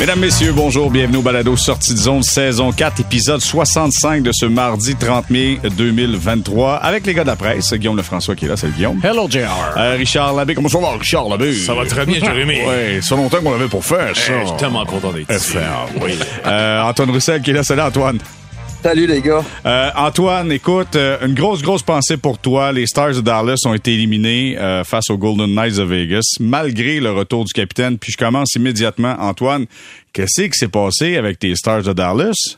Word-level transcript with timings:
Mesdames, 0.00 0.18
Messieurs, 0.18 0.52
bonjour, 0.54 0.90
bienvenue 0.90 1.18
au 1.18 1.22
Balado 1.22 1.54
Sortie 1.58 1.92
de 1.92 1.98
zone, 1.98 2.22
saison 2.22 2.72
4, 2.72 3.00
épisode 3.00 3.42
65 3.42 4.22
de 4.22 4.32
ce 4.32 4.46
mardi 4.46 4.96
30 4.96 5.28
mai 5.28 5.60
2023, 5.76 6.76
avec 6.76 7.04
les 7.04 7.12
gars 7.12 7.22
de 7.22 7.28
la 7.28 7.36
presse, 7.36 7.74
Guillaume 7.74 7.98
Lefrançois 7.98 8.34
qui 8.34 8.46
est 8.46 8.48
là, 8.48 8.56
c'est 8.56 8.72
Guillaume. 8.74 8.98
Hello, 9.04 9.28
JR. 9.28 9.76
Euh, 9.76 9.96
Richard 9.98 10.32
Labbé, 10.34 10.54
comment 10.54 10.70
ça 10.70 10.78
va, 10.78 10.92
Richard 10.92 11.28
Labbé? 11.28 11.52
Ça 11.52 11.74
va 11.74 11.84
très 11.84 12.06
bien, 12.06 12.18
Jérémy. 12.18 12.60
Oui, 12.66 13.02
ça 13.02 13.14
longtemps 13.14 13.42
qu'on 13.42 13.52
avait 13.52 13.68
pour 13.68 13.84
faire, 13.84 14.16
ça. 14.16 14.40
je 14.40 14.46
suis 14.46 14.56
tellement 14.56 14.86
content 14.86 15.12
d'être 15.12 15.30
ici. 15.30 15.52
FR, 15.52 16.02
oui. 16.02 16.12
Euh, 16.46 16.82
Antoine 16.82 17.10
Roussel 17.10 17.42
qui 17.42 17.50
est 17.50 17.52
là, 17.52 17.62
salut 17.62 17.82
Antoine. 17.82 18.18
Salut 18.82 19.06
les 19.06 19.20
gars. 19.20 19.44
Euh, 19.66 19.90
Antoine, 19.94 20.50
écoute, 20.52 20.96
euh, 20.96 21.18
une 21.26 21.34
grosse, 21.34 21.60
grosse 21.60 21.82
pensée 21.82 22.16
pour 22.16 22.38
toi. 22.38 22.72
Les 22.72 22.86
Stars 22.86 23.14
de 23.14 23.20
Dallas 23.20 23.60
ont 23.66 23.74
été 23.74 23.92
éliminés 23.92 24.56
euh, 24.58 24.84
face 24.84 25.10
aux 25.10 25.18
Golden 25.18 25.54
Knights 25.54 25.76
de 25.76 25.82
Vegas, 25.82 26.22
malgré 26.40 26.98
le 26.98 27.12
retour 27.12 27.44
du 27.44 27.52
capitaine. 27.52 27.98
Puis 27.98 28.12
je 28.12 28.16
commence 28.16 28.54
immédiatement. 28.54 29.14
Antoine, 29.18 29.66
qu'est-ce 30.14 30.42
qui 30.42 30.52
s'est 30.58 30.68
passé 30.68 31.18
avec 31.18 31.38
tes 31.38 31.54
Stars 31.56 31.82
de 31.82 31.92
Dallas? 31.92 32.56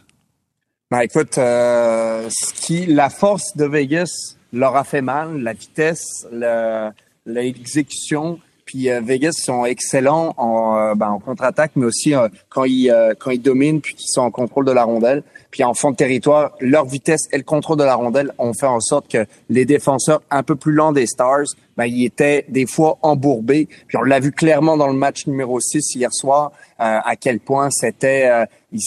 Ben 0.92 1.00
écoute, 1.00 1.38
euh, 1.38 2.28
ce 2.30 2.52
qui, 2.54 2.86
la 2.86 3.10
force 3.10 3.56
de 3.56 3.64
Vegas 3.64 4.36
leur 4.52 4.76
a 4.76 4.84
fait 4.84 5.02
mal, 5.02 5.40
la 5.42 5.54
vitesse, 5.54 6.24
le- 6.30 6.90
l'exécution. 7.26 8.38
Puis 8.72 8.88
euh, 8.88 9.02
Vegas 9.04 9.32
sont 9.32 9.66
excellents 9.66 10.32
en, 10.38 10.78
euh, 10.78 10.94
ben, 10.94 11.10
en 11.10 11.18
contre-attaque, 11.18 11.72
mais 11.76 11.84
aussi 11.84 12.14
euh, 12.14 12.28
quand 12.48 12.64
ils 12.64 12.90
quand 13.18 13.30
ils 13.30 13.42
dominent 13.42 13.82
puis 13.82 13.94
qu'ils 13.94 14.08
sont 14.08 14.22
en 14.22 14.30
contrôle 14.30 14.64
de 14.64 14.72
la 14.72 14.84
rondelle. 14.84 15.22
Puis 15.50 15.62
en 15.62 15.74
fond 15.74 15.90
de 15.90 15.96
territoire, 15.96 16.52
leur 16.58 16.86
vitesse 16.86 17.28
et 17.32 17.36
le 17.36 17.42
contrôle 17.42 17.76
de 17.76 17.84
la 17.84 17.96
rondelle 17.96 18.32
ont 18.38 18.54
fait 18.54 18.64
en 18.64 18.80
sorte 18.80 19.08
que 19.08 19.26
les 19.50 19.66
défenseurs 19.66 20.22
un 20.30 20.42
peu 20.42 20.56
plus 20.56 20.72
lents 20.72 20.92
des 20.92 21.06
Stars, 21.06 21.44
ben, 21.76 21.84
ils 21.84 22.06
étaient 22.06 22.46
des 22.48 22.64
fois 22.64 22.96
embourbés. 23.02 23.68
Puis 23.88 23.98
on 23.98 24.02
l'a 24.04 24.20
vu 24.20 24.32
clairement 24.32 24.78
dans 24.78 24.86
le 24.88 24.94
match 24.94 25.26
numéro 25.26 25.60
6 25.60 25.94
hier 25.94 26.08
soir, 26.10 26.52
euh, 26.80 26.98
à 27.04 27.14
quel 27.16 27.40
point 27.40 27.68
c'était 27.70 28.30
euh, 28.30 28.46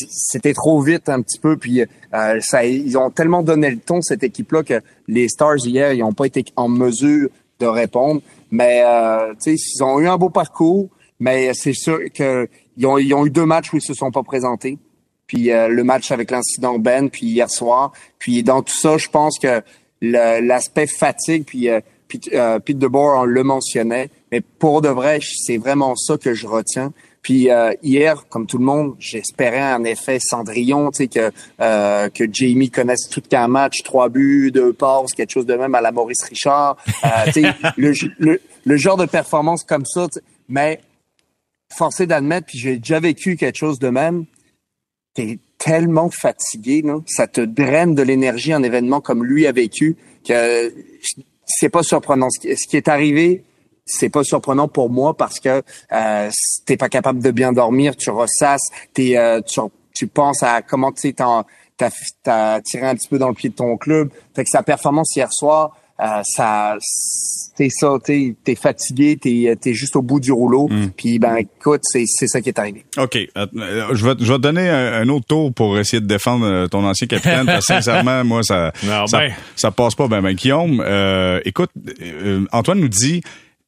c'était 0.10 0.56
trop 0.56 0.82
vite 0.82 1.10
un 1.10 1.22
petit 1.22 1.38
peu. 1.38 1.58
Puis 1.58 1.82
euh, 1.82 2.40
ça, 2.42 2.66
ils 2.66 2.98
ont 2.98 3.12
tellement 3.12 3.44
donné 3.44 3.70
le 3.70 3.78
ton 3.78 4.02
cette 4.02 4.24
équipe-là 4.24 4.64
que 4.64 4.82
les 5.08 5.30
Stars 5.30 5.64
hier, 5.64 5.94
ils 5.94 6.00
n'ont 6.00 6.14
pas 6.14 6.26
été 6.26 6.44
en 6.56 6.70
mesure 6.70 7.30
de 7.60 7.66
répondre. 7.68 8.22
Mais 8.56 8.84
euh, 8.86 9.34
ils 9.46 9.84
ont 9.84 10.00
eu 10.00 10.08
un 10.08 10.18
beau 10.18 10.30
parcours, 10.30 10.88
mais 11.20 11.54
c'est 11.54 11.74
sûr 11.74 12.00
que 12.14 12.48
ils 12.78 12.86
ont, 12.86 12.98
ils 12.98 13.14
ont 13.14 13.26
eu 13.26 13.30
deux 13.30 13.46
matchs 13.46 13.74
où 13.74 13.78
ils 13.78 13.82
se 13.82 13.94
sont 13.94 14.12
pas 14.12 14.24
présentés. 14.24 14.78
Puis 15.28 15.52
euh, 15.52 15.68
le 15.68 15.84
match 15.84 16.12
avec 16.12 16.32
l'incident 16.32 16.80
Ben, 16.80 17.10
puis 17.10 17.26
hier 17.26 17.50
soir. 17.50 17.92
Puis 18.18 18.44
dans 18.44 18.62
tout 18.62 18.74
ça, 18.74 18.98
je 18.98 19.10
pense 19.10 19.40
que 19.40 19.62
l'aspect 20.02 20.88
fatigue, 20.88 21.44
puis 21.46 21.68
euh, 21.68 21.82
Pete, 22.08 22.30
euh, 22.34 22.60
Pete 22.60 22.78
DeBoer, 22.78 23.20
on 23.20 23.26
le 23.26 23.44
mentionnait, 23.44 24.10
mais 24.32 24.40
pour 24.40 24.82
de 24.82 24.90
vrai, 24.90 25.20
c'est 25.22 25.58
vraiment 25.58 25.96
ça 25.98 26.18
que 26.18 26.34
je 26.34 26.48
retiens. 26.48 26.94
Puis 27.26 27.50
euh, 27.50 27.74
hier, 27.82 28.28
comme 28.30 28.46
tout 28.46 28.60
le 28.60 28.66
monde, 28.66 28.96
j'espérais 29.00 29.60
un 29.60 29.84
effet 29.84 30.20
Cendrillon, 30.22 30.92
tu 30.92 30.98
sais 30.98 31.08
que 31.08 31.32
euh, 31.60 32.08
que 32.10 32.24
Jamie 32.32 32.70
connaisse 32.70 33.10
tout 33.10 33.20
qu'un 33.20 33.48
match, 33.48 33.82
trois 33.82 34.10
buts, 34.10 34.52
deux 34.54 34.74
passes, 34.74 35.12
quelque 35.14 35.32
chose 35.32 35.48
de 35.48 35.56
même 35.56 35.74
à 35.74 35.82
la 35.82 35.92
Maurice 35.92 36.22
Richard, 36.22 36.78
euh, 37.04 37.08
tu 37.34 37.42
sais, 37.42 37.52
le, 37.78 37.94
le, 38.20 38.40
le 38.64 38.78
genre 38.78 38.98
de 38.98 39.08
performance 39.08 39.64
comme 39.64 39.88
ça. 39.88 40.06
tu 40.06 40.20
sais. 40.20 40.26
Mais 40.50 40.82
forcé 41.74 42.06
d'admettre, 42.06 42.46
puis 42.46 42.60
j'ai 42.60 42.78
déjà 42.78 43.00
vécu 43.00 43.38
quelque 43.38 43.58
chose 43.58 43.80
de 43.80 43.90
même. 43.90 44.26
T'es 45.16 45.40
tellement 45.58 46.12
fatigué, 46.12 46.84
là, 46.84 47.00
ça 47.08 47.26
te 47.26 47.42
draine 47.42 47.96
de 47.96 48.04
l'énergie 48.04 48.54
un 48.54 48.62
événement 48.62 49.02
comme 49.02 49.26
lui 49.26 49.48
a 49.48 49.52
vécu 49.52 49.98
que 50.28 50.72
c'est 51.48 51.70
pas 51.70 51.82
surprenant. 51.82 52.30
Ce 52.30 52.68
qui 52.68 52.78
est 52.78 52.88
arrivé, 52.88 53.44
c'est 53.86 54.10
pas 54.10 54.24
surprenant 54.24 54.68
pour 54.68 54.90
moi 54.90 55.16
parce 55.16 55.40
que 55.40 55.62
euh, 55.92 56.30
t'es 56.66 56.78
pas 56.78 56.90
capable 56.90 57.22
de 57.22 57.32
bien 57.32 57.54
dormir, 57.54 57.96
tu 57.96 58.10
ressasses, 58.10 58.70
t'es, 58.94 59.18
euh, 59.18 59.42
tu, 59.42 59.60
tu 59.94 60.08
penses 60.08 60.44
à 60.44 60.62
comment 60.62 60.92
tu 60.92 61.02
sais, 61.02 61.14
t'en- 61.14 61.46
t'as, 61.78 61.90
t'as 62.24 62.62
tiré 62.62 62.86
un 62.88 62.96
petit 62.96 63.08
peu 63.08 63.18
dans 63.20 63.28
le 63.30 63.36
pied 63.36 63.50
de 63.50 63.56
ton 63.56 63.78
club. 63.78 64.10
Fait 64.36 64.44
que 64.44 64.50
sa 64.50 64.64
performance 64.64 65.16
hier 65.16 65.32
soir, 65.32 65.76
euh, 66.02 66.22
ça, 66.24 66.76
t'es 67.56 67.70
ça, 67.70 67.94
t'es, 68.04 68.36
t'es 68.44 68.56
fatigué, 68.56 69.18
t'es, 69.18 69.56
t'es 69.62 69.74
juste 69.74 69.96
au 69.96 70.02
bout 70.02 70.20
du 70.20 70.32
rouleau. 70.34 70.68
Puis 70.98 71.20
ben 71.20 71.36
écoute, 71.38 71.82
c'est, 71.84 72.04
c'est 72.06 72.28
ça 72.28 72.42
qui 72.42 72.50
est 72.50 72.60
arrivé. 72.60 72.84
OK. 72.98 73.16
Euh, 73.16 73.46
euh, 73.56 73.88
je, 73.94 74.06
vais, 74.06 74.16
je 74.20 74.26
vais 74.30 74.38
te 74.38 74.42
donner 74.42 74.68
un, 74.70 74.94
un 74.94 75.08
autre 75.10 75.26
tour 75.28 75.54
pour 75.54 75.80
essayer 75.80 76.02
de 76.02 76.08
défendre 76.08 76.46
euh, 76.46 76.68
ton 76.68 76.84
ancien 76.86 77.08
capitaine. 77.08 77.46
parce 77.46 77.66
que 77.68 77.74
sincèrement, 77.76 78.26
moi, 78.26 78.42
ça, 78.44 78.74
Non, 78.84 79.08
ça, 79.08 79.20
ben. 79.20 79.34
ça 79.56 79.72
passe 79.72 79.96
pas. 79.96 80.08
Ben, 80.10 80.22
ben, 80.22 80.34
Guillaume, 80.34 80.84
euh, 80.86 81.40
écoute, 81.46 81.70
euh, 82.02 82.46
Antoine 82.52 82.80
nous 82.80 82.90
dit 82.90 83.22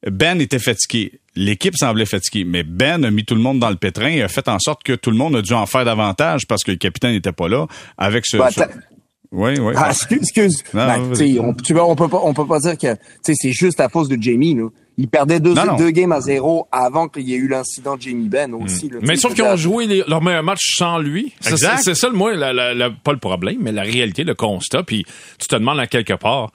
Ben 0.08 0.40
était 0.40 0.58
fatigué. 0.58 1.20
L'équipe 1.34 1.76
semblait 1.76 2.06
fatiguée, 2.06 2.44
mais 2.44 2.62
Ben 2.62 3.04
a 3.04 3.10
mis 3.10 3.24
tout 3.24 3.34
le 3.34 3.40
monde 3.40 3.58
dans 3.58 3.70
le 3.70 3.76
pétrin 3.76 4.08
et 4.08 4.22
a 4.22 4.28
fait 4.28 4.48
en 4.48 4.58
sorte 4.58 4.82
que 4.82 4.92
tout 4.92 5.10
le 5.10 5.16
monde 5.16 5.36
a 5.36 5.42
dû 5.42 5.52
en 5.54 5.66
faire 5.66 5.84
davantage 5.84 6.46
parce 6.46 6.62
que 6.64 6.70
le 6.70 6.76
capitaine 6.76 7.12
n'était 7.12 7.32
pas 7.32 7.48
là 7.48 7.66
avec 7.96 8.24
ce. 8.26 8.36
Bah, 8.36 8.50
ce- 8.50 8.60
Oui, 9.30 9.58
oui. 9.60 9.74
Ah, 9.76 9.90
excuse, 9.90 10.18
excuse. 10.22 10.64
Non, 10.72 10.86
Ben, 10.86 11.14
sais, 11.14 11.38
on, 11.38 11.52
tu 11.52 11.74
vois, 11.74 11.86
on 11.88 11.94
peut 11.96 12.08
pas, 12.08 12.20
on 12.24 12.32
peut 12.32 12.46
pas 12.46 12.60
dire 12.60 12.78
que, 12.78 12.94
tu 12.94 13.00
sais, 13.22 13.34
c'est 13.36 13.52
juste 13.52 13.78
à 13.80 13.88
cause 13.88 14.08
de 14.08 14.16
Jamie, 14.20 14.54
là. 14.54 14.68
Il 15.00 15.06
perdait 15.06 15.38
deux, 15.38 15.54
Non, 15.54 15.64
non. 15.64 15.76
deux 15.76 15.90
games 15.90 16.10
à 16.10 16.20
zéro 16.20 16.66
avant 16.72 17.06
qu'il 17.08 17.28
y 17.28 17.34
ait 17.34 17.36
eu 17.36 17.46
l'incident 17.46 17.96
de 17.96 18.02
Jamie 18.02 18.28
Ben 18.28 18.52
aussi, 18.54 18.88
là. 18.88 18.98
Mais 19.02 19.14
sauf 19.16 19.32
qu'ils 19.34 19.44
ont 19.44 19.54
joué 19.56 19.86
les- 19.86 20.02
leur 20.08 20.22
meilleur 20.22 20.42
match 20.42 20.74
sans 20.76 20.98
lui. 20.98 21.34
C'est 21.40 21.52
Exact. 21.52 21.76
c'est- 21.78 21.84
c'est 21.84 21.94
ça, 21.94 22.08
le 22.08 22.14
moi, 22.14 22.34
la- 22.34 22.52
la- 22.52 22.74
la- 22.74 22.90
pas 22.90 23.12
le 23.12 23.18
problème, 23.20 23.58
mais 23.60 23.70
la 23.70 23.82
réalité, 23.82 24.24
le 24.24 24.34
constat. 24.34 24.82
Puis 24.82 25.04
tu 25.38 25.46
te 25.46 25.54
demandes 25.54 25.78
à 25.78 25.86
quelque 25.86 26.14
part, 26.14 26.50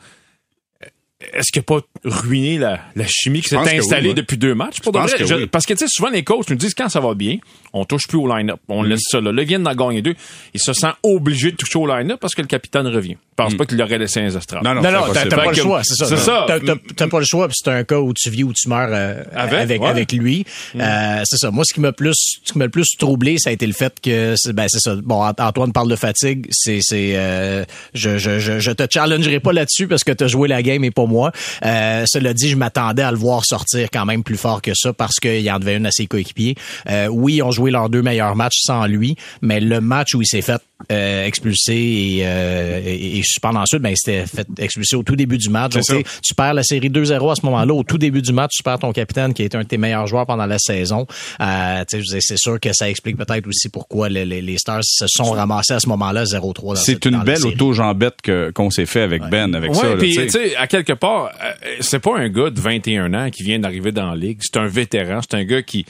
est-ce 1.33 1.51
qu'il 1.51 1.61
n'a 1.61 1.63
pas 1.63 1.81
ruiné 2.03 2.57
la, 2.57 2.79
la 2.95 3.05
chimie 3.07 3.41
qui 3.41 3.49
s'est 3.49 3.55
installée 3.57 4.09
oui, 4.09 4.13
depuis 4.15 4.37
deux 4.37 4.53
matchs? 4.55 4.79
Pour 4.81 4.91
de 4.91 4.99
vrai? 4.99 5.11
que 5.17 5.25
Je- 5.25 5.35
oui. 5.35 5.47
Parce 5.47 5.65
que, 5.65 5.73
tu 5.73 5.79
sais, 5.79 5.85
souvent, 5.87 6.09
les 6.09 6.23
coachs 6.23 6.49
nous 6.49 6.55
disent 6.55 6.73
quand 6.73 6.89
ça 6.89 6.99
va 6.99 7.13
bien, 7.13 7.37
on 7.71 7.85
touche 7.85 8.07
plus 8.07 8.17
au 8.17 8.27
line-up. 8.27 8.59
Mm. 8.67 8.71
On 8.73 8.83
laisse 8.83 9.01
ça 9.09 9.21
là. 9.21 9.31
Ils 9.35 9.47
viennent 9.47 9.63
d'en 9.63 9.75
gagner 9.75 10.01
deux. 10.01 10.15
Il 10.53 10.59
se 10.59 10.73
sent 10.73 10.91
obligé 11.03 11.51
de 11.51 11.55
toucher 11.55 11.79
au 11.79 11.87
line-up 11.87 12.19
parce 12.19 12.35
que 12.35 12.41
le 12.41 12.47
capitaine 12.47 12.87
revient. 12.87 13.17
Je 13.37 13.43
pense 13.43 13.55
pas 13.55 13.65
qu'il 13.65 13.77
l'aurait 13.77 13.97
laissé 13.97 14.19
un 14.21 14.27
estrades. 14.27 14.61
Mm. 14.61 14.65
Non, 14.67 14.73
non, 14.75 14.81
Non, 14.81 14.91
non, 14.91 15.13
t'as 15.13 15.25
pas 15.27 15.47
le 15.47 15.53
choix, 15.55 15.81
c'est 15.83 15.95
ça. 15.95 16.05
c'est 16.05 16.17
ça. 16.17 16.45
T'as- 16.47 16.59
T'as 16.59 16.75
t'as 16.95 17.07
pas 17.07 17.19
le 17.19 17.25
choix, 17.25 17.47
puis 17.47 17.57
c'est 17.63 17.71
un 17.71 17.83
cas 17.83 17.97
où 17.99 18.13
tu 18.13 18.29
vis 18.29 18.43
ou 18.43 18.53
tu 18.53 18.69
meurs 18.69 18.89
euh, 18.91 19.23
Avec, 19.35 19.59
avec, 19.59 19.81
ouais. 19.81 19.87
avec 19.89 20.11
lui. 20.11 20.45
Euh, 20.75 21.21
c'est 21.25 21.37
ça. 21.37 21.51
Moi, 21.51 21.63
ce 21.67 21.73
qui 21.73 21.79
m'a 21.81 21.91
plus, 21.91 22.13
ce 22.43 22.51
qui 22.53 22.57
m'a 22.59 22.65
le 22.65 22.71
plus 22.71 22.87
troublé, 22.97 23.37
ça 23.39 23.49
a 23.49 23.53
été 23.53 23.65
le 23.65 23.73
fait 23.73 23.93
que, 24.01 24.35
c'est- 24.37 24.53
ben 24.53 24.65
c'est 24.69 24.79
ça. 24.79 24.95
Bon, 25.03 25.23
Ant- 25.23 25.33
Antoine 25.39 25.71
parle 25.73 25.89
de 25.89 25.95
fatigue. 25.95 26.47
C'est, 26.51 26.79
c'est, 26.81 27.13
euh, 27.15 27.63
je, 27.93 28.17
je, 28.17 28.39
je, 28.39 28.59
je 28.59 28.71
te 28.71 28.83
challengerai 28.91 29.39
pas 29.39 29.53
là-dessus 29.53 29.87
parce 29.87 30.03
que 30.03 30.11
t'as 30.11 30.27
joué 30.27 30.47
la 30.47 30.61
game 30.61 30.83
et 30.83 30.91
pas 30.91 31.05
moi. 31.05 31.31
Euh, 31.65 32.03
cela 32.07 32.33
dit, 32.33 32.49
je 32.49 32.55
m'attendais 32.55 33.01
à 33.03 33.11
le 33.11 33.17
voir 33.17 33.45
sortir 33.45 33.87
quand 33.91 34.05
même 34.05 34.23
plus 34.23 34.37
fort 34.37 34.61
que 34.61 34.71
ça 34.75 34.93
parce 34.93 35.15
qu'il 35.15 35.49
en 35.51 35.59
devait 35.59 35.75
une 35.77 35.85
à 35.85 35.91
ses 35.91 36.05
coéquipiers. 36.07 36.55
Euh, 36.89 37.07
oui, 37.07 37.35
ils 37.35 37.41
ont 37.43 37.51
joué 37.51 37.71
leurs 37.71 37.89
deux 37.89 38.01
meilleurs 38.01 38.35
matchs 38.35 38.59
sans 38.63 38.85
lui, 38.85 39.15
mais 39.41 39.59
le 39.59 39.81
match 39.81 40.13
où 40.15 40.21
il 40.21 40.27
s'est 40.27 40.41
fait 40.41 40.61
euh, 40.91 41.25
expulser 41.25 41.73
et, 41.75 42.21
euh, 42.23 42.81
et, 42.85 43.17
et 43.19 43.23
suspendre 43.23 43.59
ensuite, 43.59 43.81
ben, 43.81 43.89
il 43.89 43.97
s'était 43.97 44.25
fait 44.25 44.47
expulser 44.59 44.95
au 44.95 45.03
tout 45.03 45.15
début 45.15 45.37
du 45.37 45.49
match. 45.49 45.73
Donc, 45.73 45.83
tu 45.83 45.93
sais, 45.95 46.03
tu 46.23 46.33
perds 46.35 46.53
la 46.53 46.63
série 46.63 46.89
2-0 46.89 47.31
à 47.31 47.35
ce 47.35 47.45
moment-là. 47.45 47.73
Au 47.73 47.83
tout 47.83 47.97
début 47.97 48.21
du 48.21 48.33
match, 48.33 48.51
tu 48.57 48.63
perds 48.63 48.79
ton 48.79 48.91
capitaine 48.91 49.33
qui 49.33 49.41
a 49.41 49.45
été 49.45 49.57
un 49.57 49.61
de 49.63 49.67
tes 49.67 49.77
meilleurs 49.77 50.07
joueurs 50.07 50.25
pendant 50.25 50.45
la 50.45 50.59
saison. 50.59 51.05
Euh, 51.41 51.83
tu 51.89 51.97
sais, 51.97 52.03
je 52.03 52.09
veux 52.11 52.19
dire, 52.19 52.21
c'est 52.21 52.37
sûr 52.37 52.59
que 52.59 52.73
ça 52.73 52.89
explique 52.89 53.17
peut-être 53.17 53.47
aussi 53.47 53.69
pourquoi 53.69 54.09
les, 54.09 54.25
les- 54.25 54.41
les 54.41 54.57
Stars 54.57 54.81
se 54.83 55.05
sont 55.07 55.31
ramassés 55.31 55.73
à 55.73 55.79
ce 55.79 55.87
moment-là 55.89 56.23
0-3. 56.25 56.75
dans 56.75 56.75
C'est 56.75 57.05
une 57.05 57.11
dans 57.13 57.23
belle 57.23 57.45
auto-jambette 57.45 58.21
que- 58.21 58.51
qu'on 58.51 58.69
s'est 58.69 58.85
fait 58.85 59.01
avec 59.01 59.21
Ben, 59.29 59.53
avec 59.55 59.73
ça. 59.75 59.81
Ouais, 59.83 59.89
là, 59.91 59.95
puis 59.97 60.09
tu 60.09 60.15
sais. 60.15 60.25
tu 60.25 60.31
sais, 60.49 60.55
à 60.55 60.67
quelque 60.67 60.93
part, 60.93 61.31
euh, 61.43 61.51
c'est 61.79 61.99
pas 61.99 62.17
un 62.17 62.29
gars 62.29 62.49
de 62.49 62.59
21 62.59 63.13
ans 63.13 63.29
qui 63.29 63.43
vient 63.43 63.59
d'arriver 63.59 63.91
dans 63.91 64.09
la 64.11 64.15
ligue. 64.15 64.39
C'est 64.41 64.57
un 64.57 64.67
vétéran. 64.67 65.19
C'est 65.21 65.37
un 65.37 65.43
gars 65.43 65.61
qui 65.61 65.85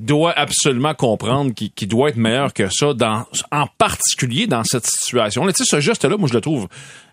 doit 0.00 0.32
absolument 0.32 0.94
comprendre 0.94 1.52
qu'il 1.54 1.70
qu'il 1.70 1.88
doit 1.88 2.08
être 2.10 2.16
meilleur 2.16 2.52
que 2.52 2.68
ça, 2.68 2.94
dans, 2.94 3.24
en 3.52 3.66
particulier 3.78 4.46
dans 4.46 4.64
cette 4.64 4.86
situation. 4.86 5.46
Tu 5.46 5.52
sais, 5.58 5.64
ce 5.64 5.80
geste-là, 5.80 6.16
moi, 6.16 6.28
je 6.28 6.34
le 6.34 6.40
trouve 6.40 6.66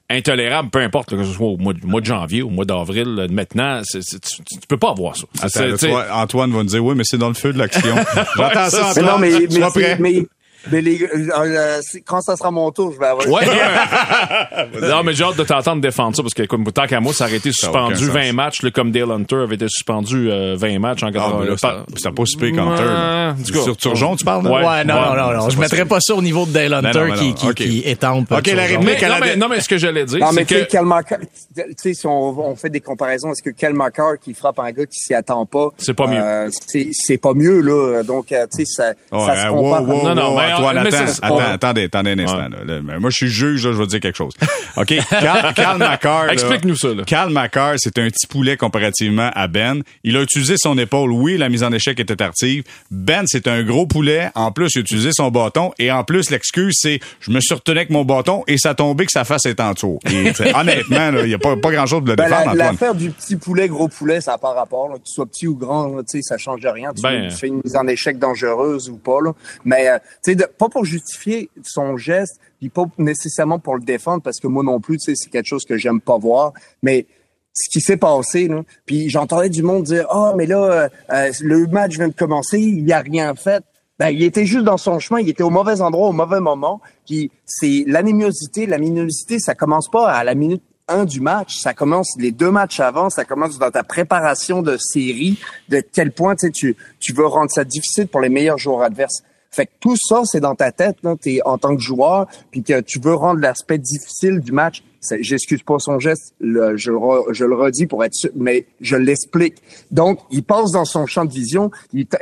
intolérable, 0.10 0.70
peu 0.70 0.80
importe 0.80 1.12
là, 1.14 1.20
que 1.20 1.24
ce 1.24 1.32
soit 1.34 1.48
au 1.48 1.58
mois 1.58 1.74
de, 1.74 1.86
mois 1.86 2.02
de 2.02 2.06
janvier, 2.06 2.42
au 2.42 2.50
mois 2.50 2.66
d'avril, 2.66 3.16
là, 3.16 3.28
maintenant, 3.30 3.82
c'est- 3.86 4.02
c'est- 4.02 4.20
tu, 4.20 4.44
tu 4.44 4.68
peux 4.68 4.78
pas 4.78 4.90
avoir 4.90 5.16
ça. 5.16 5.24
Attends, 5.42 5.78
vois, 5.88 6.06
Antoine 6.14 6.52
va 6.52 6.58
nous 6.58 6.64
dire 6.66 6.84
oui, 6.84 6.96
mais 6.96 7.04
c'est 7.06 7.18
dans 7.18 7.30
le 7.30 7.34
feu 7.34 7.54
de 7.54 7.58
l'action. 7.58 7.96
J'entends 8.36 8.70
ça, 8.70 8.92
Mais 8.96 9.02
Antoine. 9.02 9.06
non, 9.06 9.18
mais, 9.20 9.32
mais, 9.40 9.98
mais, 10.00 10.28
mais 10.70 10.82
les, 10.82 11.02
euh, 11.02 11.30
euh, 11.38 11.82
quand 12.06 12.22
ça 12.22 12.36
sera 12.36 12.52
mon 12.52 12.70
tour, 12.72 12.92
je 12.94 13.00
vais 13.00 13.08
avoir. 13.08 13.28
Ouais, 13.28 13.46
non, 14.82 15.04
mais 15.04 15.14
j'ai 15.14 15.24
hâte 15.24 15.38
de 15.38 15.44
t'entendre 15.44 15.82
défendre 15.82 16.16
ça 16.16 16.22
parce 16.22 16.34
que, 16.34 16.44
comme 16.44 16.64
tant 16.66 16.86
qu'à 16.88 17.00
moi, 17.00 17.14
ça 17.14 17.26
aurait 17.26 17.38
été 17.38 17.52
suspendu 17.52 18.06
aucun 18.06 18.14
20 18.14 18.24
sens. 18.26 18.34
matchs, 18.34 18.62
là, 18.64 18.72
comme 18.72 18.92
Dale 18.92 19.12
Hunter 19.12 19.36
avait 19.38 19.56
été 19.56 19.68
suspendu 19.70 20.30
euh, 20.30 20.56
20 20.58 20.80
matchs 20.80 21.04
en 21.04 21.08
Ah, 21.08 21.12
80. 21.12 21.38
mais 21.42 21.50
là, 21.50 21.56
par- 21.62 21.84
c'est- 21.88 21.96
c'était 21.98 22.12
pas 22.16 22.26
si 22.26 22.38
pire 22.38 22.52
qu'Hunter. 22.56 22.84
là. 22.84 23.28
Ouais, 23.36 23.40
en 23.40 23.44
tout 23.44 23.54
cas. 23.54 23.62
Sur 23.64 23.78
Turgeon, 23.78 24.16
tu 24.16 24.26
parles? 24.26 24.46
Ouais. 24.46 24.66
Ouais, 24.66 24.84
non, 24.84 24.96
non, 24.96 25.16
non, 25.16 25.34
non. 25.40 25.50
Je 25.50 25.58
mettrais 25.60 25.86
pas 25.86 26.00
ça 26.00 26.14
au 26.16 26.22
niveau 26.22 26.46
de 26.46 26.52
Dale 26.52 26.74
Hunter 26.74 27.08
non, 27.08 27.14
qui, 27.16 27.28
non, 27.30 27.34
qui, 27.34 27.48
ok. 27.48 27.54
qui 27.56 27.80
étampe. 27.86 28.32
Ok, 28.32 28.48
la 28.48 28.64
réplique 28.64 28.80
Mais, 29.02 29.08
non, 29.10 29.16
mais, 29.20 29.36
non, 29.36 29.48
mais 29.50 29.60
ce 29.62 29.70
que 29.70 29.78
j'allais 29.78 30.06
dire, 30.06 30.20
Non, 30.20 30.28
c'est 30.30 30.36
mais 30.36 30.46
tu 30.46 30.56
sais, 30.56 30.66
que... 30.66 30.72
quel 30.72 30.86
marqueur, 30.86 31.20
tu 31.56 31.64
sais, 31.78 31.94
si 31.94 32.08
on, 32.08 32.40
on 32.52 32.56
fait 32.56 32.70
des 32.70 32.82
comparaisons, 32.82 33.32
est-ce 33.32 33.42
que 33.44 33.50
quel 33.50 33.74
marqueur 33.74 34.18
qui 34.20 34.34
frappe 34.34 34.60
un 34.60 34.72
gars 34.72 34.86
qui 34.86 35.00
s'y 35.00 35.14
attend 35.14 35.46
pas? 35.46 35.70
C'est 35.78 35.94
pas 35.94 36.08
mieux. 36.08 36.22
euh, 36.22 36.50
c'est, 36.68 36.90
c'est 36.94 37.18
pas 37.18 37.34
mieux, 37.34 37.62
là. 37.62 38.04
Donc, 38.04 38.32
euh, 38.32 38.46
tu 38.52 38.66
sais, 38.66 38.66
ça, 38.66 38.94
se 39.12 39.50
compare. 39.50 39.82
Non, 39.84 40.16
non, 40.16 40.36
Antoine, 40.54 40.78
attends, 40.78 40.98
attends, 41.22 41.38
attendez, 41.40 41.84
attendez 41.84 42.12
un 42.12 42.20
instant. 42.20 42.38
là. 42.50 42.64
Là, 42.66 42.80
mais 42.84 43.00
moi, 43.00 43.10
je 43.10 43.16
suis 43.16 43.30
juge, 43.30 43.66
là, 43.66 43.74
je 43.74 43.78
vais 43.78 43.86
te 43.86 43.90
dire 43.92 44.00
quelque 44.00 44.18
chose. 44.18 44.34
OK, 44.78 44.92
McCarr, 45.12 46.26
là, 46.28 46.34
Explique-nous 46.34 46.76
ça, 46.76 46.90
là. 46.94 47.04
Cal 47.06 47.30
McCarr, 47.30 47.76
c'est 47.78 47.98
un 47.98 48.08
petit 48.08 48.28
poulet 48.28 48.58
comparativement 48.58 49.30
à 49.34 49.48
Ben. 49.48 49.82
Il 50.04 50.18
a 50.18 50.22
utilisé 50.22 50.56
son 50.58 50.78
épaule. 50.78 51.12
Oui, 51.12 51.38
la 51.38 51.50
mise 51.50 51.64
en 51.64 51.72
échec 51.72 52.00
était 52.00 52.16
tardive. 52.16 52.64
Ben, 52.90 53.24
c'est 53.28 53.48
un 53.48 53.64
gros 53.64 53.86
poulet. 53.86 54.30
En 54.36 54.52
plus, 54.52 54.70
il 54.76 54.80
a 54.80 54.82
utilisé 54.82 55.10
son 55.14 55.30
bâton. 55.32 55.72
Et 55.80 55.92
en 55.92 56.04
plus, 56.04 56.30
l'excuse, 56.30 56.76
c'est 56.80 57.00
je 57.20 57.32
me 57.32 57.40
suis 57.40 57.54
retenu 57.54 57.78
avec 57.78 57.90
mon 57.90 58.06
bâton 58.06 58.44
et 58.48 58.58
ça 58.58 58.72
a 58.72 58.76
tombé 58.76 59.06
que 59.06 59.12
sa 59.12 59.24
face 59.24 59.46
est 59.46 59.60
en 59.60 59.74
dessous. 59.74 60.00
Et, 60.10 60.32
honnêtement, 60.56 61.12
il 61.20 61.28
n'y 61.28 61.34
a 61.34 61.40
pas, 61.40 61.56
pas 61.58 61.72
grand-chose 61.72 62.00
pour 62.00 62.08
le 62.10 62.16
Ben, 62.16 62.26
défendre, 62.26 62.46
la- 62.46 62.52
Antoine. 62.52 62.72
L'affaire 62.72 62.96
du 62.96 63.12
petit 63.12 63.36
poulet, 63.36 63.68
gros 63.68 63.88
poulet, 63.88 64.22
ça 64.22 64.32
n'a 64.32 64.38
pas 64.38 64.54
rapport. 64.54 64.90
Là. 64.90 64.96
Que 64.96 65.04
tu 65.04 65.14
sois 65.14 65.26
petit 65.26 65.48
ou 65.48 65.56
grand, 65.56 65.88
là, 65.96 66.02
ça 66.22 66.38
change 66.38 66.62
rien. 66.66 66.92
Tu, 66.96 67.02
Ben. 67.02 67.30
tu 67.30 67.36
fais 67.38 67.48
une 67.48 67.62
mise 67.64 67.76
en 67.76 67.88
échec 67.88 68.18
dangereuse 68.20 68.90
ou 68.90 68.98
pas. 68.98 69.20
Là. 69.24 69.32
Mais 69.66 69.90
euh, 69.90 69.98
tu 70.24 70.34
sais, 70.34 70.41
pas 70.46 70.70
pour 70.70 70.86
justifier 70.86 71.50
son 71.64 71.98
geste, 71.98 72.40
puis 72.60 72.70
pas 72.70 72.86
nécessairement 72.98 73.60
pour 73.60 73.76
le 73.76 73.82
défendre, 73.82 74.22
parce 74.22 74.40
que 74.40 74.48
moi 74.48 74.64
non 74.64 74.80
plus, 74.80 74.98
c'est 75.00 75.16
quelque 75.30 75.48
chose 75.48 75.66
que 75.66 75.78
j'aime 75.78 76.02
pas 76.02 76.18
voir. 76.18 76.54
Mais 76.84 77.06
ce 77.54 77.70
qui 77.70 77.82
s'est 77.82 77.98
passé, 77.98 78.48
là, 78.48 78.64
puis 78.86 79.10
j'entendais 79.10 79.50
du 79.50 79.64
monde 79.64 79.84
dire 79.84 80.08
«Ah, 80.10 80.34
mais 80.38 80.46
là, 80.46 80.64
euh, 80.64 80.90
euh, 81.12 81.32
le 81.42 81.68
match 81.68 81.98
vient 81.98 82.08
de 82.08 82.14
commencer, 82.14 82.60
il 82.60 82.86
n'y 82.86 82.94
a 82.94 83.00
rien 83.00 83.36
fait.» 83.36 83.64
Ben, 84.00 84.10
il 84.10 84.24
était 84.24 84.46
juste 84.46 84.64
dans 84.64 84.78
son 84.78 84.98
chemin, 84.98 85.20
il 85.20 85.30
était 85.30 85.44
au 85.44 85.52
mauvais 85.52 85.80
endroit 85.82 86.10
au 86.10 86.14
mauvais 86.14 86.40
moment. 86.40 86.82
Puis 87.06 87.30
c'est 87.46 87.84
l'anémiosité, 87.86 88.66
la 88.66 88.80
minosité, 88.80 89.38
ça 89.38 89.54
commence 89.54 89.90
pas 89.92 90.10
à 90.10 90.24
la 90.24 90.34
minute 90.34 90.64
1 90.88 91.06
du 91.06 91.22
match, 91.22 91.58
ça 91.60 91.74
commence 91.74 92.16
les 92.18 92.32
deux 92.32 92.50
matchs 92.50 92.80
avant, 92.80 93.12
ça 93.12 93.26
commence 93.26 93.60
dans 93.60 93.70
ta 93.70 93.84
préparation 93.84 94.64
de 94.64 94.78
série, 94.78 95.40
de 95.70 95.82
quel 95.82 96.12
point 96.12 96.36
tu 96.36 96.76
tu 97.00 97.14
veux 97.14 97.28
rendre 97.28 97.52
ça 97.52 97.64
difficile 97.64 98.08
pour 98.08 98.22
les 98.22 98.30
meilleurs 98.30 98.58
joueurs 98.58 98.82
adverses. 98.82 99.24
Fait 99.52 99.66
que 99.66 99.72
tout 99.82 99.96
ça, 99.98 100.22
c'est 100.24 100.40
dans 100.40 100.56
ta 100.56 100.72
tête, 100.72 100.96
là, 101.04 101.16
en 101.46 101.58
tant 101.58 101.76
que 101.76 101.82
joueur, 101.82 102.28
puis 102.52 102.64
que 102.64 102.80
tu 102.82 103.00
veux 103.00 103.14
rendre 103.14 103.42
l'aspect 103.42 103.78
difficile 103.78 104.40
du 104.40 104.52
match. 104.54 104.82
J'excuse 105.20 105.62
pas 105.64 105.78
son 105.80 106.00
geste, 106.00 106.34
le- 106.40 106.78
je, 106.78 106.92
le 106.92 107.56
redis 107.56 107.86
pour 107.88 108.04
être 108.06 108.14
sûr, 108.14 108.30
mais 108.36 108.66
je 108.80 108.96
l'explique. 108.96 109.56
Donc, 109.90 110.20
il 110.32 110.44
passe 110.44 110.72
dans 110.72 110.86
son 110.86 111.06
champ 111.06 111.26
de 111.26 111.34
vision, 111.34 111.70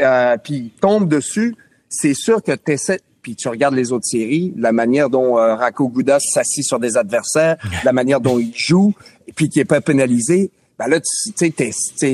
euh, 0.02 0.38
puis 0.44 0.56
il 0.56 0.70
tombe 0.82 1.08
dessus. 1.08 1.56
C'est 1.90 2.14
sûr 2.14 2.42
que 2.42 2.54
tu 2.54 2.78
puis 3.22 3.36
tu 3.36 3.50
regardes 3.50 3.76
les 3.76 3.92
autres 3.92 4.06
séries, 4.06 4.54
la 4.56 4.72
manière 4.72 5.10
dont 5.10 5.38
euh, 5.38 5.54
Rako 5.56 5.90
Goudas 5.90 6.20
s'assit 6.22 6.64
sur 6.64 6.80
des 6.80 6.96
adversaires, 6.96 7.58
la 7.84 7.92
manière 7.92 8.22
dont 8.22 8.40
il 8.40 8.54
joue, 8.56 8.94
puis 9.36 9.50
qui 9.50 9.60
est 9.60 9.66
pas 9.66 9.82
pénalisé, 9.82 10.52
ben 10.80 10.88
là, 10.88 11.00
tu 11.02 11.52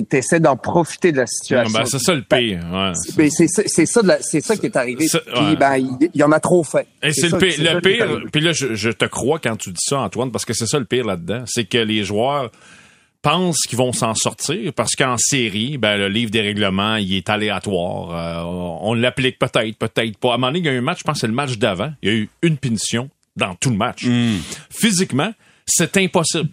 t'essaies 0.10 0.40
d'en 0.40 0.58
profiter 0.58 1.12
de 1.12 1.18
la 1.18 1.28
situation. 1.28 1.80
Ben, 1.80 1.86
c'est 1.86 2.00
ça 2.00 2.16
le 2.16 2.24
pire. 2.24 2.60
ouais. 2.74 2.92
Ben, 3.16 3.30
c'est 3.30 3.48
ça, 3.48 3.62
c'est 3.68 3.86
ça, 3.86 4.02
la- 4.04 4.18
qui 4.18 4.66
est 4.66 4.76
arrivé. 4.76 5.08
Ça- 5.08 5.20
Puis 5.20 5.40
ouais. 5.46 5.56
ben, 5.56 5.78
il, 5.78 6.10
y 6.20 6.24
en 6.24 6.32
a 6.32 6.40
trop 6.40 6.64
fait. 6.64 6.88
Et 7.04 7.14
c'est 7.14 7.30
le 7.30 7.38
pire. 7.38 7.74
Le 7.76 7.80
pire, 7.80 8.22
puis 8.32 8.42
là, 8.42 8.52
je, 8.54 8.74
je 8.74 8.90
te 8.90 9.06
crois 9.06 9.38
quand 9.38 9.56
tu 9.56 9.70
dis 9.70 9.84
ça, 9.84 10.00
Antoine, 10.00 10.32
parce 10.32 10.46
que 10.46 10.54
c'est 10.54 10.66
ça 10.66 10.80
le 10.80 10.86
pire 10.86 11.06
là-dedans. 11.06 11.44
C'est 11.46 11.66
que 11.66 11.78
les 11.78 12.04
joueurs 12.04 12.50
pensent 13.22 13.62
qu'ils 13.68 13.78
vont 13.78 13.94
s'en 13.94 14.16
sortir 14.16 14.74
parce 14.74 14.96
qu'en 14.96 15.18
série, 15.18 15.78
ben, 15.78 15.98
le 15.98 16.08
livre 16.10 16.32
des 16.32 16.42
règlements, 16.42 16.96
il 16.96 17.14
est 17.16 17.30
aléatoire. 17.30 18.12
Euh, 18.12 18.80
on 18.82 18.96
l'applique 18.96 19.38
peut-être, 19.38 19.78
peut-être 19.78 20.18
pas. 20.18 20.32
À 20.32 20.34
un 20.34 20.38
moment 20.38 20.48
donné, 20.48 20.60
il 20.60 20.66
y 20.66 20.70
a 20.70 20.74
eu 20.74 20.78
un 20.80 20.82
match, 20.82 21.00
je 21.00 21.04
pense 21.04 21.16
que 21.16 21.20
c'est 21.22 21.28
le 21.28 21.34
match 21.34 21.58
d'avant. 21.58 21.92
Il 22.02 22.10
y 22.10 22.12
a 22.12 22.16
eu 22.16 22.30
une 22.42 22.58
punition 22.58 23.10
dans 23.36 23.54
tout 23.56 23.70
le 23.70 23.78
match. 23.78 24.06
Hmm. 24.06 24.38
Physiquement, 24.72 25.32
c'est 25.68 25.98
impossible. 25.98 26.50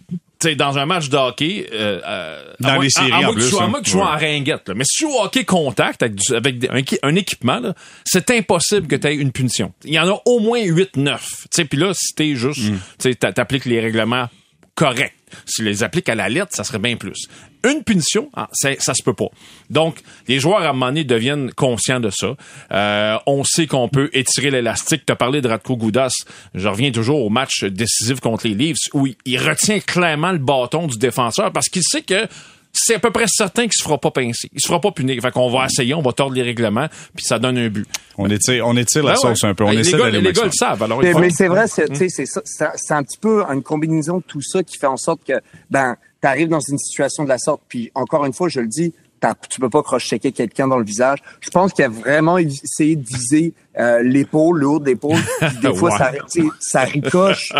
Sais, 0.49 0.55
dans 0.55 0.77
un 0.77 0.85
match 0.85 1.09
de 1.09 1.15
hockey, 1.17 1.67
euh, 1.71 2.01
euh, 2.05 2.53
Dans 2.59 2.69
à 2.69 2.73
moins- 2.75 2.83
les 2.83 2.89
séries, 2.89 3.11
à, 3.11 3.15
à 3.15 3.19
en 3.19 3.29
que 3.29 3.39
plus, 3.39 3.57
à 3.57 3.63
hein. 3.63 3.67
moins 3.67 3.79
que 3.79 3.85
tu 3.85 3.91
sois 3.91 4.01
Ouais. 4.05 4.11
en 4.11 4.17
ringuette. 4.17 4.67
là. 4.67 4.73
Mais 4.75 4.83
si 4.85 4.97
tu 4.97 5.03
joues 5.05 5.13
au 5.17 5.23
hockey 5.23 5.45
contact 5.45 6.03
avec, 6.03 6.15
du- 6.15 6.35
avec 6.35 6.57
des- 6.59 6.67
un, 6.69 6.75
équi- 6.77 6.99
un 7.03 7.15
équipement, 7.15 7.61
c'est 8.03 8.29
impossible 8.31 8.87
que 8.87 8.95
tu 8.95 9.07
aies 9.07 9.15
une 9.15 9.31
punition. 9.31 9.71
Il 9.85 9.93
y 9.93 9.99
en 9.99 10.07
a 10.13 10.21
au 10.25 10.39
moins 10.39 10.59
8-9. 10.61 11.21
Tu 11.43 11.47
sais, 11.51 11.65
Puis 11.65 11.77
là, 11.77 11.93
si 11.93 12.13
t'es 12.13 12.35
juste, 12.35 12.59
Mm. 12.71 12.77
tu 12.99 13.15
t'appliques 13.15 13.65
les 13.65 13.79
règlements 13.79 14.27
corrects. 14.75 15.13
Si 15.45 15.55
tu 15.55 15.63
les 15.63 15.83
appliques 15.83 16.09
à 16.09 16.15
la 16.15 16.29
lettre, 16.29 16.51
ça 16.51 16.63
serait 16.63 16.79
bien 16.79 16.95
plus. 16.95 17.27
Une 17.63 17.83
punition, 17.83 18.29
ah, 18.35 18.49
ça, 18.51 18.69
ça 18.79 18.93
se 18.93 19.01
peut 19.03 19.13
pas. 19.13 19.29
Donc, 19.69 19.97
les 20.27 20.39
joueurs, 20.39 20.61
à 20.63 20.69
un 20.69 20.91
deviennent 21.03 21.51
conscients 21.53 21.99
de 21.99 22.09
ça. 22.09 22.35
Euh, 22.71 23.17
on 23.25 23.43
sait 23.43 23.67
qu'on 23.67 23.87
peut 23.87 24.09
étirer 24.13 24.51
l'élastique. 24.51 25.05
Tu 25.05 25.13
as 25.13 25.15
parlé 25.15 25.41
de 25.41 25.47
Radko 25.47 25.77
Goudas. 25.77 26.11
Je 26.53 26.67
reviens 26.67 26.91
toujours 26.91 27.23
au 27.23 27.29
match 27.29 27.63
décisif 27.63 28.19
contre 28.19 28.47
les 28.47 28.53
Leafs 28.53 28.89
où 28.93 29.07
il 29.07 29.37
retient 29.37 29.79
clairement 29.79 30.31
le 30.31 30.37
bâton 30.39 30.87
du 30.87 30.97
défenseur 30.97 31.51
parce 31.51 31.69
qu'il 31.69 31.83
sait 31.83 32.01
que 32.01 32.27
c'est 32.75 32.95
à 32.95 32.99
peu 32.99 33.11
près 33.11 33.25
certain 33.27 33.63
qu'il 33.63 33.73
se 33.73 33.83
fera 33.83 33.97
pas 33.99 34.09
pincer. 34.11 34.49
Il 34.51 34.59
se 34.59 34.67
fera 34.67 34.81
pas 34.81 34.91
punir. 34.91 35.21
Fait 35.21 35.31
qu'on 35.31 35.49
va 35.49 35.65
essayer, 35.65 35.93
on 35.93 36.01
va 36.01 36.11
tordre 36.11 36.33
les 36.35 36.41
règlements, 36.41 36.87
puis 37.15 37.23
ça 37.23 37.37
donne 37.39 37.57
un 37.57 37.69
but. 37.69 37.87
On 38.17 38.27
étire, 38.29 38.67
on 38.67 38.75
étire 38.75 39.03
la 39.03 39.11
Ben 39.13 39.17
sauce 39.19 39.43
ouais. 39.43 39.49
un 39.49 39.53
peu. 39.53 39.63
On 39.63 39.69
les 39.71 39.79
essaie 39.87 39.97
gars, 39.97 40.09
les 40.09 40.33
gars 40.33 40.45
le 40.45 40.51
savent. 40.51 40.81
Alors, 40.83 40.99
Mais, 41.01 41.29
c'est 41.29 41.47
vrai, 41.47 41.67
c'est, 41.67 41.87
tu 41.89 41.95
sais, 41.95 42.09
c'est 42.09 42.25
ça, 42.25 42.41
c'est, 42.75 42.93
un 42.93 43.03
petit 43.03 43.17
peu 43.19 43.43
une 43.43 43.61
combinaison 43.63 44.17
de 44.17 44.23
tout 44.23 44.41
ça 44.41 44.63
qui 44.63 44.77
fait 44.77 44.87
en 44.87 44.97
sorte 44.97 45.21
que, 45.23 45.33
ben, 45.69 45.95
t'arrives 46.19 46.49
dans 46.49 46.59
une 46.61 46.77
situation 46.79 47.23
de 47.23 47.29
la 47.29 47.37
sorte. 47.37 47.61
Puis 47.67 47.91
encore 47.95 48.25
une 48.25 48.33
fois, 48.33 48.49
je 48.49 48.59
le 48.59 48.67
dis, 48.67 48.93
t'as- 49.19 49.35
tu 49.49 49.59
peux 49.59 49.69
pas 49.69 49.83
cross-checker 49.83 50.31
quelqu'un 50.31 50.67
dans 50.67 50.77
le 50.77 50.85
visage. 50.85 51.19
Je 51.41 51.49
pense 51.49 51.73
qu'il 51.73 51.85
a 51.85 51.89
vraiment 51.89 52.37
essayé 52.37 52.95
de 52.95 53.05
viser 53.05 53.53
euh, 53.79 54.01
l'épaule, 54.03 54.59
le 54.59 54.67
haut 54.67 54.79
de 54.79 54.85
l'épaule. 54.85 55.17
Des 55.61 55.73
fois, 55.75 55.91
Ouais. 55.91 55.97
ça, 55.97 56.11
tu 56.31 56.41
sais, 56.41 56.47
ça 56.59 56.81
ricoche. 56.85 57.51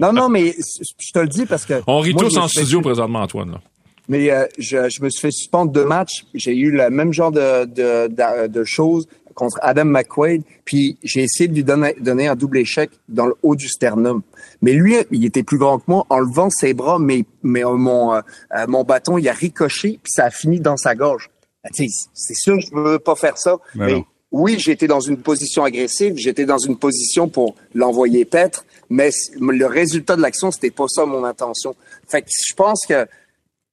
Non, 0.00 0.12
non, 0.12 0.28
mais 0.28 0.54
je 1.00 1.12
te 1.12 1.18
le 1.18 1.28
dis 1.28 1.44
parce 1.46 1.64
que. 1.66 1.82
On 1.86 1.98
rit 2.00 2.12
moi, 2.14 2.24
tous 2.24 2.36
en 2.38 2.46
studio 2.48 2.80
présentement, 2.80 3.22
Antoine. 3.22 3.52
Là. 3.52 3.60
Mais 4.08 4.30
euh, 4.30 4.46
je, 4.58 4.88
je 4.88 5.02
me 5.02 5.10
suis 5.10 5.20
fait 5.20 5.30
suspendre 5.30 5.72
deux 5.72 5.84
matchs. 5.84 6.26
J'ai 6.34 6.56
eu 6.56 6.70
le 6.70 6.90
même 6.90 7.12
genre 7.12 7.32
de, 7.32 7.64
de, 7.64 8.08
de, 8.08 8.46
de 8.46 8.64
choses 8.64 9.06
contre 9.34 9.58
Adam 9.62 9.84
McQuaid. 9.84 10.42
Puis 10.64 10.98
j'ai 11.02 11.22
essayé 11.22 11.48
de 11.48 11.54
lui 11.54 11.64
donner, 11.64 11.94
donner 12.00 12.28
un 12.28 12.36
double 12.36 12.58
échec 12.58 12.90
dans 13.08 13.26
le 13.26 13.34
haut 13.42 13.56
du 13.56 13.68
sternum. 13.68 14.22
Mais 14.62 14.72
lui, 14.72 14.96
il 15.10 15.24
était 15.24 15.42
plus 15.42 15.58
grand 15.58 15.78
que 15.78 15.84
moi. 15.88 16.06
En 16.08 16.20
levant 16.20 16.50
ses 16.50 16.74
bras, 16.74 16.98
mais, 16.98 17.24
mais 17.42 17.64
euh, 17.64 17.72
mon, 17.72 18.14
euh, 18.14 18.20
euh, 18.56 18.66
mon 18.68 18.84
bâton, 18.84 19.18
il 19.18 19.28
a 19.28 19.32
ricoché, 19.32 19.98
puis 20.02 20.12
ça 20.14 20.26
a 20.26 20.30
fini 20.30 20.60
dans 20.60 20.76
sa 20.76 20.94
gorge. 20.94 21.30
Ben, 21.62 21.70
c'est 22.14 22.34
sûr 22.34 22.56
que 22.56 22.62
je 22.62 22.74
veux 22.74 22.98
pas 22.98 23.14
faire 23.14 23.38
ça. 23.38 23.58
Ben 23.74 23.86
mais 23.86 24.04
oui, 24.30 24.56
j'étais 24.58 24.88
dans 24.88 25.00
une 25.00 25.18
position 25.18 25.62
agressive, 25.62 26.14
j'étais 26.16 26.44
dans 26.44 26.58
une 26.58 26.76
position 26.76 27.28
pour 27.28 27.54
l'envoyer 27.72 28.24
paître, 28.24 28.66
mais 28.90 29.10
le 29.38 29.64
résultat 29.66 30.16
de 30.16 30.22
l'action, 30.22 30.50
c'était 30.50 30.72
pas 30.72 30.88
ça 30.88 31.06
mon 31.06 31.24
intention. 31.24 31.76
Fait 32.08 32.20
que 32.20 32.28
je 32.30 32.52
pense 32.54 32.84
que 32.84 33.06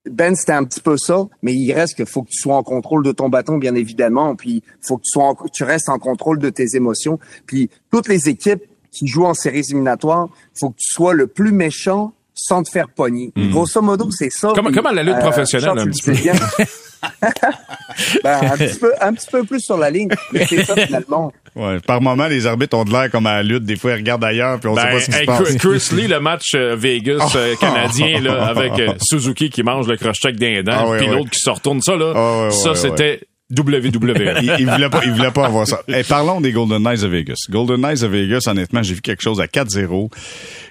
Ben, 0.09 0.35
c'était 0.35 0.53
un 0.53 0.63
petit 0.63 0.79
peu 0.81 0.97
ça, 0.97 1.27
mais 1.43 1.53
il 1.53 1.71
reste 1.73 1.95
qu'il 1.95 2.07
faut 2.07 2.23
que 2.23 2.29
tu 2.29 2.39
sois 2.41 2.55
en 2.55 2.63
contrôle 2.63 3.03
de 3.03 3.11
ton 3.11 3.29
bâton, 3.29 3.57
bien 3.57 3.75
évidemment, 3.75 4.35
puis 4.35 4.63
faut 4.81 4.97
que 4.97 5.03
tu 5.03 5.11
sois 5.11 5.25
en- 5.25 5.35
tu 5.53 5.63
restes 5.63 5.89
en 5.89 5.99
contrôle 5.99 6.39
de 6.39 6.49
tes 6.49 6.75
émotions. 6.75 7.19
Puis 7.45 7.69
toutes 7.91 8.07
les 8.07 8.27
équipes 8.27 8.63
qui 8.91 9.05
jouent 9.07 9.25
en 9.25 9.35
séries 9.35 9.59
éliminatoires, 9.59 10.27
faut 10.59 10.71
que 10.71 10.77
tu 10.77 10.91
sois 10.91 11.13
le 11.13 11.27
plus 11.27 11.51
méchant 11.51 12.13
sans 12.33 12.63
te 12.63 12.69
faire 12.71 12.89
pogner. 12.89 13.31
Grosso 13.51 13.79
modo, 13.81 14.09
c'est 14.09 14.31
ça. 14.31 14.51
Comme- 14.55 14.65
Puis, 14.67 14.75
comme 14.75 14.87
à 14.87 14.93
la 14.93 15.03
lutte 15.03 15.19
professionnelle, 15.19 15.65
Charles, 15.65 15.79
un 15.79 15.85
petit 15.85 16.11
bien. 16.11 16.33
ben, 18.23 18.39
un 18.43 18.57
petit 18.57 18.79
peu, 18.79 18.93
un 18.99 19.13
petit 19.13 19.27
peu 19.31 19.43
plus 19.43 19.59
sur 19.59 19.77
la 19.77 19.89
ligne, 19.91 20.09
mais 20.33 20.45
c'est 20.47 20.63
ça 20.65 20.75
finalement. 20.75 21.31
Ouais, 21.55 21.79
par 21.85 22.01
moment, 22.01 22.27
les 22.27 22.47
arbitres 22.47 22.77
ont 22.77 22.85
de 22.85 22.91
l'air 22.91 23.11
comme 23.11 23.27
à 23.27 23.35
la 23.35 23.43
lutte. 23.43 23.63
Des 23.63 23.75
fois, 23.75 23.91
ils 23.91 23.95
regardent 23.95 24.23
ailleurs, 24.23 24.59
puis 24.59 24.69
on 24.69 24.75
sait 24.75 24.83
Ben, 24.83 24.91
pas 24.93 24.99
ce 24.99 25.05
qui 25.05 25.11
hey, 25.17 25.21
se 25.21 25.25
passe. 25.25 25.55
Chris 25.57 25.95
Lee, 25.95 26.07
le 26.07 26.19
match 26.19 26.51
euh, 26.55 26.75
Vegas 26.77 27.31
euh, 27.35 27.55
canadien 27.55 28.21
là, 28.21 28.45
avec 28.47 28.71
euh, 28.79 28.93
Suzuki 29.01 29.49
qui 29.49 29.61
mange 29.63 29.87
le 29.87 29.97
crochet 29.97 30.31
des 30.31 30.63
dents, 30.63 30.71
Ah 30.73 30.89
ouais, 30.89 30.97
puis 30.99 31.07
l'autre 31.07 31.29
qui 31.29 31.39
se 31.39 31.49
retourne 31.49 31.81
ça 31.81 31.95
là, 31.95 32.13
Ah 32.15 32.51
ça 32.51 32.75
c'était 32.75 33.21
WWE. 33.57 34.39
il, 34.41 34.55
il 34.59 34.69
voulait 34.69 34.89
pas, 34.89 35.01
il 35.03 35.11
voulait 35.11 35.31
pas 35.31 35.45
avoir 35.45 35.67
ça. 35.67 35.81
Parlons 36.07 36.39
des 36.39 36.51
Golden 36.51 36.81
Knights 36.81 37.01
de 37.01 37.07
Vegas. 37.07 37.35
Golden 37.49 37.81
Knights 37.81 38.01
de 38.01 38.07
Vegas, 38.07 38.43
honnêtement, 38.47 38.81
j'ai 38.81 38.93
vu 38.93 39.01
quelque 39.01 39.21
chose 39.21 39.41
à 39.41 39.45
4-0. 39.45 40.09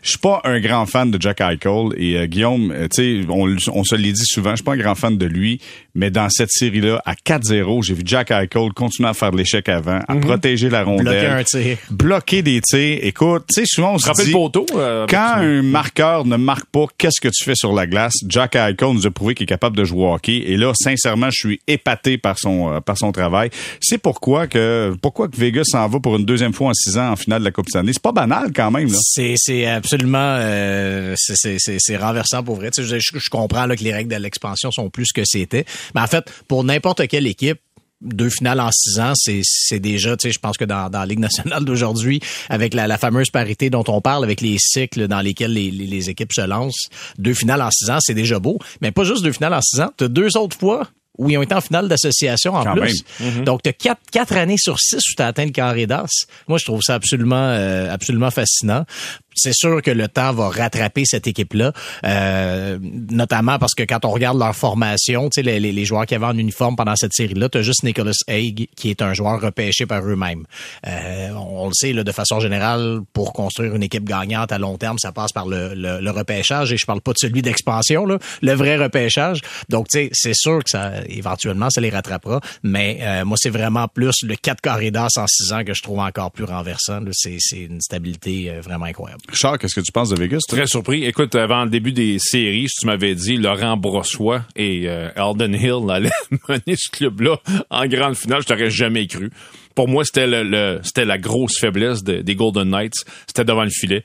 Je 0.02 0.08
suis 0.08 0.18
pas 0.18 0.40
un 0.44 0.60
grand 0.60 0.86
fan 0.86 1.10
de 1.10 1.20
Jack 1.20 1.42
Eichel 1.42 1.88
et 1.98 2.16
euh, 2.16 2.26
Guillaume, 2.26 2.72
euh, 2.72 2.88
tu 2.90 3.22
sais, 3.22 3.26
on, 3.28 3.54
on 3.74 3.84
se 3.84 3.94
l'est 3.96 4.12
dit 4.12 4.24
souvent, 4.24 4.52
je 4.52 4.56
suis 4.56 4.64
pas 4.64 4.72
un 4.72 4.78
grand 4.78 4.94
fan 4.94 5.18
de 5.18 5.26
lui, 5.26 5.60
mais 5.94 6.10
dans 6.10 6.28
cette 6.30 6.50
série-là, 6.50 7.02
à 7.04 7.14
4-0, 7.14 7.82
j'ai 7.84 7.94
vu 7.94 8.02
Jack 8.04 8.30
Eichel 8.30 8.72
continuer 8.74 9.08
à 9.08 9.14
faire 9.14 9.30
de 9.32 9.36
l'échec 9.38 9.68
avant, 9.68 10.00
à 10.06 10.16
protéger 10.16 10.68
la 10.70 10.84
rondelle, 10.84 11.04
Bloquer 11.04 11.26
un 11.26 11.44
tir. 11.44 11.76
bloquer 11.90 12.42
des 12.42 12.60
tirs. 12.60 12.98
Écoute, 13.02 13.44
tu 13.52 13.60
sais, 13.60 13.66
souvent 13.66 13.94
on 13.94 13.98
se 13.98 14.10
dit, 14.22 14.26
le 14.30 14.32
poteau. 14.32 14.66
euh, 14.76 15.06
quand 15.08 15.34
un 15.38 15.62
marqueur 15.62 16.24
ne 16.24 16.36
marque 16.36 16.66
pas, 16.66 16.86
qu'est-ce 16.98 17.20
que 17.20 17.28
tu 17.28 17.44
fais 17.44 17.54
sur 17.54 17.72
la 17.72 17.86
glace? 17.86 18.14
Jack 18.28 18.56
Eichel 18.56 18.92
nous 18.92 19.06
a 19.06 19.10
prouvé 19.10 19.34
qu'il 19.34 19.44
est 19.44 19.46
capable 19.46 19.76
de 19.76 19.84
jouer 19.84 20.04
au 20.04 20.12
hockey. 20.14 20.42
Et 20.46 20.56
là, 20.56 20.72
sincèrement, 20.74 21.30
je 21.30 21.36
suis 21.48 21.60
épaté 21.66 22.18
par 22.18 22.38
son 22.38 22.72
euh, 22.72 22.80
par 22.80 22.96
son 22.98 23.12
travail. 23.12 23.50
C'est 23.80 23.98
pourquoi 23.98 24.46
que 24.46 24.94
pourquoi 25.02 25.28
que 25.28 25.36
Vegas 25.36 25.64
s'en 25.66 25.86
va 25.88 26.00
pour 26.00 26.16
une 26.16 26.24
deuxième 26.24 26.52
fois 26.52 26.68
en 26.70 26.74
six 26.74 26.96
ans 26.98 27.10
en 27.12 27.16
finale 27.16 27.40
de 27.40 27.44
la 27.44 27.50
Coupe 27.50 27.68
Stanley? 27.68 27.92
C'est 27.92 28.02
pas 28.02 28.12
banal 28.12 28.52
quand 28.54 28.70
même. 28.70 28.88
Là. 28.90 28.98
C'est 29.00 29.34
c'est 29.36 29.66
absolument 29.66 30.18
euh, 30.40 31.14
c'est- 31.16 31.34
c'est 31.36 31.56
c'est 31.58 31.76
c'est 31.78 31.96
renversant 31.96 32.42
pour 32.42 32.56
vrai. 32.56 32.70
Tu 32.70 32.82
sais, 32.86 32.98
je, 33.00 33.18
je 33.18 33.30
comprends 33.30 33.66
là 33.66 33.76
que 33.76 33.82
les 33.84 33.92
règles 33.92 34.10
de 34.14 34.16
l'expansion 34.20 34.70
sont 34.70 34.90
plus 34.90 35.12
que 35.12 35.22
c'était. 35.24 35.64
Mais 35.94 36.00
en 36.00 36.06
fait, 36.06 36.24
pour 36.48 36.64
n'importe 36.64 37.06
quelle 37.08 37.26
équipe, 37.26 37.58
deux 38.00 38.30
finales 38.30 38.60
en 38.60 38.70
six 38.72 38.98
ans, 38.98 39.12
c'est 39.14 39.42
c'est 39.44 39.78
déjà, 39.78 40.16
tu 40.16 40.28
sais, 40.28 40.32
je 40.32 40.38
pense 40.38 40.56
que 40.56 40.64
dans, 40.64 40.88
dans 40.88 41.00
la 41.00 41.06
Ligue 41.06 41.18
nationale 41.18 41.66
d'aujourd'hui, 41.66 42.20
avec 42.48 42.72
la, 42.72 42.86
la 42.86 42.96
fameuse 42.96 43.28
parité 43.28 43.68
dont 43.68 43.84
on 43.88 44.00
parle, 44.00 44.24
avec 44.24 44.40
les 44.40 44.56
cycles 44.58 45.06
dans 45.06 45.20
lesquels 45.20 45.52
les, 45.52 45.70
les, 45.70 45.86
les 45.86 46.08
équipes 46.08 46.32
se 46.32 46.40
lancent, 46.40 46.88
deux 47.18 47.34
finales 47.34 47.60
en 47.60 47.70
six 47.70 47.90
ans, 47.90 47.98
c'est 48.00 48.14
déjà 48.14 48.38
beau. 48.38 48.58
Mais 48.80 48.90
pas 48.90 49.04
juste 49.04 49.22
deux 49.22 49.32
finales 49.32 49.52
en 49.52 49.60
six 49.60 49.80
ans, 49.80 49.90
t'as 49.96 50.08
deux 50.08 50.36
autres 50.38 50.56
fois 50.56 50.88
où 51.18 51.28
ils 51.28 51.36
ont 51.36 51.42
été 51.42 51.54
en 51.54 51.60
finale 51.60 51.88
d'association 51.88 52.54
en 52.54 52.74
plus. 52.74 53.02
Mm-hmm. 53.20 53.44
Donc, 53.44 53.62
tu 53.62 53.68
as 53.68 53.72
quatre, 53.74 54.00
quatre 54.10 54.34
années 54.34 54.56
sur 54.56 54.78
six 54.78 54.96
où 54.96 55.14
tu 55.14 55.22
as 55.22 55.26
atteint 55.26 55.44
le 55.44 55.50
carré 55.50 55.86
d'as. 55.86 56.08
Moi, 56.48 56.56
je 56.56 56.64
trouve 56.64 56.80
ça 56.80 56.94
absolument, 56.94 57.50
euh, 57.50 57.92
absolument 57.92 58.30
fascinant 58.30 58.86
c'est 59.34 59.54
sûr 59.54 59.80
que 59.82 59.90
le 59.90 60.08
temps 60.08 60.32
va 60.32 60.48
rattraper 60.48 61.04
cette 61.04 61.26
équipe-là, 61.26 61.72
euh, 62.04 62.78
notamment 62.82 63.58
parce 63.58 63.74
que 63.74 63.82
quand 63.84 64.04
on 64.04 64.10
regarde 64.10 64.38
leur 64.38 64.54
formation, 64.54 65.30
tu 65.30 65.36
sais, 65.36 65.42
les, 65.42 65.60
les, 65.60 65.84
joueurs 65.84 66.06
qui 66.06 66.14
avaient 66.14 66.26
en 66.26 66.36
uniforme 66.36 66.76
pendant 66.76 66.96
cette 66.96 67.12
série-là, 67.12 67.48
tu 67.48 67.58
as 67.58 67.62
juste 67.62 67.84
Nicholas 67.84 68.12
Haig 68.26 68.68
qui 68.76 68.90
est 68.90 69.02
un 69.02 69.14
joueur 69.14 69.40
repêché 69.40 69.86
par 69.86 70.02
eux-mêmes. 70.06 70.44
Euh, 70.86 71.30
on, 71.32 71.68
le 71.68 71.74
sait, 71.74 71.92
là, 71.92 72.04
de 72.04 72.12
façon 72.12 72.40
générale, 72.40 73.00
pour 73.12 73.32
construire 73.32 73.74
une 73.74 73.82
équipe 73.82 74.04
gagnante 74.04 74.52
à 74.52 74.58
long 74.58 74.76
terme, 74.76 74.98
ça 74.98 75.12
passe 75.12 75.32
par 75.32 75.46
le, 75.46 76.10
repêchage, 76.10 76.72
et 76.72 76.76
je 76.76 76.86
parle 76.86 77.00
pas 77.00 77.12
de 77.12 77.18
celui 77.18 77.40
d'expansion, 77.40 78.04
le 78.04 78.52
vrai 78.52 78.76
repêchage. 78.76 79.40
Donc, 79.68 79.86
c'est 79.90 80.34
sûr 80.34 80.62
que 80.64 80.70
ça, 80.70 80.92
éventuellement, 81.06 81.70
ça 81.70 81.80
les 81.80 81.90
rattrapera, 81.90 82.40
mais 82.62 82.98
euh, 83.00 83.24
moi, 83.24 83.36
c'est 83.40 83.50
vraiment 83.50 83.86
plus 83.86 84.22
le 84.22 84.34
4 84.34 84.60
carrés 84.60 84.90
d'as 84.90 85.08
en 85.16 85.26
6 85.26 85.52
ans 85.52 85.64
que 85.64 85.72
je 85.72 85.82
trouve 85.82 86.00
encore 86.00 86.32
plus 86.32 86.44
renversant. 86.44 87.00
C'est 87.12 87.38
une 87.52 87.80
stabilité 87.80 88.52
vraiment 88.60 88.86
incroyable. 88.86 89.19
Richard, 89.28 89.58
qu'est-ce 89.58 89.74
que 89.74 89.84
tu 89.84 89.92
penses 89.92 90.10
de 90.10 90.16
Vegas? 90.16 90.40
Très 90.48 90.66
surpris. 90.66 91.04
Écoute, 91.04 91.34
avant 91.34 91.64
le 91.64 91.70
début 91.70 91.92
des 91.92 92.18
séries, 92.18 92.66
tu 92.68 92.86
m'avais 92.86 93.14
dit 93.14 93.36
Laurent 93.36 93.76
Brossois 93.76 94.42
et 94.56 94.84
euh, 94.86 95.10
Alden 95.16 95.54
Hill 95.54 95.90
allaient 95.90 96.10
mener 96.48 96.76
ce 96.76 96.90
club-là 96.90 97.36
en 97.70 97.86
grande 97.86 98.16
finale, 98.16 98.42
je 98.42 98.46
t'aurais 98.46 98.70
jamais 98.70 99.06
cru. 99.06 99.30
Pour 99.74 99.88
moi, 99.88 100.04
c'était 100.04 100.26
le, 100.26 100.80
c'était 100.82 101.04
la 101.04 101.16
grosse 101.18 101.58
faiblesse 101.58 102.02
des 102.02 102.34
Golden 102.34 102.68
Knights. 102.68 103.04
C'était 103.26 103.44
devant 103.44 103.64
le 103.64 103.70
filet. 103.70 104.02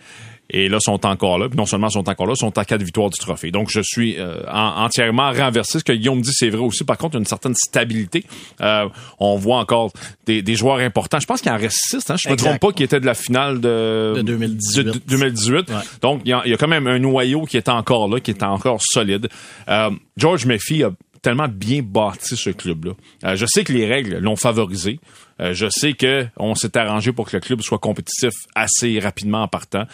Et 0.49 0.69
là, 0.69 0.77
sont 0.79 1.05
encore 1.05 1.39
là. 1.39 1.49
Puis 1.49 1.57
non 1.57 1.65
seulement 1.65 1.89
sont 1.89 2.07
encore 2.07 2.27
là, 2.27 2.35
sont 2.35 2.55
à 2.57 2.65
quatre 2.65 2.83
victoires 2.83 3.09
du 3.09 3.17
trophée. 3.17 3.51
Donc, 3.51 3.69
je 3.71 3.81
suis 3.81 4.15
euh, 4.17 4.43
entièrement 4.47 5.31
renversé. 5.31 5.79
Ce 5.79 5.83
que 5.83 5.91
Guillaume 5.91 6.21
dit, 6.21 6.33
c'est 6.33 6.49
vrai 6.49 6.61
aussi. 6.61 6.83
Par 6.83 6.97
contre, 6.97 7.17
une 7.17 7.25
certaine 7.25 7.55
stabilité. 7.55 8.23
Euh, 8.61 8.87
on 9.19 9.37
voit 9.37 9.57
encore 9.57 9.91
des, 10.25 10.41
des, 10.41 10.55
joueurs 10.55 10.77
importants. 10.77 11.19
Je 11.19 11.25
pense 11.25 11.41
qu'il 11.41 11.51
en 11.51 11.57
reste 11.57 11.77
six. 11.89 12.09
Hein? 12.09 12.15
Je 12.17 12.29
me 12.29 12.35
trompe 12.35 12.59
pas, 12.59 12.71
qui 12.71 12.83
était 12.83 12.99
de 12.99 13.05
la 13.05 13.15
finale 13.15 13.59
de, 13.59 14.13
de 14.17 14.21
2018. 14.21 15.07
2018. 15.07 15.71
Donc, 16.01 16.21
il 16.25 16.29
y, 16.29 16.33
a, 16.33 16.41
il 16.45 16.51
y, 16.51 16.53
a, 16.53 16.57
quand 16.57 16.67
même 16.67 16.87
un 16.87 16.99
noyau 16.99 17.45
qui 17.45 17.57
est 17.57 17.69
encore 17.69 18.07
là, 18.07 18.19
qui 18.19 18.31
est 18.31 18.43
encore 18.43 18.81
solide. 18.81 19.27
Euh, 19.67 19.89
George 20.17 20.45
Murphy 20.45 20.83
a 20.83 20.91
tellement 21.25 21.47
bien 21.47 21.81
bâti 21.81 22.37
ce 22.37 22.51
club-là. 22.51 22.91
Euh, 23.23 23.35
je 23.35 23.47
sais 23.47 23.63
que 23.63 23.73
les 23.73 23.87
règles 23.87 24.19
l'ont 24.19 24.35
favorisé. 24.35 24.99
Euh, 25.41 25.53
je 25.53 25.65
sais 25.69 25.93
que 25.93 26.27
on 26.37 26.53
s'est 26.53 26.77
arrangé 26.77 27.11
pour 27.11 27.27
que 27.27 27.35
le 27.35 27.41
club 27.41 27.61
soit 27.61 27.79
compétitif 27.79 28.31
assez 28.53 28.99
rapidement 28.99 29.41
en 29.41 29.47
partant 29.47 29.85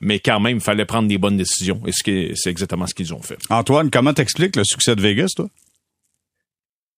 mais 0.00 0.20
quand 0.20 0.40
même, 0.40 0.58
il 0.58 0.62
fallait 0.62 0.84
prendre 0.84 1.08
des 1.08 1.18
bonnes 1.18 1.36
décisions. 1.36 1.80
Et 1.86 1.92
c'est 2.34 2.50
exactement 2.50 2.86
ce 2.86 2.94
qu'ils 2.94 3.14
ont 3.14 3.22
fait. 3.22 3.38
Antoine, 3.50 3.90
comment 3.90 4.12
t'expliques 4.12 4.56
le 4.56 4.64
succès 4.64 4.94
de 4.94 5.00
Vegas, 5.00 5.32
toi? 5.36 5.48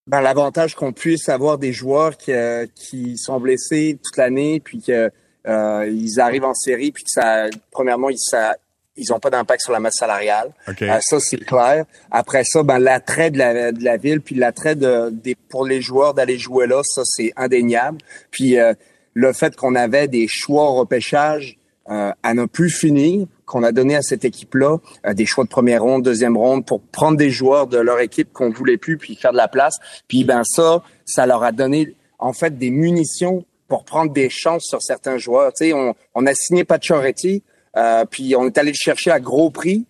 Ben, 0.07 0.21
l'avantage 0.21 0.75
qu'on 0.75 0.93
puisse 0.93 1.29
avoir 1.29 1.59
des 1.59 1.73
joueurs 1.73 2.17
qui, 2.17 2.33
euh, 2.33 2.67
qui 2.75 3.17
sont 3.17 3.39
blessés 3.39 3.99
toute 4.03 4.17
l'année, 4.17 4.61
puis 4.61 4.81
qu'ils 4.81 5.11
euh, 5.47 6.17
arrivent 6.19 6.45
en 6.45 6.55
série, 6.55 6.91
puis 6.91 7.05
que 7.05 7.11
ça, 7.11 7.47
premièrement, 7.71 8.11
ils, 8.11 8.19
ça, 8.19 8.57
ils 8.97 9.13
ont 9.13 9.21
pas 9.21 9.31
d'impact 9.31 9.63
sur 9.63 9.73
la 9.73 9.81
masse 9.81 9.97
salariale. 9.97 10.53
Euh, 10.69 10.99
ça, 11.01 11.21
c'est 11.21 11.39
clair. 11.39 11.85
Après 12.11 12.45
ça, 12.45 12.63
ben, 12.63 12.79
l'attrait 12.79 13.31
de 13.31 13.39
la, 13.39 13.73
de 13.73 13.83
la 13.85 13.97
ville, 13.97 14.21
puis 14.21 14.35
l'attrait 14.35 14.75
de, 14.75 15.11
des, 15.11 15.35
pour 15.35 15.65
les 15.67 15.81
joueurs 15.81 16.15
d'aller 16.15 16.39
jouer 16.39 16.67
là, 16.67 16.83
ça, 16.85 17.03
c'est 17.05 17.33
indéniable. 17.37 17.99
Puis 18.31 18.59
euh, 18.59 18.75
le 19.15 19.33
fait 19.33 19.57
qu'on 19.57 19.75
avait 19.75 20.09
des 20.09 20.27
choix 20.29 20.71
au 20.71 20.75
repêchage 20.75 21.57
euh, 21.89 22.13
à 22.23 22.35
ne 22.35 22.45
plus 22.45 22.71
finir, 22.71 23.27
qu'on 23.47 23.63
a 23.63 23.73
donné 23.73 23.97
à 23.97 24.03
cette 24.03 24.25
équipe-là, 24.25 24.77
euh, 25.07 25.15
des 25.15 25.27
choix 25.27 25.45
de 25.45 25.49
première 25.49 25.83
ronde, 25.83 26.05
deuxième 26.05 26.37
ronde, 26.37 26.65
pour 26.65 26.81
prendre 26.83 27.17
des 27.17 27.31
joueurs 27.31 27.67
de 27.67 27.79
leur 27.79 27.99
équipe 28.01 28.33
qu'on 28.33 28.51
voulait 28.51 28.77
plus, 28.77 28.97
puis 28.97 29.17
faire 29.17 29.33
de 29.33 29.37
la 29.37 29.49
place. 29.49 29.75
Puis 30.07 30.25
ben 30.25 30.43
ça, 30.45 30.83
ça 31.05 31.27
leur 31.27 31.43
a 31.43 31.53
donné 31.53 31.97
en 32.19 32.33
fait 32.33 32.57
des 32.57 32.71
munitions 32.71 33.45
pour 33.67 33.85
prendre 33.85 34.13
des 34.13 34.29
chances 34.31 34.65
sur 34.65 34.83
certains 34.83 35.19
joueurs. 35.19 35.53
Tu 35.53 35.67
sais, 35.67 35.73
on, 35.73 35.95
on 36.15 36.27
a 36.27 36.35
signé 36.35 36.65
Pacioretty, 36.65 37.43
euh, 37.77 38.05
puis 38.05 38.37
on 38.37 38.47
est 38.47 38.59
allé 38.59 38.71
le 38.71 38.77
chercher 38.77 39.11
à 39.11 39.19
gros 39.19 39.51
prix. 39.51 39.87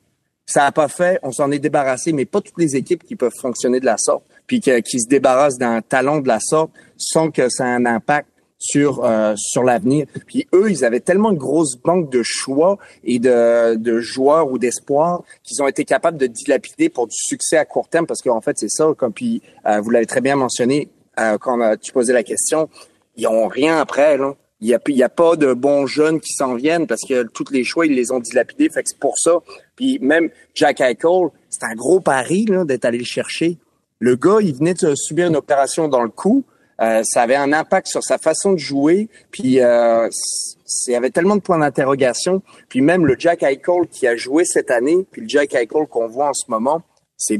Ça 0.47 0.61
n'a 0.61 0.73
pas 0.73 0.89
fait, 0.89 1.19
on 1.23 1.33
s'en 1.33 1.51
est 1.51 1.59
débarrassé, 1.59 2.13
mais 2.13 2.25
pas 2.25 2.41
toutes 2.41 2.59
les 2.59 2.77
équipes 2.77 3.05
qui 3.05 3.15
peuvent 3.15 3.37
fonctionner 3.37 3.79
de 3.79 3.85
la 3.85 3.99
sorte, 3.99 4.25
puis 4.47 4.61
qui, 4.61 4.71
qui 4.83 5.01
se 5.01 5.09
débarrassent 5.09 5.59
d'un 5.59 5.83
talent 5.83 6.21
de 6.21 6.29
la 6.29 6.41
sorte 6.41 6.71
sans 6.97 7.31
que 7.31 7.49
ça 7.49 7.67
ait 7.67 7.75
un 7.75 7.87
impact 7.87 8.30
sur 8.61 9.05
euh, 9.05 9.35
sur 9.37 9.65
l'avenir. 9.65 10.07
Puis 10.27 10.47
eux, 10.55 10.71
ils 10.71 10.85
avaient 10.85 11.01
tellement 11.01 11.33
une 11.33 11.39
grosse 11.39 11.77
banque 11.77 12.11
de 12.11 12.23
choix 12.23 12.79
et 13.03 13.19
de, 13.19 13.75
de 13.75 13.99
joueurs 14.01 14.49
ou 14.51 14.59
d'espoir 14.59 15.23
qu'ils 15.43 15.63
ont 15.63 15.67
été 15.67 15.85
capables 15.85 16.19
de 16.19 16.27
dilapider 16.27 16.91
pour 16.91 17.09
du 17.09 17.17
succès 17.17 17.57
à 17.57 17.65
court 17.65 17.89
terme 17.89 18.07
parce 18.07 18.21
qu'en 18.21 18.41
fait, 18.41 18.57
c'est 18.59 18.69
ça, 18.69 18.93
comme 18.97 19.13
puis 19.13 19.43
euh, 19.67 19.81
vous 19.81 19.91
l'avez 19.91 20.07
très 20.07 20.21
bien 20.21 20.37
mentionné 20.37 20.91
euh, 21.19 21.39
quand 21.39 21.77
tu 21.79 21.91
posais 21.93 22.13
la 22.13 22.23
question, 22.23 22.69
ils 23.17 23.27
ont 23.27 23.49
rien 23.49 23.79
après 23.79 24.17
là. 24.17 24.35
Il 24.63 24.69
y 24.69 24.75
a, 24.75 24.79
il 24.89 24.97
y 24.97 25.03
a 25.03 25.09
pas 25.09 25.37
de 25.37 25.55
bons 25.55 25.87
jeunes 25.87 26.21
qui 26.21 26.35
s'en 26.35 26.55
viennent 26.55 26.87
parce 26.87 27.01
que 27.09 27.23
tous 27.23 27.51
les 27.51 27.65
choix, 27.65 27.87
ils 27.87 27.95
les 27.95 28.13
ont 28.13 28.21
dilapidés. 28.21 28.69
Fait 28.69 28.83
que 28.83 28.91
c'est 28.91 28.99
pour 28.99 29.17
ça. 29.17 29.39
Puis 29.75 29.99
même 30.01 30.29
Jack 30.55 30.83
Eichel, 30.83 31.29
c'est 31.49 31.65
un 31.65 31.75
gros 31.75 32.01
pari 32.01 32.45
d'être 32.67 32.85
allé 32.85 32.99
le 32.99 33.05
chercher. 33.05 33.57
Le 34.01 34.17
gars, 34.17 34.37
il 34.43 34.55
venait 34.55 34.75
de 34.75 34.95
subir 34.95 35.29
une 35.29 35.37
opération 35.37 35.89
dans 35.89 36.03
le 36.03 36.11
cou. 36.11 36.45
Euh, 36.81 37.03
ça 37.05 37.23
avait 37.23 37.37
un 37.37 37.53
impact 37.53 37.89
sur 37.89 38.03
sa 38.03 38.19
façon 38.19 38.53
de 38.53 38.59
jouer. 38.59 39.09
Puis 39.31 39.61
euh, 39.61 40.09
il 40.87 40.93
y 40.93 40.97
avait 40.97 41.11
tellement 41.11 41.37
de 41.37 41.43
points 41.43 41.59
d'interrogation. 41.59 42.43
Puis 42.69 42.81
même 42.81 43.07
le 43.07 43.17
Jack 43.19 43.43
Eichel 43.43 43.87
qui 43.91 44.07
a 44.07 44.17
joué 44.17 44.45
cette 44.45 44.71
année, 44.71 45.07
puis 45.11 45.23
le 45.23 45.29
Jack 45.29 45.55
Eichel 45.55 45.87
qu'on 45.89 46.09
voit 46.09 46.29
en 46.29 46.35
ce 46.35 46.45
moment, 46.49 46.83
c'est 47.21 47.39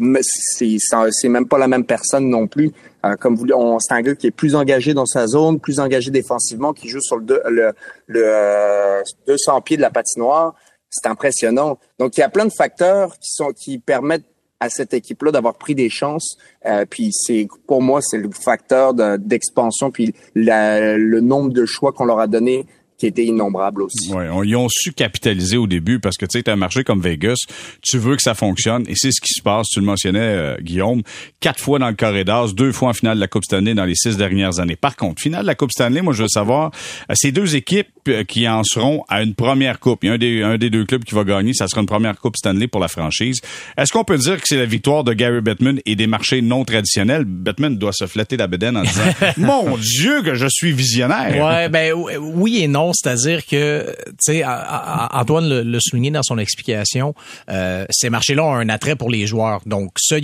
c'est 1.11 1.29
même 1.29 1.49
pas 1.49 1.59
la 1.59 1.69
même 1.69 1.85
personne 1.85 2.29
non 2.29 2.47
plus. 2.47 2.71
Euh, 3.07 3.17
comme 3.17 3.35
vous, 3.35 3.47
c'est 3.81 3.95
un 3.95 4.03
gars 4.03 4.15
qui 4.15 4.27
est 4.27 4.31
plus 4.31 4.55
engagé 4.55 4.93
dans 4.93 5.07
sa 5.07 5.27
zone, 5.27 5.59
plus 5.59 5.81
engagé 5.81 6.11
défensivement, 6.11 6.75
qui 6.75 6.89
joue 6.89 7.01
sur 7.01 7.17
le 7.17 7.43
le, 7.49 7.73
le 8.07 9.03
200 9.27 9.57
euh, 9.57 9.61
pieds 9.61 9.77
de 9.77 9.83
la 9.83 9.91
patinoire. 9.91 10.55
C'est 10.91 11.09
impressionnant. 11.09 11.79
Donc 11.99 12.17
il 12.17 12.21
y 12.21 12.23
a 12.23 12.29
plein 12.29 12.45
de 12.45 12.53
facteurs 12.53 13.17
qui 13.19 13.31
sont 13.31 13.53
qui 13.53 13.79
permettent 13.79 14.27
à 14.61 14.69
cette 14.69 14.95
équipe-là 14.95 15.33
d'avoir 15.33 15.55
pris 15.55 15.75
des 15.75 15.89
chances. 15.89 16.37
Euh, 16.67 16.85
puis 16.89 17.11
c'est 17.13 17.49
pour 17.67 17.83
moi 17.83 18.01
c'est 18.03 18.19
le 18.19 18.31
facteur 18.31 18.95
d'expansion 19.19 19.91
puis 19.91 20.15
le 20.35 21.21
nombre 21.21 21.51
de 21.51 21.65
choix 21.65 21.93
qu'on 21.93 22.05
leur 22.05 22.21
a 22.21 22.27
donné 22.27 22.67
qui 23.01 23.07
était 23.07 23.25
innombrable 23.25 23.83
aussi. 23.83 24.13
Ouais, 24.13 24.29
ils 24.45 24.55
ont 24.57 24.69
su 24.71 24.93
capitaliser 24.93 25.57
au 25.57 25.67
début 25.67 25.99
parce 25.99 26.17
que 26.17 26.27
tu 26.27 26.39
sais, 26.39 26.49
un 26.51 26.57
marché 26.57 26.85
comme 26.85 27.01
Vegas, 27.01 27.39
tu 27.83 27.99
veux 27.99 28.15
que 28.15 28.23
ça 28.23 28.35
fonctionne 28.35 28.85
et 28.89 28.95
c'est 28.95 29.11
ce 29.11 29.21
qui 29.21 29.33
se 29.33 29.43
passe. 29.43 29.69
Tu 29.69 29.81
le 29.81 29.87
mentionnais, 29.87 30.19
euh, 30.21 30.57
Guillaume, 30.61 31.03
quatre 31.41 31.61
fois 31.61 31.79
dans 31.79 31.89
le 31.89 31.95
carré 31.95 32.25
d'as, 32.25 32.53
deux 32.55 32.73
fois 32.73 32.91
en 32.91 32.93
finale 32.93 33.17
de 33.17 33.21
la 33.21 33.27
Coupe 33.27 33.45
Stanley 33.45 33.75
dans 33.75 33.87
les 33.87 33.95
six 33.95 34.17
dernières 34.17 34.61
années. 34.61 34.77
Par 34.77 34.97
contre, 34.97 35.23
finale 35.23 35.43
de 35.43 35.47
la 35.47 35.55
Coupe 35.55 35.73
Stanley, 35.73 36.03
moi 36.03 36.13
je 36.13 36.23
veux 36.23 36.29
savoir, 36.29 36.71
euh, 37.11 37.15
ces 37.15 37.33
deux 37.33 37.57
équipes 37.57 37.89
euh, 38.09 38.25
qui 38.25 38.47
en 38.47 38.63
seront 38.65 39.03
à 39.09 39.23
une 39.23 39.35
première 39.35 39.81
coupe. 39.81 40.05
Il 40.05 40.09
y 40.09 40.11
a 40.11 40.15
un 40.15 40.19
des, 40.19 40.43
un 40.43 40.59
des 40.59 40.69
deux 40.69 40.85
clubs 40.85 41.05
qui 41.05 41.15
va 41.15 41.25
gagner, 41.25 41.55
ça 41.55 41.69
sera 41.69 41.81
une 41.81 41.87
première 41.87 42.19
coupe 42.21 42.37
Stanley 42.37 42.69
pour 42.69 42.81
la 42.81 42.89
franchise. 42.89 43.41
Est-ce 43.79 43.93
qu'on 43.93 44.05
peut 44.05 44.19
dire 44.19 44.37
que 44.41 44.47
c'est 44.47 44.59
la 44.59 44.67
victoire 44.67 45.05
de 45.05 45.15
Gary 45.15 45.41
Bettman 45.41 45.81
et 45.87 45.97
des 45.97 46.07
marchés 46.07 46.43
non 46.43 46.65
traditionnels? 46.65 47.25
Bettman 47.25 47.79
doit 47.79 47.93
se 47.93 48.07
flatter 48.07 48.37
la 48.37 48.47
bedaine 48.47 48.77
en 48.77 48.83
disant, 48.83 49.03
mon 49.39 49.79
Dieu 49.79 50.23
que 50.23 50.35
je 50.35 50.47
suis 50.51 50.73
visionnaire. 50.73 51.43
Ouais, 51.43 51.69
ben 51.71 51.95
oui 51.95 52.63
et 52.63 52.69
non 52.69 52.90
c'est-à-dire 52.93 53.47
que, 53.47 53.95
tu 54.07 54.15
sais, 54.19 54.45
Antoine 54.45 55.49
le, 55.49 55.63
le 55.63 55.81
soulignait 55.81 56.11
dans 56.11 56.23
son 56.23 56.39
explication, 56.39 57.15
euh, 57.49 57.85
ces 57.91 58.11
marchés-là 58.11 58.45
ont 58.45 58.55
un 58.55 58.69
attrait 58.69 58.97
pour 58.97 59.11
les 59.11 59.27
joueurs. 59.27 59.61
Donc, 59.67 59.93
ça, 59.99 60.17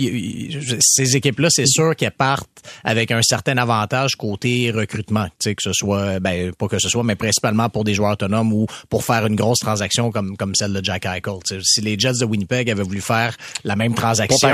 ces 0.79 1.15
équipes-là, 1.15 1.49
c'est 1.51 1.67
sûr 1.67 1.95
qu'elles 1.95 2.11
partent 2.11 2.49
avec 2.83 3.11
un 3.11 3.21
certain 3.21 3.57
avantage 3.57 4.15
côté 4.15 4.71
recrutement, 4.71 5.25
tu 5.25 5.31
sais, 5.49 5.55
que 5.55 5.63
ce 5.63 5.73
soit, 5.73 6.19
ben, 6.19 6.51
pas 6.53 6.67
que 6.67 6.79
ce 6.79 6.89
soit, 6.89 7.03
mais 7.03 7.15
principalement 7.15 7.69
pour 7.69 7.83
des 7.83 7.93
joueurs 7.93 8.13
autonomes 8.13 8.53
ou 8.53 8.67
pour 8.89 9.03
faire 9.03 9.25
une 9.25 9.35
grosse 9.35 9.59
transaction 9.59 10.11
comme, 10.11 10.37
comme 10.37 10.55
celle 10.55 10.73
de 10.73 10.83
Jack 10.83 11.05
Eichel. 11.05 11.61
si 11.63 11.81
les 11.81 11.97
Jets 11.97 12.19
de 12.19 12.25
Winnipeg 12.25 12.69
avaient 12.69 12.83
voulu 12.83 13.01
faire 13.01 13.35
la 13.63 13.75
même 13.75 13.93
transaction, 13.93 14.49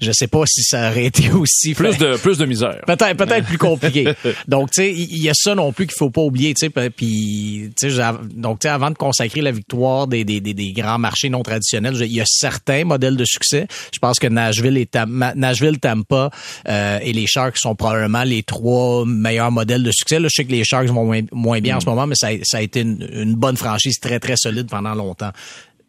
je 0.00 0.12
sais 0.12 0.26
pas 0.26 0.44
si 0.46 0.62
ça 0.62 0.90
aurait 0.90 1.06
été 1.06 1.30
aussi 1.30 1.74
plus 1.74 1.98
de 1.98 2.16
plus 2.16 2.38
de 2.38 2.46
misère. 2.46 2.80
Peut-être 2.86 3.16
peut-être 3.16 3.46
plus 3.46 3.58
compliqué. 3.58 4.12
Donc 4.46 4.70
tu 4.70 4.82
sais, 4.82 4.92
il 4.92 5.22
y, 5.22 5.28
a 5.28 5.34
ça 5.34 5.54
non 5.54 5.72
plus 5.72 5.86
qu'il 5.86 5.96
faut 5.96 6.10
pas 6.10 6.20
oublier, 6.20 6.54
tu 6.54 6.66
sais, 6.66 6.90
puis 6.90 7.47
donc, 8.34 8.64
avant 8.64 8.90
de 8.90 8.96
consacrer 8.96 9.40
la 9.40 9.52
victoire 9.52 10.06
des, 10.06 10.24
des, 10.24 10.40
des, 10.40 10.72
grands 10.72 10.98
marchés 10.98 11.28
non 11.28 11.42
traditionnels, 11.42 11.96
il 12.00 12.12
y 12.12 12.20
a 12.20 12.26
certains 12.26 12.84
modèles 12.84 13.16
de 13.16 13.24
succès. 13.24 13.66
Je 13.92 13.98
pense 13.98 14.18
que 14.18 14.26
Nashville, 14.26 14.76
et 14.76 14.88
Nashville 15.34 15.78
Tampa 15.78 16.30
euh, 16.68 16.98
et 17.02 17.12
les 17.12 17.26
Sharks 17.26 17.58
sont 17.58 17.74
probablement 17.74 18.24
les 18.24 18.42
trois 18.42 19.04
meilleurs 19.06 19.50
modèles 19.50 19.82
de 19.82 19.92
succès. 19.92 20.18
Là, 20.18 20.28
je 20.30 20.34
sais 20.34 20.44
que 20.44 20.52
les 20.52 20.64
Sharks 20.64 20.88
vont 20.88 21.04
moins, 21.32 21.60
bien 21.60 21.76
en 21.76 21.80
ce 21.80 21.86
mm. 21.86 21.90
moment, 21.90 22.06
mais 22.06 22.16
ça, 22.16 22.28
ça 22.42 22.58
a 22.58 22.60
été 22.60 22.80
une, 22.80 23.08
une 23.12 23.34
bonne 23.34 23.56
franchise 23.56 23.98
très, 24.00 24.20
très 24.20 24.36
solide 24.36 24.68
pendant 24.68 24.94
longtemps 24.94 25.32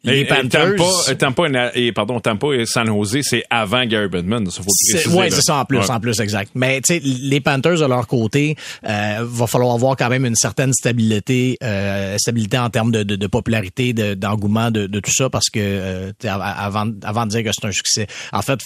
les 0.03 0.17
Et- 0.17 0.19
et 0.21 0.25
Panthers. 0.25 0.75
Tampa, 0.77 1.15
Tampa 1.15 1.71
et, 1.75 1.91
pardon, 1.91 2.19
Tampa 2.19 2.47
et 2.53 2.65
San 2.65 2.87
Jose, 2.87 3.19
c'est 3.21 3.43
avant 3.49 3.85
Gary 3.85 4.07
Bettman. 4.07 4.45
Le 4.45 4.49
C'est- 4.49 5.41
ça 5.41 5.55
en 5.57 5.65
plus, 5.65 5.77
Ouais. 5.79 5.91
en 5.91 5.99
plus, 5.99 6.19
exact. 6.19 6.51
Mais 6.55 6.79
tu 6.81 6.93
sais, 6.95 6.99
les 7.03 7.41
Panthers 7.41 7.79
de 7.79 7.85
leur 7.85 8.07
côté, 8.07 8.55
euh, 8.87 9.17
va 9.21 9.47
falloir 9.47 9.75
avoir 9.75 9.95
quand 9.97 10.09
même 10.09 10.25
une 10.25 10.35
certaine 10.35 10.71
stabilité, 10.73 11.57
euh, 11.63 12.17
stabilité 12.17 12.57
en 12.57 12.69
termes 12.69 12.91
de, 12.91 13.03
de, 13.03 13.15
de 13.15 13.27
popularité, 13.27 13.93
de- 13.93 14.13
d'engouement, 14.13 14.71
de, 14.71 14.87
de 14.87 14.99
tout 14.99 15.11
ça, 15.13 15.29
parce 15.29 15.49
que 15.49 15.59
euh, 15.59 16.11
avant, 16.23 16.87
avant 17.03 17.25
de 17.25 17.31
dire 17.31 17.43
que 17.43 17.49
c'est 17.53 17.67
un 17.67 17.71
succès, 17.71 18.07
en 18.31 18.41
fait, 18.41 18.59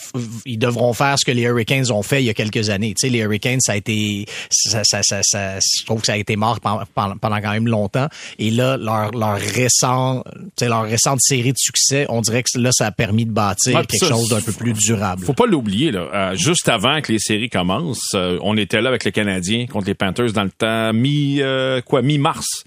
ils 0.45 0.57
devront 0.59 0.93
faire 0.93 1.15
ce 1.17 1.25
que 1.25 1.31
les 1.31 1.43
Hurricanes 1.43 1.91
ont 1.91 2.03
fait 2.03 2.21
il 2.21 2.25
y 2.25 2.29
a 2.29 2.33
quelques 2.33 2.69
années. 2.69 2.93
Tu 2.93 3.07
sais, 3.07 3.09
les 3.09 3.19
Hurricanes, 3.19 3.59
ça 3.61 3.73
a 3.73 3.75
été, 3.75 4.25
ça, 4.51 4.83
ça, 4.83 5.01
ça, 5.03 5.19
ça- 5.23 5.59
je 5.59 5.85
trouve 5.85 6.01
que 6.01 6.07
ça 6.07 6.13
a 6.13 6.17
été 6.17 6.35
mort 6.35 6.59
pendant, 6.59 6.83
pendant 7.17 7.41
quand 7.41 7.51
même 7.51 7.67
longtemps. 7.67 8.07
Et 8.39 8.51
là, 8.51 8.77
leur, 8.77 9.11
leur 9.11 9.37
récent, 9.37 10.23
tu 10.33 10.41
sais, 10.59 10.67
leur 10.67 10.83
récente 10.83 11.19
série 11.23 11.51
de 11.51 11.57
succès, 11.57 12.05
on 12.09 12.21
dirait 12.21 12.43
que 12.43 12.59
là, 12.59 12.71
ça 12.71 12.87
a 12.87 12.91
permis 12.91 13.25
de 13.25 13.31
bâtir 13.31 13.79
quelque 13.87 14.05
ça, 14.05 14.09
chose 14.09 14.29
d'un 14.29 14.41
peu 14.41 14.51
plus 14.51 14.73
durable. 14.73 15.23
Faut 15.25 15.33
pas 15.33 15.45
l'oublier 15.45 15.91
là. 15.91 16.09
Euh, 16.13 16.35
juste 16.35 16.69
avant 16.69 17.01
que 17.01 17.11
les 17.11 17.19
séries 17.19 17.49
commencent, 17.49 18.13
euh, 18.15 18.37
on 18.41 18.57
était 18.57 18.81
là 18.81 18.89
avec 18.89 19.03
les 19.03 19.11
Canadiens 19.11 19.65
contre 19.67 19.87
les 19.87 19.93
Panthers 19.93 20.33
dans 20.33 20.43
le 20.43 20.51
temps 20.51 20.93
mi 20.93 21.41
euh, 21.41 21.81
quoi 21.81 22.01
mi 22.01 22.17
mars. 22.17 22.63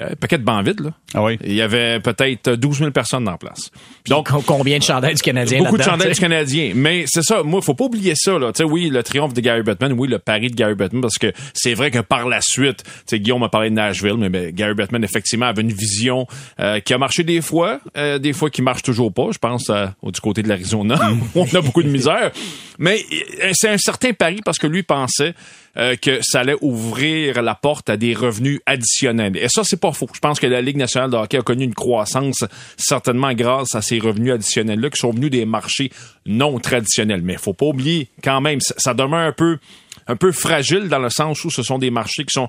Euh, 0.00 0.14
paquet 0.14 0.38
de 0.38 0.44
bancs 0.44 0.64
vides 0.64 0.78
là. 0.78 0.90
Ah 1.14 1.24
oui. 1.24 1.36
Il 1.44 1.52
y 1.52 1.62
avait 1.62 1.98
peut-être 1.98 2.54
12 2.54 2.78
000 2.78 2.90
personnes 2.92 3.28
en 3.28 3.36
place. 3.36 3.72
Donc 4.06 4.28
Com- 4.30 4.40
combien 4.46 4.78
de 4.78 4.84
chandails 4.84 5.16
du 5.16 5.20
Canadien 5.22 5.58
beaucoup 5.58 5.78
de 5.78 5.82
tu 5.82 6.08
du? 6.12 6.20
Canadien. 6.20 6.72
Mais 6.76 7.06
c'est 7.08 7.24
ça, 7.24 7.42
moi, 7.42 7.60
faut 7.60 7.74
pas 7.74 7.86
oublier 7.86 8.14
ça, 8.14 8.38
là. 8.38 8.52
Tu 8.52 8.58
sais, 8.58 8.64
oui, 8.64 8.88
le 8.88 9.02
triomphe 9.02 9.34
de 9.34 9.40
Gary 9.40 9.64
Bettman, 9.64 9.92
oui, 9.94 10.06
le 10.06 10.20
pari 10.20 10.48
de 10.48 10.54
Gary 10.54 10.76
Bettman, 10.76 11.02
parce 11.02 11.18
que 11.18 11.32
c'est 11.54 11.74
vrai 11.74 11.90
que 11.90 11.98
par 11.98 12.28
la 12.28 12.38
suite, 12.40 12.84
tu 12.84 12.90
sais, 13.06 13.18
Guillaume 13.18 13.40
m'a 13.40 13.48
parlé 13.48 13.68
de 13.70 13.74
Nashville, 13.74 14.14
mais 14.16 14.28
ben, 14.28 14.52
Gary 14.52 14.74
Bettman, 14.74 15.02
effectivement, 15.02 15.46
avait 15.46 15.62
une 15.62 15.72
vision 15.72 16.28
euh, 16.60 16.78
qui 16.78 16.94
a 16.94 16.98
marché 16.98 17.24
des 17.24 17.40
fois, 17.40 17.80
euh, 17.96 18.18
des 18.20 18.32
fois 18.32 18.48
qui 18.48 18.62
marche 18.62 18.82
toujours 18.82 19.12
pas. 19.12 19.30
Je 19.32 19.38
pense 19.38 19.70
euh, 19.70 19.88
du 20.04 20.20
côté 20.20 20.44
de 20.44 20.48
l'Arizona, 20.48 21.00
on 21.34 21.46
a 21.52 21.60
beaucoup 21.62 21.82
de 21.82 21.88
misère. 21.88 22.30
Mais 22.78 23.04
euh, 23.42 23.50
c'est 23.54 23.68
un 23.68 23.78
certain 23.78 24.12
pari 24.12 24.38
parce 24.44 24.58
que 24.58 24.68
lui 24.68 24.84
pensait 24.84 25.34
euh, 25.76 25.96
que 25.96 26.20
ça 26.22 26.40
allait 26.40 26.56
ouvrir 26.60 27.42
la 27.42 27.54
porte 27.54 27.90
à 27.90 27.96
des 27.96 28.14
revenus 28.14 28.60
additionnels. 28.66 29.36
Et 29.36 29.48
ça, 29.48 29.62
c'est 29.64 29.80
pas 29.80 29.92
faux. 29.92 30.08
Je 30.12 30.18
pense 30.18 30.40
que 30.40 30.46
la 30.46 30.62
Ligue 30.62 30.76
nationale 30.76 31.10
de 31.10 31.16
hockey 31.16 31.38
a 31.38 31.42
connu 31.42 31.64
une 31.64 31.74
croissance 31.74 32.44
certainement 32.76 33.32
grâce 33.32 33.74
à 33.74 33.82
ces 33.82 33.98
revenus 33.98 34.32
additionnels-là 34.32 34.90
qui 34.90 34.98
sont 34.98 35.12
venus 35.12 35.30
des 35.30 35.44
marchés 35.44 35.90
non 36.26 36.58
traditionnels. 36.58 37.22
Mais 37.22 37.36
faut 37.36 37.54
pas 37.54 37.66
oublier 37.66 38.08
quand 38.22 38.40
même, 38.40 38.60
ça, 38.60 38.74
ça 38.78 38.94
demeure 38.94 39.20
un 39.20 39.32
peu, 39.32 39.58
un 40.06 40.16
peu 40.16 40.32
fragile 40.32 40.88
dans 40.88 40.98
le 40.98 41.10
sens 41.10 41.44
où 41.44 41.50
ce 41.50 41.62
sont 41.62 41.78
des 41.78 41.90
marchés 41.90 42.24
qui 42.24 42.32
sont 42.32 42.48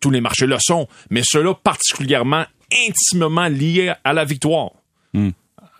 tous 0.00 0.10
les 0.10 0.20
marchés 0.20 0.46
le 0.46 0.56
sont, 0.60 0.86
mais 1.10 1.22
ceux-là 1.24 1.54
particulièrement 1.54 2.44
intimement 2.88 3.48
liés 3.48 3.92
à 4.04 4.12
la 4.12 4.24
victoire. 4.24 4.70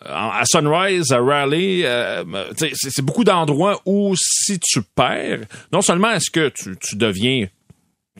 À 0.04 0.42
Sunrise, 0.46 1.10
à 1.10 1.18
Raleigh, 1.18 1.82
euh, 1.84 2.24
sais, 2.56 2.70
c'est 2.72 3.04
beaucoup 3.04 3.24
d'endroits 3.24 3.80
où 3.84 4.14
si 4.16 4.58
tu 4.60 4.80
perds, 4.82 5.40
non 5.72 5.82
seulement 5.82 6.12
est-ce 6.12 6.30
que 6.30 6.50
tu, 6.50 6.76
deviens, 6.94 7.48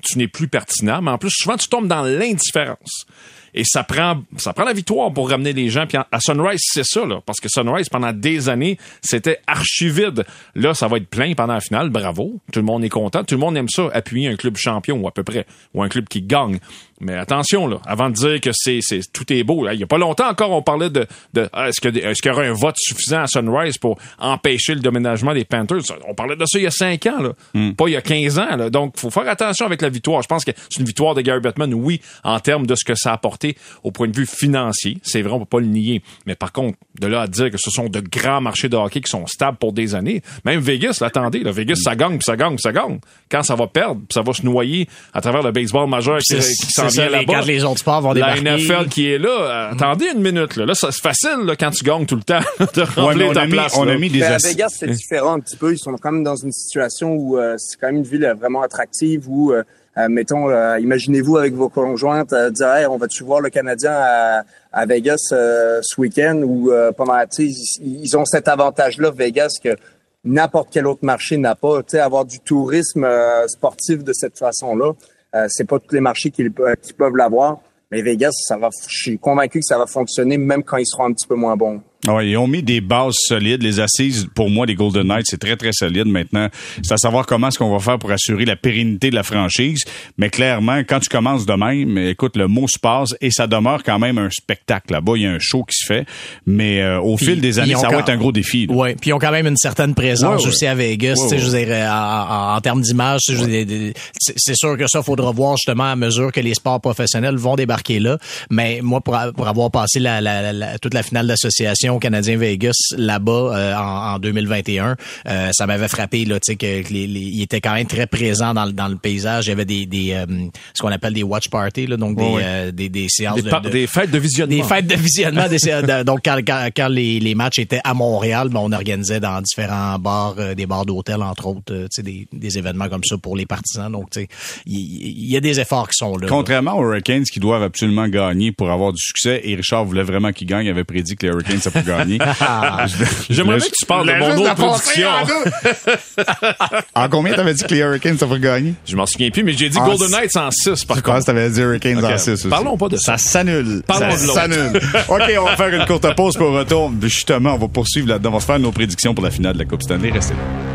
tu 0.02 0.18
n'es 0.18 0.26
plus 0.26 0.48
pertinent, 0.48 1.00
mais 1.00 1.12
en 1.12 1.18
plus 1.18 1.30
souvent 1.30 1.56
tu 1.56 1.68
tombes 1.68 1.86
dans 1.86 2.02
l'indifférence. 2.02 3.06
Et 3.54 3.64
ça 3.64 3.82
prend, 3.82 4.22
la 4.56 4.72
victoire 4.72 5.12
pour 5.12 5.30
ramener 5.30 5.52
les 5.52 5.68
gens. 5.68 5.86
Puis 5.86 5.98
à 5.98 6.20
Sunrise, 6.20 6.60
c'est 6.62 6.84
ça. 6.84 7.00
Parce 7.24 7.40
que 7.40 7.48
Sunrise, 7.48 7.88
pendant 7.88 8.12
des 8.12 8.48
années, 8.48 8.78
c'était 9.00 9.40
archi 9.46 9.88
vide. 9.88 10.24
Là, 10.54 10.74
ça 10.74 10.86
va 10.86 10.98
être 10.98 11.08
plein 11.08 11.34
pendant 11.34 11.54
la 11.54 11.60
finale. 11.60 11.90
Bravo. 11.90 12.40
Tout 12.52 12.60
le 12.60 12.66
monde 12.66 12.84
est 12.84 12.88
content. 12.88 13.24
Tout 13.24 13.34
le 13.34 13.40
monde 13.40 13.56
aime 13.56 13.68
ça, 13.68 13.88
appuyer 13.92 14.28
un 14.28 14.36
club 14.36 14.56
champion, 14.56 14.98
ou 14.98 15.08
à 15.08 15.12
peu 15.12 15.22
près. 15.22 15.46
Ou 15.74 15.82
un 15.82 15.88
club 15.88 16.08
qui 16.08 16.22
gagne. 16.22 16.58
Mais 17.00 17.14
attention, 17.14 17.66
là. 17.66 17.80
Avant 17.86 18.10
de 18.10 18.14
dire 18.14 18.40
que 18.40 18.50
c'est, 18.52 18.80
c'est, 18.82 19.00
tout 19.12 19.32
est 19.32 19.44
beau, 19.44 19.64
là. 19.64 19.74
Il 19.74 19.80
y 19.80 19.84
a 19.84 19.86
pas 19.86 19.98
longtemps 19.98 20.28
encore, 20.28 20.50
on 20.50 20.62
parlait 20.62 20.90
de, 20.90 21.06
de, 21.32 21.48
ah, 21.52 21.68
est-ce 21.68 21.80
que, 21.80 21.88
est-ce 21.96 22.20
qu'il 22.20 22.30
y 22.30 22.34
aura 22.34 22.42
un 22.42 22.52
vote 22.52 22.74
suffisant 22.76 23.22
à 23.22 23.26
Sunrise 23.26 23.78
pour 23.78 23.98
empêcher 24.18 24.74
le 24.74 24.80
déménagement 24.80 25.32
des 25.32 25.44
Panthers? 25.44 25.82
On 26.08 26.14
parlait 26.14 26.36
de 26.36 26.44
ça 26.44 26.58
il 26.58 26.64
y 26.64 26.66
a 26.66 26.70
5 26.70 27.06
ans, 27.06 27.20
là. 27.20 27.32
Pas 27.76 27.88
il 27.88 27.92
y 27.92 27.96
a 27.96 28.02
15 28.02 28.38
ans, 28.38 28.56
là. 28.56 28.70
Donc, 28.70 28.98
faut 28.98 29.10
faire 29.10 29.28
attention 29.28 29.66
avec 29.66 29.80
la 29.82 29.88
victoire. 29.88 30.22
Je 30.22 30.28
pense 30.28 30.44
que 30.44 30.50
c'est 30.70 30.80
une 30.80 30.86
victoire 30.86 31.14
de 31.14 31.20
Gary 31.20 31.40
Bettman, 31.40 31.72
oui, 31.72 32.00
en 32.24 32.40
termes 32.40 32.66
de 32.66 32.74
ce 32.74 32.84
que 32.84 32.94
ça 32.94 33.10
a 33.10 33.14
apporté 33.14 33.56
au 33.84 33.92
point 33.92 34.08
de 34.08 34.16
vue 34.16 34.26
financier. 34.26 34.98
C'est 35.02 35.22
vrai, 35.22 35.32
on 35.32 35.40
peut 35.40 35.46
pas 35.46 35.60
le 35.60 35.66
nier. 35.66 36.02
Mais 36.26 36.34
par 36.34 36.52
contre, 36.52 36.78
de 37.00 37.06
là 37.06 37.22
à 37.22 37.26
dire 37.28 37.50
que 37.50 37.58
ce 37.58 37.70
sont 37.70 37.88
de 37.88 38.00
grands 38.00 38.40
marchés 38.40 38.68
de 38.68 38.76
hockey 38.76 39.00
qui 39.00 39.10
sont 39.10 39.26
stables 39.26 39.58
pour 39.58 39.72
des 39.72 39.94
années, 39.94 40.22
même 40.44 40.60
Vegas, 40.60 40.98
là, 41.00 41.06
attendez, 41.08 41.40
là, 41.40 41.52
Vegas, 41.52 41.76
ça 41.82 41.94
gagne, 41.94 42.18
puis 42.18 42.24
ça 42.24 42.36
gagne, 42.36 42.56
puis 42.56 42.62
ça 42.62 42.72
gagne. 42.72 42.98
Quand 43.30 43.42
ça 43.42 43.54
va 43.54 43.66
perdre, 43.66 44.00
puis 44.00 44.14
ça 44.14 44.22
va 44.22 44.32
se 44.32 44.44
noyer 44.44 44.88
à 45.12 45.20
travers 45.20 45.42
le 45.42 45.52
baseball 45.52 45.88
majeur 45.88 46.18
qui, 46.18 46.34
qui 46.34 46.72
s'en 46.72 46.87
les- 46.96 47.08
là-bas. 47.08 47.24
quand 47.40 47.46
les 47.46 47.64
autres 47.64 47.78
sports 47.78 48.00
vont 48.02 48.12
La. 48.12 48.36
NFL 48.36 48.88
qui 48.88 49.10
est 49.12 49.18
là, 49.18 49.28
euh, 49.68 49.72
attendez 49.72 50.06
une 50.14 50.20
minute, 50.22 50.56
là. 50.56 50.66
Là, 50.66 50.74
ça, 50.74 50.90
c'est 50.92 51.02
facile, 51.02 51.44
là, 51.44 51.56
quand 51.56 51.70
tu 51.70 51.84
gagnes 51.84 52.06
tout 52.06 52.16
le 52.16 52.22
temps, 52.22 52.40
de 52.58 53.00
remplir 53.00 53.32
ta 53.32 53.42
a 53.42 53.46
mis, 53.46 53.52
place. 53.52 53.76
on 53.76 53.84
là. 53.84 53.92
a 53.94 53.98
mis 53.98 54.10
des 54.10 54.20
Mais 54.20 54.26
à 54.26 54.36
Vegas, 54.38 54.68
c'est 54.78 54.88
différent 54.90 55.34
un 55.34 55.40
petit 55.40 55.56
peu. 55.56 55.72
Ils 55.72 55.78
sont 55.78 55.92
quand 56.00 56.12
même 56.12 56.24
dans 56.24 56.36
une 56.36 56.52
situation 56.52 57.12
où 57.14 57.38
euh, 57.38 57.54
c'est 57.58 57.78
quand 57.80 57.88
même 57.88 57.96
une 57.98 58.02
ville 58.04 58.24
euh, 58.24 58.34
vraiment 58.34 58.62
attractive 58.62 59.28
où, 59.28 59.52
euh, 59.52 59.62
euh, 59.96 60.08
mettons, 60.08 60.48
euh, 60.48 60.78
imaginez-vous 60.78 61.36
avec 61.38 61.54
vos 61.54 61.68
conjointes 61.68 62.32
euh, 62.32 62.50
dire 62.50 62.72
hey, 62.74 62.86
on 62.86 62.98
va-tu 62.98 63.24
voir 63.24 63.40
le 63.40 63.50
Canadien 63.50 63.92
à, 63.92 64.42
à 64.72 64.86
Vegas 64.86 65.30
euh, 65.32 65.80
ce 65.82 66.00
week-end? 66.00 66.40
Ou 66.44 66.70
euh, 66.70 66.92
pendant, 66.92 67.18
tu 67.26 67.52
sais, 67.52 67.58
ils, 67.80 68.04
ils 68.04 68.16
ont 68.16 68.24
cet 68.24 68.46
avantage-là, 68.48 69.10
Vegas, 69.10 69.58
que 69.62 69.76
n'importe 70.24 70.68
quel 70.72 70.86
autre 70.86 71.00
marché 71.04 71.36
n'a 71.36 71.54
pas. 71.54 71.78
Tu 71.82 71.92
sais, 71.92 72.00
avoir 72.00 72.24
du 72.24 72.38
tourisme 72.40 73.04
euh, 73.04 73.46
sportif 73.48 74.04
de 74.04 74.12
cette 74.12 74.38
façon-là, 74.38 74.92
euh, 75.34 75.46
c'est 75.48 75.66
pas 75.66 75.78
tous 75.78 75.94
les 75.94 76.00
marchés 76.00 76.30
qui, 76.30 76.44
qui 76.82 76.92
peuvent 76.92 77.16
l'avoir. 77.16 77.60
Mais 77.90 78.02
Vegas, 78.02 78.32
ça 78.32 78.56
va, 78.58 78.68
je 78.86 78.96
suis 78.96 79.18
convaincu 79.18 79.60
que 79.60 79.64
ça 79.64 79.78
va 79.78 79.86
fonctionner 79.86 80.36
même 80.36 80.62
quand 80.62 80.76
ils 80.76 80.86
seront 80.86 81.06
un 81.06 81.12
petit 81.12 81.26
peu 81.26 81.34
moins 81.34 81.56
bons. 81.56 81.80
Ah 82.06 82.14
Ouais, 82.14 82.28
ils 82.30 82.36
ont 82.36 82.46
mis 82.46 82.62
des 82.62 82.80
bases 82.80 83.14
solides. 83.26 83.62
Les 83.62 83.80
assises, 83.80 84.28
pour 84.34 84.50
moi, 84.50 84.66
des 84.66 84.76
Golden 84.76 85.08
Knights, 85.08 85.26
c'est 85.28 85.40
très, 85.40 85.56
très 85.56 85.72
solide 85.72 86.06
maintenant. 86.06 86.48
C'est 86.82 86.92
à 86.94 86.96
savoir 86.96 87.26
comment 87.26 87.48
est-ce 87.48 87.58
qu'on 87.58 87.72
va 87.72 87.80
faire 87.80 87.98
pour 87.98 88.12
assurer 88.12 88.44
la 88.44 88.54
pérennité 88.54 89.10
de 89.10 89.16
la 89.16 89.24
franchise. 89.24 89.82
Mais 90.16 90.30
clairement, 90.30 90.78
quand 90.88 91.00
tu 91.00 91.08
commences 91.08 91.44
de 91.44 91.52
même, 91.54 91.98
écoute, 91.98 92.36
le 92.36 92.46
mot 92.46 92.66
se 92.68 92.78
passe 92.78 93.14
et 93.20 93.32
ça 93.32 93.48
demeure 93.48 93.82
quand 93.82 93.98
même 93.98 94.16
un 94.18 94.30
spectacle. 94.30 94.92
Là-bas, 94.92 95.12
il 95.16 95.22
y 95.22 95.26
a 95.26 95.32
un 95.32 95.38
show 95.40 95.64
qui 95.64 95.76
se 95.76 95.86
fait. 95.86 96.06
Mais 96.46 96.80
euh, 96.82 97.00
au 97.00 97.16
fil 97.16 97.40
des 97.40 97.58
années, 97.58 97.74
ça 97.74 97.88
va 97.88 97.98
être 97.98 98.10
un 98.10 98.16
gros 98.16 98.30
défi. 98.32 98.66
Ouais, 98.70 98.94
puis 98.94 99.10
ils 99.10 99.12
ont 99.12 99.18
quand 99.18 99.32
même 99.32 99.46
une 99.48 99.56
certaine 99.56 99.94
présence 99.94 100.36
Ouais, 100.38 100.42
ouais. 100.44 100.48
aussi 100.48 100.66
à 100.66 100.74
Vegas. 100.76 101.16
Ouais. 101.30 101.38
Je 101.38 101.44
veux 101.44 101.64
dire, 101.64 101.74
en, 101.90 102.60
termes 102.60 102.80
d'image, 102.80 103.22
c'est 103.24 104.54
sûr 104.56 104.76
que 104.76 104.86
ça, 104.86 105.02
faudra 105.02 105.32
voir 105.32 105.56
justement 105.56 105.90
à 105.90 105.96
mesure 105.96 106.30
que 106.32 106.40
les 106.40 106.54
sports 106.54 106.80
professionnels 106.80 107.36
vont 107.36 107.56
débarquer 107.56 107.98
là. 107.98 108.18
Mais 108.50 108.80
moi, 108.82 109.00
pour, 109.00 109.18
pour 109.36 109.48
avoir 109.48 109.70
passé 109.72 109.98
la, 109.98 110.20
la- 110.20 110.52
la- 110.52 110.78
toute 110.78 110.94
la 110.94 111.02
finale 111.02 111.26
d'association 111.26 111.87
Canadien-Vegas 111.98 112.74
là-bas 112.96 113.32
euh, 113.56 113.74
en, 113.74 114.14
en 114.14 114.18
2021, 114.18 114.96
euh, 115.28 115.48
ça 115.52 115.66
m'avait 115.66 115.88
frappé 115.88 116.24
là, 116.26 116.38
tu 116.40 116.52
sais, 116.52 116.56
que, 116.56 116.82
que 116.86 116.92
les, 116.92 117.06
les- 117.06 117.20
il 117.20 117.42
était 117.42 117.60
quand 117.60 117.72
même 117.74 117.86
très 117.86 118.06
présent 118.06 118.52
dans, 118.52 118.66
le- 118.66 118.72
dans 118.72 118.88
le 118.88 118.96
paysage. 118.96 119.46
Il 119.46 119.50
y 119.50 119.52
avait 119.52 119.64
des, 119.64 119.86
des 119.86 120.12
euh, 120.12 120.26
ce 120.74 120.82
qu'on 120.82 120.88
appelle 120.92 121.14
des 121.14 121.22
watch 121.22 121.48
parties, 121.48 121.86
là, 121.86 121.96
donc 121.96 122.18
des, 122.18 122.72
des, 122.72 122.88
des 122.90 123.06
séances 123.08 123.36
Des, 123.36 123.50
de, 123.50 123.60
de- 123.64 123.68
des 123.70 123.86
fêtes 123.86 124.10
de 124.10 124.18
visionnement. 124.18 124.56
des 124.56 124.62
fêtes 124.62 124.86
de 124.86 124.94
visionnement. 124.96 125.48
des- 125.48 125.56
de- 125.58 126.02
donc, 126.08 126.20
quand, 126.24 126.38
quand, 126.46 126.68
quand 126.76 126.88
les, 126.88 127.20
les 127.20 127.34
matchs 127.34 127.58
étaient 127.60 127.80
à 127.84 127.94
Montréal, 127.94 128.48
ben, 128.50 128.60
on 128.60 128.72
organisait 128.72 129.20
dans 129.20 129.40
différents 129.40 129.98
bars, 129.98 130.34
des 130.54 130.66
bars 130.66 130.84
d'hôtel, 130.84 131.22
entre 131.22 131.46
autres, 131.46 131.88
des, 132.02 132.26
des 132.32 132.58
événements 132.58 132.88
comme 132.88 133.04
ça 133.04 133.16
pour 133.16 133.36
les 133.36 133.46
partisans. 133.46 133.90
Donc, 133.90 134.10
tu 134.10 134.20
sais, 134.20 134.28
il 134.66 135.30
y, 135.30 135.36
a 135.36 135.40
des 135.40 135.60
efforts 135.60 135.88
qui 135.88 135.96
sont 135.96 136.16
là. 136.16 136.22
là. 136.22 136.28
Contrairement 136.28 136.74
aux 136.78 136.82
Hurricanes 136.84 137.24
qui 137.24 137.40
doivent 137.40 137.62
absolument 137.62 138.08
gagner 138.08 138.52
pour 138.52 138.70
avoir 138.70 138.92
du 138.92 139.00
succès, 139.02 139.40
et 139.44 139.54
Richard 139.54 139.84
voulait 139.84 140.02
vraiment 140.02 140.32
qu'ils 140.32 140.46
gagnent, 140.48 140.66
il 140.66 140.70
avait 140.70 140.84
prédit 140.84 141.16
que 141.16 141.26
les 141.26 141.32
Hurricanes, 141.32 141.60
ça 141.60 141.70
gagner. 141.82 142.18
J'aimerais 143.30 143.56
bien 143.58 143.66
que 143.66 143.72
tu 143.78 143.86
parles 143.86 144.06
de 144.08 144.12
mon 144.18 144.36
autre 144.36 144.54
prédiction. 144.54 145.08
en 146.94 147.08
combien 147.08 147.34
t'avais 147.34 147.54
dit 147.54 147.62
que 147.62 147.74
les 147.74 147.80
Hurricanes, 147.80 148.18
ça 148.18 148.26
peut 148.26 148.38
gagner? 148.38 148.74
Je 148.86 148.96
m'en 148.96 149.06
souviens 149.06 149.30
plus, 149.30 149.42
mais 149.44 149.52
j'ai 149.52 149.68
dit 149.68 149.78
En 149.78 149.86
Golden. 149.86 150.10
Knights 150.10 150.36
en 150.36 150.50
6 150.50 150.84
par 150.84 150.96
Je 150.96 151.02
pense 151.02 151.14
contre. 151.14 151.20
que 151.20 151.24
t'avais 151.26 151.50
dit 151.50 151.60
Hurricanes 151.60 152.04
en 152.04 152.18
6 152.18 152.30
aussi. 152.30 152.48
Parlons 152.48 152.76
pas 152.76 152.88
de 152.88 152.96
ça. 152.96 153.16
Ça 153.16 153.30
s'annule. 153.30 153.82
Parlons 153.86 154.10
ça 154.10 154.16
de 154.16 154.26
l'autre. 154.26 154.34
s'annule. 154.40 154.76
OK, 155.08 155.22
on 155.40 155.44
va 155.44 155.56
faire 155.56 155.68
une 155.74 155.86
courte 155.86 156.14
pause 156.14 156.36
pour 156.36 156.52
retour. 156.52 156.92
Justement, 157.02 157.54
on 157.54 157.58
va 157.58 157.68
poursuivre 157.68 158.08
là-dedans. 158.08 158.30
On 158.30 158.34
va 158.34 158.40
se 158.40 158.46
faire 158.46 158.58
nos 158.58 158.72
prédictions 158.72 159.14
pour 159.14 159.24
la 159.24 159.30
finale 159.30 159.54
de 159.54 159.58
la 159.58 159.64
Coupe 159.64 159.82
Stanley. 159.82 160.10
Restez 160.10 160.34
là. 160.34 160.67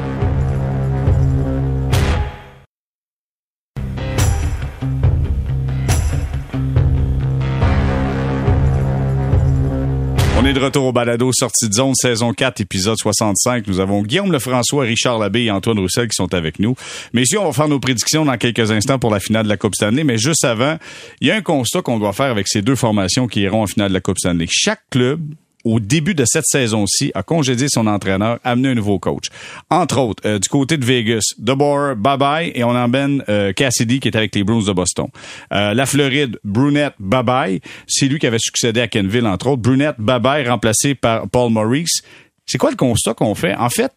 De 10.53 10.59
retour 10.59 10.85
au 10.85 10.91
balado 10.91 11.31
Sortie 11.33 11.67
de 11.67 11.73
zone, 11.73 11.95
saison 11.95 12.31
4, 12.31 12.61
épisode 12.61 12.97
65. 12.97 13.65
Nous 13.67 13.79
avons 13.79 14.03
Guillaume 14.03 14.31
Lefrançois, 14.31 14.83
Richard 14.83 15.17
Labbé 15.17 15.43
et 15.43 15.51
Antoine 15.51 15.79
Roussel 15.79 16.07
qui 16.07 16.15
sont 16.15 16.31
avec 16.33 16.59
nous. 16.59 16.75
Messieurs, 17.11 17.39
on 17.39 17.45
va 17.45 17.53
faire 17.53 17.67
nos 17.67 17.79
prédictions 17.79 18.23
dans 18.23 18.37
quelques 18.37 18.69
instants 18.69 18.99
pour 18.99 19.09
la 19.09 19.19
finale 19.19 19.45
de 19.45 19.49
la 19.49 19.57
Coupe 19.57 19.73
Stanley. 19.73 20.03
Mais 20.03 20.17
juste 20.17 20.43
avant, 20.45 20.77
il 21.21 21.27
y 21.27 21.31
a 21.31 21.35
un 21.35 21.41
constat 21.41 21.81
qu'on 21.81 21.97
doit 21.97 22.13
faire 22.13 22.27
avec 22.27 22.47
ces 22.47 22.61
deux 22.61 22.75
formations 22.75 23.27
qui 23.27 23.41
iront 23.41 23.63
en 23.63 23.67
finale 23.67 23.89
de 23.89 23.93
la 23.93 24.01
Coupe 24.01 24.19
Stanley. 24.19 24.45
Chaque 24.49 24.81
club 24.91 25.21
au 25.63 25.79
début 25.79 26.13
de 26.13 26.25
cette 26.25 26.45
saison-ci, 26.45 27.11
a 27.15 27.23
congédié 27.23 27.67
son 27.69 27.87
entraîneur, 27.87 28.39
amené 28.43 28.69
un 28.69 28.75
nouveau 28.75 28.99
coach. 28.99 29.27
Entre 29.69 29.99
autres, 29.99 30.23
euh, 30.25 30.39
du 30.39 30.49
côté 30.49 30.77
de 30.77 30.85
Vegas, 30.85 31.33
DeBoer, 31.37 31.95
bye-bye, 31.95 32.51
et 32.55 32.63
on 32.63 32.71
emmène 32.71 33.23
euh, 33.29 33.53
Cassidy, 33.53 33.99
qui 33.99 34.07
est 34.07 34.15
avec 34.15 34.35
les 34.35 34.43
Bruins 34.43 34.65
de 34.65 34.73
Boston. 34.73 35.07
Euh, 35.53 35.73
la 35.73 35.85
Floride, 35.85 36.39
Brunette, 36.43 36.95
bye-bye. 36.99 37.61
C'est 37.87 38.07
lui 38.07 38.19
qui 38.19 38.27
avait 38.27 38.39
succédé 38.39 38.81
à 38.81 38.87
Kenville, 38.87 39.27
entre 39.27 39.47
autres. 39.47 39.61
Brunette, 39.61 39.99
bye-bye, 39.99 40.47
remplacé 40.47 40.95
par 40.95 41.29
Paul 41.29 41.51
Maurice. 41.51 42.01
C'est 42.45 42.57
quoi 42.57 42.69
le 42.71 42.75
constat 42.75 43.13
qu'on 43.13 43.35
fait? 43.35 43.55
En 43.55 43.69
fait, 43.69 43.91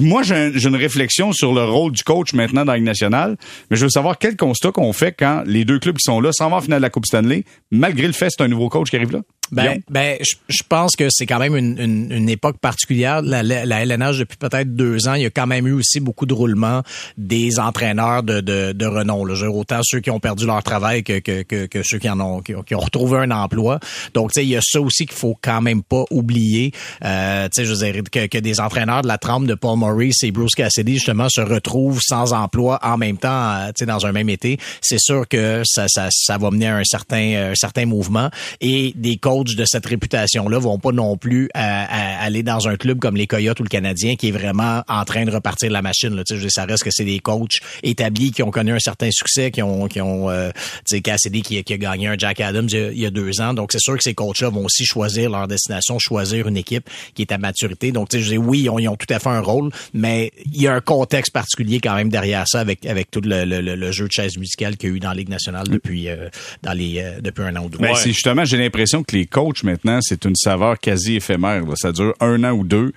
moi, 0.00 0.22
j'ai 0.22 0.66
une 0.66 0.76
réflexion 0.76 1.32
sur 1.32 1.52
le 1.52 1.64
rôle 1.64 1.92
du 1.92 2.02
coach 2.02 2.32
maintenant 2.32 2.64
dans 2.64 2.72
la 2.72 2.78
Ligue 2.78 2.86
nationale, 2.86 3.36
mais 3.70 3.76
je 3.76 3.84
veux 3.84 3.90
savoir 3.90 4.18
quel 4.18 4.36
constat 4.36 4.72
qu'on 4.72 4.92
fait 4.92 5.12
quand 5.18 5.42
les 5.46 5.64
deux 5.64 5.78
clubs 5.78 5.96
qui 5.96 6.04
sont 6.04 6.20
là 6.20 6.30
s'en 6.32 6.50
vont 6.50 6.56
en 6.56 6.60
finale 6.60 6.80
de 6.80 6.82
la 6.82 6.90
Coupe 6.90 7.06
Stanley, 7.06 7.44
malgré 7.70 8.06
le 8.06 8.12
fait 8.12 8.26
que 8.26 8.32
c'est 8.36 8.44
un 8.44 8.48
nouveau 8.48 8.68
coach 8.68 8.90
qui 8.90 8.96
arrive 8.96 9.12
là. 9.12 9.20
Ben, 9.52 9.82
ben 9.90 10.18
je, 10.48 10.62
pense 10.66 10.96
que 10.96 11.08
c'est 11.10 11.26
quand 11.26 11.38
même 11.38 11.54
une, 11.54 11.78
une, 11.78 12.10
une, 12.10 12.28
époque 12.30 12.56
particulière. 12.58 13.20
La, 13.20 13.42
la, 13.42 13.84
LNH, 13.84 14.18
depuis 14.18 14.38
peut-être 14.38 14.74
deux 14.74 15.08
ans, 15.08 15.14
il 15.14 15.22
y 15.22 15.26
a 15.26 15.30
quand 15.30 15.46
même 15.46 15.66
eu 15.66 15.72
aussi 15.72 16.00
beaucoup 16.00 16.24
de 16.24 16.32
roulements 16.32 16.82
des 17.18 17.58
entraîneurs 17.60 18.22
de, 18.22 18.40
de, 18.40 18.72
de 18.72 18.86
renom. 18.86 19.26
Là. 19.26 19.34
Autant 19.50 19.80
ceux 19.82 20.00
qui 20.00 20.10
ont 20.10 20.20
perdu 20.20 20.46
leur 20.46 20.62
travail 20.62 21.02
que, 21.04 21.18
que, 21.18 21.42
que, 21.42 21.66
que 21.66 21.82
ceux 21.84 21.98
qui 21.98 22.08
en 22.08 22.18
ont 22.20 22.40
qui, 22.40 22.54
ont 22.54 22.80
retrouvé 22.80 23.18
un 23.18 23.30
emploi. 23.30 23.78
Donc, 24.14 24.32
tu 24.32 24.40
sais, 24.40 24.46
il 24.46 24.50
y 24.50 24.56
a 24.56 24.60
ça 24.62 24.80
aussi 24.80 25.04
qu'il 25.04 25.16
faut 25.16 25.36
quand 25.42 25.60
même 25.60 25.82
pas 25.82 26.04
oublier. 26.10 26.72
Euh, 27.04 27.48
tu 27.54 27.62
sais, 27.62 27.64
je 27.66 27.74
veux 27.74 27.92
dire, 27.92 28.02
que, 28.10 28.26
que 28.26 28.38
des 28.38 28.58
entraîneurs 28.60 29.02
de 29.02 29.08
la 29.08 29.18
trempe 29.18 29.46
de 29.46 29.54
Paul 29.54 29.78
Maurice 29.78 30.22
et 30.24 30.30
Bruce 30.30 30.54
Cassidy, 30.54 30.94
justement, 30.94 31.28
se 31.28 31.40
retrouvent 31.42 32.00
sans 32.02 32.32
emploi 32.32 32.78
en 32.82 32.96
même 32.96 33.18
temps, 33.18 33.28
euh, 33.28 33.66
tu 33.68 33.80
sais, 33.80 33.86
dans 33.86 34.06
un 34.06 34.12
même 34.12 34.28
été. 34.30 34.58
C'est 34.80 35.00
sûr 35.00 35.28
que 35.28 35.62
ça, 35.66 35.86
ça, 35.88 36.08
ça 36.10 36.38
va 36.38 36.50
mener 36.50 36.68
à 36.68 36.76
un 36.76 36.84
certain, 36.84 37.50
un 37.50 37.54
certain 37.54 37.84
mouvement. 37.84 38.30
Et 38.60 38.92
des 38.96 39.16
coachs 39.16 39.41
de 39.44 39.64
cette 39.64 39.86
réputation-là 39.86 40.58
vont 40.58 40.78
pas 40.78 40.92
non 40.92 41.16
plus 41.16 41.48
euh, 41.56 41.84
aller 42.20 42.42
dans 42.42 42.68
un 42.68 42.76
club 42.76 42.98
comme 42.98 43.16
les 43.16 43.26
Coyotes 43.26 43.60
ou 43.60 43.62
le 43.62 43.68
Canadien 43.68 44.16
qui 44.16 44.28
est 44.28 44.32
vraiment 44.32 44.82
en 44.88 45.04
train 45.04 45.24
de 45.24 45.30
repartir 45.30 45.70
la 45.70 45.82
machine. 45.82 46.14
Là. 46.14 46.22
Ça 46.48 46.64
reste 46.64 46.84
que 46.84 46.90
c'est 46.90 47.04
des 47.04 47.18
coachs 47.18 47.58
établis 47.82 48.30
qui 48.30 48.42
ont 48.42 48.50
connu 48.50 48.72
un 48.72 48.78
certain 48.78 49.10
succès, 49.10 49.50
qui 49.50 49.62
ont, 49.62 49.86
qui 49.88 50.00
ont 50.00 50.30
euh, 50.30 50.50
Cassidy 51.02 51.42
qui, 51.42 51.62
qui, 51.64 51.72
a 51.72 51.78
gagné 51.78 52.08
un 52.08 52.16
Jack 52.16 52.40
Adams 52.40 52.68
il 52.70 52.98
y 52.98 53.06
a, 53.06 53.10
deux 53.10 53.40
ans. 53.40 53.54
Donc 53.54 53.72
c'est 53.72 53.80
sûr 53.80 53.96
que 53.96 54.02
ces 54.02 54.14
coachs-là 54.14 54.50
vont 54.50 54.64
aussi 54.64 54.84
choisir 54.84 55.30
leur 55.30 55.48
destination, 55.48 55.98
choisir 55.98 56.48
une 56.48 56.56
équipe 56.56 56.88
qui 57.14 57.22
est 57.22 57.32
à 57.32 57.38
maturité. 57.38 57.92
Donc 57.92 58.08
je 58.12 58.18
dis 58.18 58.38
oui, 58.38 58.60
ils 58.60 58.70
ont, 58.70 58.78
ils 58.78 58.88
ont, 58.88 58.96
tout 58.96 59.12
à 59.12 59.18
fait 59.18 59.28
un 59.28 59.40
rôle, 59.40 59.70
mais 59.94 60.30
il 60.46 60.62
y 60.62 60.68
a 60.68 60.74
un 60.74 60.80
contexte 60.80 61.32
particulier 61.32 61.80
quand 61.80 61.94
même 61.94 62.08
derrière 62.08 62.44
ça 62.46 62.60
avec 62.60 62.86
avec 62.86 63.10
tout 63.10 63.20
le, 63.24 63.44
le, 63.44 63.60
le 63.60 63.92
jeu 63.92 64.06
de 64.06 64.12
chaise 64.12 64.36
musicale 64.36 64.76
qu'il 64.76 64.90
y 64.90 64.92
a 64.92 64.96
eu 64.96 65.00
dans 65.00 65.08
la 65.08 65.14
Ligue 65.14 65.28
nationale 65.28 65.66
depuis 65.68 66.08
euh, 66.08 66.28
dans 66.62 66.72
les 66.72 67.04
depuis 67.20 67.42
un 67.42 67.56
an 67.56 67.64
ou 67.64 67.68
deux. 67.68 67.78
Ben, 67.78 67.94
c'est 67.94 68.12
justement 68.12 68.44
j'ai 68.44 68.58
l'impression 68.58 69.02
que 69.02 69.16
les 69.16 69.21
coach 69.26 69.62
maintenant, 69.62 69.98
c'est 70.02 70.24
une 70.24 70.36
saveur 70.36 70.78
quasi 70.78 71.16
éphémère. 71.16 71.62
Ça 71.76 71.92
dure 71.92 72.14
un 72.20 72.44
an 72.44 72.52
ou 72.52 72.64
deux. 72.64 72.92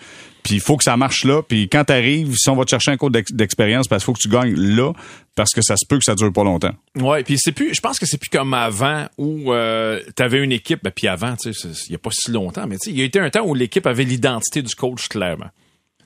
Puis 0.45 0.55
il 0.55 0.59
faut 0.61 0.77
que 0.77 0.83
ça 0.83 0.95
marche 0.95 1.23
là. 1.23 1.41
Puis 1.41 1.67
quand 1.69 1.85
t'arrives, 1.85 2.35
si 2.35 2.49
on 2.49 2.55
va 2.55 2.65
te 2.65 2.69
chercher 2.69 2.91
un 2.91 2.97
cours 2.97 3.09
d'expérience, 3.09 3.87
parce 3.87 4.03
qu'il 4.03 4.05
faut 4.05 4.13
que 4.13 4.21
tu 4.21 4.29
gagnes 4.29 4.53
là, 4.53 4.93
parce 5.33 5.51
que 5.51 5.61
ça 5.63 5.75
se 5.75 5.87
peut 5.87 5.97
que 5.97 6.03
ça 6.03 6.13
dure 6.13 6.31
pas 6.31 6.43
longtemps. 6.43 6.73
Ouais. 6.95 7.23
Puis 7.23 7.37
c'est 7.39 7.51
plus, 7.51 7.73
je 7.73 7.81
pense 7.81 7.97
que 7.97 8.05
c'est 8.05 8.19
plus 8.19 8.29
comme 8.29 8.53
avant 8.53 9.07
où 9.17 9.51
euh, 9.51 10.01
t'avais 10.15 10.43
une 10.43 10.51
équipe. 10.51 10.81
Ben, 10.83 10.91
puis 10.91 11.07
avant, 11.07 11.35
tu 11.35 11.51
sais, 11.51 11.67
il 11.87 11.93
y 11.93 11.95
a 11.95 11.97
pas 11.97 12.11
si 12.13 12.31
longtemps, 12.31 12.67
mais 12.67 12.77
tu 12.77 12.85
sais, 12.85 12.91
il 12.91 12.99
y 12.99 13.01
a 13.01 13.05
été 13.05 13.19
un 13.19 13.31
temps 13.31 13.43
où 13.43 13.55
l'équipe 13.55 13.87
avait 13.87 14.03
l'identité 14.03 14.61
du 14.61 14.75
coach 14.75 15.07
clairement. 15.07 15.49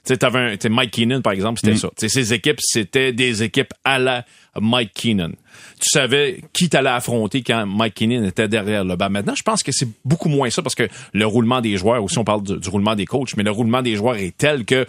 Tu 0.06 0.16
sais, 0.16 0.70
Mike 0.70 0.92
Keenan 0.92 1.22
par 1.22 1.34
exemple, 1.34 1.60
c'était 1.60 1.76
mm. 1.76 1.80
ça. 1.80 1.90
Tu 1.98 2.08
sais, 2.08 2.24
ces 2.24 2.34
équipes, 2.34 2.60
c'était 2.62 3.12
des 3.12 3.44
équipes 3.44 3.74
à 3.84 4.00
la 4.00 4.26
Mike 4.60 4.94
Keenan 4.94 5.34
tu 5.80 5.90
savais 5.90 6.42
qui 6.54 6.70
t'allais 6.70 6.90
affronter 6.90 7.42
quand 7.42 7.66
Mike 7.66 7.94
Kinnan 7.96 8.26
était 8.26 8.48
derrière 8.48 8.84
le 8.84 8.96
bas. 8.96 9.10
Maintenant, 9.10 9.36
je 9.36 9.44
pense 9.44 9.64
que 9.64 9.72
c'est 9.72 9.88
beaucoup 10.04 10.30
moins 10.30 10.50
ça 10.50 10.62
parce 10.62 10.76
que 10.76 10.88
le 11.14 11.26
roulement 11.26 11.62
des 11.62 11.78
joueurs, 11.78 12.04
aussi 12.04 12.18
on 12.18 12.24
parle 12.24 12.44
du 12.44 12.70
roulement 12.70 12.96
des 12.96 13.06
coachs, 13.06 13.36
mais 13.38 13.44
le 13.44 13.52
roulement 13.52 13.82
des 13.82 13.96
joueurs 13.96 14.18
est 14.18 14.36
tel 14.38 14.66
que 14.66 14.86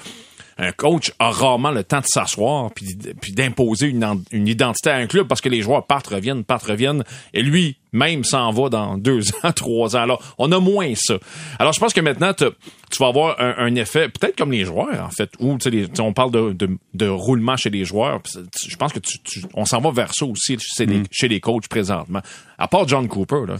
un 0.58 0.72
coach 0.72 1.12
a 1.18 1.30
rarement 1.30 1.70
le 1.70 1.84
temps 1.84 2.00
de 2.00 2.06
s'asseoir 2.06 2.70
puis, 2.74 3.32
d'imposer 3.32 3.86
une, 3.86 4.46
identité 4.46 4.90
à 4.90 4.96
un 4.96 5.06
club 5.06 5.26
parce 5.26 5.40
que 5.40 5.48
les 5.48 5.62
joueurs 5.62 5.86
partent, 5.86 6.08
reviennent, 6.08 6.44
partent, 6.44 6.64
reviennent. 6.64 7.02
Et 7.32 7.42
lui, 7.42 7.78
même 7.92 8.24
s'en 8.24 8.50
va 8.50 8.68
dans 8.68 8.98
deux 8.98 9.22
ans, 9.42 9.52
trois 9.52 9.96
ans. 9.96 10.00
Alors, 10.02 10.34
on 10.38 10.50
a 10.52 10.60
moins 10.60 10.92
ça. 10.94 11.18
Alors, 11.58 11.72
je 11.72 11.80
pense 11.80 11.92
que 11.92 12.00
maintenant, 12.00 12.32
tu 12.34 12.46
vas 12.98 13.06
avoir 13.06 13.36
un, 13.40 13.74
effet, 13.74 14.08
peut-être 14.08 14.36
comme 14.36 14.52
les 14.52 14.64
joueurs, 14.64 15.04
en 15.04 15.10
fait, 15.10 15.30
où 15.38 15.56
on 15.98 16.12
parle 16.12 16.30
de, 16.30 16.52
de, 16.52 16.68
de, 16.94 17.08
roulement 17.08 17.56
chez 17.56 17.70
les 17.70 17.84
joueurs. 17.84 18.20
Je 18.66 18.76
pense 18.76 18.92
que 18.92 18.98
tu, 18.98 19.18
on 19.54 19.64
s'en 19.64 19.80
va 19.80 19.90
vers 19.90 20.12
ça 20.14 20.26
aussi 20.26 20.58
chez, 20.58 20.86
les, 20.86 20.98
mm. 20.98 21.04
chez 21.10 21.28
les 21.28 21.40
coachs 21.40 21.68
présentement. 21.68 22.20
À 22.58 22.68
part 22.68 22.86
John 22.86 23.08
Cooper, 23.08 23.44
là. 23.46 23.56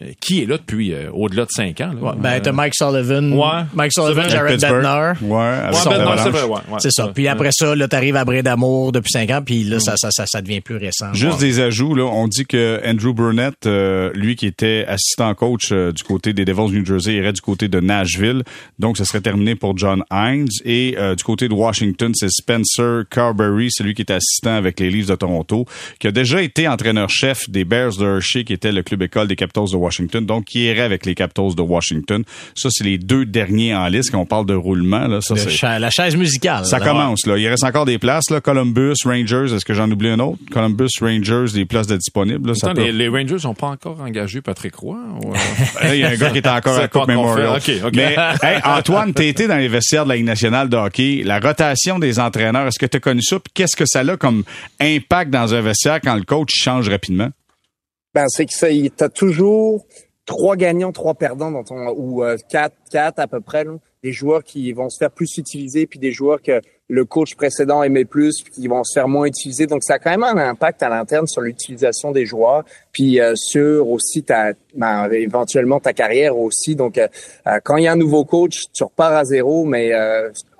Euh, 0.00 0.12
qui 0.22 0.40
est 0.40 0.46
là 0.46 0.56
depuis 0.56 0.94
euh, 0.94 1.10
au-delà 1.12 1.44
de 1.44 1.50
cinq 1.50 1.82
ans. 1.82 1.92
Là? 1.92 2.00
Ouais, 2.00 2.12
ben, 2.16 2.40
t'as 2.40 2.50
Mike 2.50 2.74
Sullivan. 2.74 3.30
Ouais. 3.34 3.66
Mike 3.74 3.92
Sullivan, 3.92 4.26
Jared 4.26 4.58
Bednar. 4.58 5.16
Ouais, 5.20 5.28
ouais 5.28 5.72
c'est 5.74 6.30
vrai, 6.30 6.44
ouais, 6.44 6.60
C'est 6.78 6.90
ça. 6.90 7.08
Puis 7.08 7.28
après 7.28 7.50
ça, 7.52 7.74
là, 7.74 7.86
t'arrives 7.88 8.16
à 8.16 8.24
Bray 8.24 8.42
d'Amour 8.42 8.92
depuis 8.92 9.10
cinq 9.10 9.28
ans, 9.28 9.42
puis 9.44 9.64
là, 9.64 9.80
ça, 9.80 9.92
ça, 9.98 10.08
ça, 10.10 10.24
ça, 10.26 10.40
devient 10.40 10.62
plus 10.62 10.78
récent. 10.78 11.12
Juste 11.12 11.40
des 11.40 11.60
ajouts, 11.60 11.94
là. 11.94 12.04
On 12.04 12.26
dit 12.26 12.46
que 12.46 12.80
Andrew 12.86 13.12
Burnett, 13.12 13.54
euh, 13.66 14.10
lui 14.14 14.34
qui 14.34 14.46
était 14.46 14.86
assistant 14.88 15.34
coach 15.34 15.70
du 15.70 16.02
côté 16.02 16.32
des 16.32 16.46
Devils 16.46 16.72
New 16.72 16.86
Jersey, 16.86 17.12
irait 17.12 17.34
du 17.34 17.42
côté 17.42 17.68
de 17.68 17.78
Nashville. 17.78 18.44
Donc, 18.78 18.96
ça 18.96 19.04
serait 19.04 19.20
terminé 19.20 19.56
pour 19.56 19.76
John 19.76 20.04
Hines. 20.10 20.48
Et 20.64 20.96
du 21.18 21.22
côté 21.22 21.48
de 21.48 21.54
Washington, 21.54 22.12
c'est 22.14 22.30
Spencer 22.30 23.02
Carberry, 23.10 23.68
celui 23.70 23.92
qui 23.92 24.00
était 24.00 24.14
assistant 24.14 24.54
avec 24.54 24.80
les 24.80 24.88
Leafs 24.88 25.08
de 25.08 25.16
Toronto, 25.16 25.66
qui 25.98 26.06
a 26.06 26.12
déjà 26.12 26.40
été 26.40 26.66
entraîneur-chef 26.66 27.50
des 27.50 27.66
Bears 27.66 27.98
de 27.98 28.06
Hershey, 28.06 28.44
qui 28.44 28.54
était 28.54 28.72
le 28.72 28.82
club 28.82 29.02
école 29.02 29.28
des 29.28 29.36
Capitals 29.36 29.70
de 29.70 29.81
Washington, 29.82 30.24
donc 30.24 30.46
qui 30.46 30.64
irait 30.64 30.82
avec 30.82 31.04
les 31.06 31.14
Capitals 31.14 31.54
de 31.54 31.62
Washington. 31.62 32.24
Ça, 32.54 32.68
c'est 32.70 32.84
les 32.84 32.98
deux 32.98 33.24
derniers 33.26 33.74
en 33.74 33.86
liste 33.88 34.10
quand 34.10 34.18
on 34.18 34.26
parle 34.26 34.46
de 34.46 34.54
roulement. 34.54 35.06
Là. 35.06 35.20
Ça, 35.20 35.36
c'est... 35.36 35.78
la 35.78 35.90
chaise 35.90 36.16
musicale. 36.16 36.64
Ça 36.64 36.80
commence. 36.80 37.26
Là. 37.26 37.36
Il 37.38 37.48
reste 37.48 37.64
encore 37.64 37.84
des 37.84 37.98
places. 37.98 38.30
Là. 38.30 38.40
Columbus, 38.40 38.94
Rangers, 39.04 39.54
est-ce 39.54 39.64
que 39.64 39.74
j'en 39.74 39.90
oublie 39.90 40.08
un 40.08 40.18
autre? 40.20 40.38
Columbus, 40.50 40.90
Rangers, 41.00 41.52
des 41.52 41.64
places 41.64 41.86
de 41.86 41.96
disponibles. 41.96 42.48
Là, 42.48 42.54
Attends, 42.62 42.80
les, 42.80 43.08
Rangers 43.08 43.36
n'ont 43.44 43.54
pas 43.54 43.68
encore 43.68 44.00
engagé 44.00 44.40
Patrick 44.40 44.74
Roy? 44.74 44.98
Ou... 45.24 45.32
Ben 45.82 45.94
il 45.94 46.00
y 46.00 46.04
a 46.04 46.10
un 46.10 46.16
gars 46.16 46.30
qui 46.30 46.38
est 46.38 46.46
encore 46.46 46.78
à 46.78 46.88
Coupe 46.88 47.08
Memorial. 47.08 47.56
Okay, 47.56 47.82
okay. 47.82 47.96
Mais 47.96 48.16
hey, 48.42 48.60
Antoine, 48.64 49.12
t'as 49.12 49.24
été 49.24 49.46
dans 49.46 49.56
les 49.56 49.68
vestiaires 49.68 50.04
de 50.04 50.10
la 50.10 50.16
Ligue 50.16 50.26
nationale 50.26 50.68
de 50.68 50.76
hockey. 50.76 51.22
La 51.24 51.40
rotation 51.40 51.98
des 51.98 52.18
entraîneurs, 52.20 52.66
est-ce 52.66 52.78
que 52.78 52.86
tu 52.86 52.96
as 52.96 53.00
connu 53.00 53.22
ça? 53.22 53.38
Qu'est-ce 53.54 53.76
que 53.76 53.84
ça 53.86 54.00
a 54.00 54.16
comme 54.16 54.44
impact 54.80 55.30
dans 55.30 55.54
un 55.54 55.60
vestiaire 55.60 56.00
quand 56.02 56.14
le 56.14 56.22
coach 56.22 56.50
change 56.54 56.88
rapidement? 56.88 57.30
Ben, 58.14 58.26
c'est 58.28 58.46
que 58.46 58.52
ça, 58.52 58.66
t'as 58.96 59.08
toujours 59.08 59.86
trois 60.26 60.56
gagnants, 60.56 60.92
trois 60.92 61.14
perdants 61.14 61.50
dans 61.50 61.64
ton 61.64 61.88
ou 61.96 62.22
euh, 62.22 62.36
quatre, 62.50 62.76
quatre 62.90 63.18
à 63.18 63.26
peu 63.26 63.40
près. 63.40 63.64
Des 64.02 64.12
joueurs 64.12 64.42
qui 64.42 64.72
vont 64.72 64.90
se 64.90 64.98
faire 64.98 65.12
plus 65.12 65.38
utiliser, 65.38 65.86
puis 65.86 66.00
des 66.00 66.10
joueurs 66.10 66.42
que 66.42 66.60
le 66.88 67.04
coach 67.04 67.36
précédent 67.36 67.84
aimait 67.84 68.04
plus, 68.04 68.42
puis 68.42 68.52
qui 68.52 68.66
vont 68.66 68.82
se 68.82 68.94
faire 68.94 69.06
moins 69.06 69.26
utiliser. 69.26 69.66
Donc, 69.66 69.84
ça 69.84 69.94
a 69.94 69.98
quand 70.00 70.10
même 70.10 70.24
un 70.24 70.36
impact 70.36 70.82
à 70.82 70.88
l'interne 70.88 71.28
sur 71.28 71.40
l'utilisation 71.40 72.10
des 72.10 72.26
joueurs, 72.26 72.64
puis 72.90 73.20
euh, 73.20 73.34
sur 73.36 73.88
aussi 73.88 74.24
ta, 74.24 74.54
ben, 74.74 75.08
éventuellement 75.12 75.78
ta 75.78 75.92
carrière 75.92 76.36
aussi. 76.36 76.74
Donc, 76.74 76.98
euh, 76.98 77.06
quand 77.62 77.76
il 77.76 77.84
y 77.84 77.86
a 77.86 77.92
un 77.92 77.96
nouveau 77.96 78.24
coach, 78.24 78.64
tu 78.74 78.82
repars 78.82 79.12
à 79.12 79.24
zéro, 79.24 79.64
mais 79.64 79.92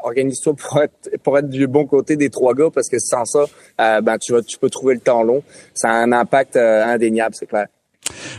organise-toi 0.05 0.55
pour 0.55 0.83
être 0.83 1.11
pour 1.23 1.39
être 1.39 1.49
du 1.49 1.67
bon 1.67 1.85
côté 1.87 2.17
des 2.17 2.31
trois 2.31 2.55
gars, 2.55 2.71
parce 2.73 2.89
que 2.89 2.99
sans 2.99 3.25
ça, 3.25 3.47
ben 3.79 4.19
tu 4.19 4.33
vas 4.33 4.43
tu 4.43 4.59
peux 4.59 4.71
trouver 4.71 4.95
le 4.95 5.01
temps 5.01 5.23
long. 5.23 5.43
Ça 5.75 5.91
a 5.91 5.95
un 5.95 6.13
impact 6.13 6.57
indéniable, 6.57 7.35
c'est 7.35 7.47
clair. 7.47 7.67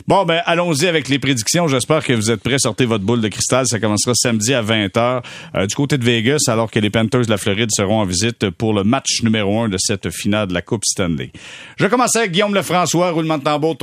Bon, 0.07 0.25
ben, 0.25 0.41
allons-y 0.45 0.87
avec 0.87 1.09
les 1.09 1.19
prédictions. 1.19 1.67
J'espère 1.67 2.03
que 2.03 2.13
vous 2.13 2.29
êtes 2.29 2.41
prêts. 2.41 2.59
Sortez 2.59 2.85
votre 2.85 3.03
boule 3.03 3.21
de 3.21 3.27
cristal. 3.27 3.65
Ça 3.67 3.79
commencera 3.79 4.13
samedi 4.15 4.53
à 4.53 4.61
20h 4.61 5.21
euh, 5.55 5.65
du 5.65 5.75
côté 5.75 5.97
de 5.97 6.03
Vegas, 6.03 6.43
alors 6.47 6.69
que 6.69 6.79
les 6.79 6.89
Panthers 6.89 7.25
de 7.25 7.29
la 7.29 7.37
Floride 7.37 7.69
seront 7.71 8.01
en 8.01 8.05
visite 8.05 8.49
pour 8.49 8.73
le 8.73 8.83
match 8.83 9.23
numéro 9.23 9.61
un 9.61 9.69
de 9.69 9.77
cette 9.77 10.09
finale 10.09 10.47
de 10.47 10.53
la 10.53 10.61
Coupe 10.61 10.85
Stanley. 10.85 11.31
Je 11.77 11.87
commence 11.87 12.15
avec 12.15 12.31
Guillaume 12.31 12.53
Lefrançois, 12.53 13.11
roulement 13.11 13.37
de 13.37 13.43
tambour. 13.43 13.77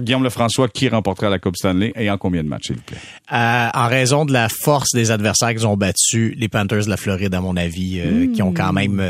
Guillaume 0.00 0.24
Lefrançois, 0.24 0.68
qui 0.68 0.88
remportera 0.88 1.30
la 1.30 1.38
Coupe 1.38 1.56
Stanley 1.56 1.92
et 1.96 2.10
en 2.10 2.18
combien 2.18 2.42
de 2.42 2.48
matchs, 2.48 2.68
s'il 2.68 2.76
vous 2.76 2.82
plaît? 2.82 2.98
Euh, 3.32 3.68
en 3.72 3.88
raison 3.88 4.24
de 4.24 4.32
la 4.32 4.48
force 4.48 4.90
des 4.92 5.10
adversaires 5.10 5.50
qu'ils 5.50 5.66
ont 5.66 5.76
battus, 5.76 6.34
les 6.36 6.48
Panthers 6.48 6.84
de 6.84 6.90
la 6.90 6.96
Floride, 6.96 7.34
à 7.34 7.40
mon 7.40 7.56
avis, 7.56 8.00
euh, 8.00 8.32
qui 8.32 8.42
ont 8.42 8.52
quand 8.52 8.72
même 8.72 9.02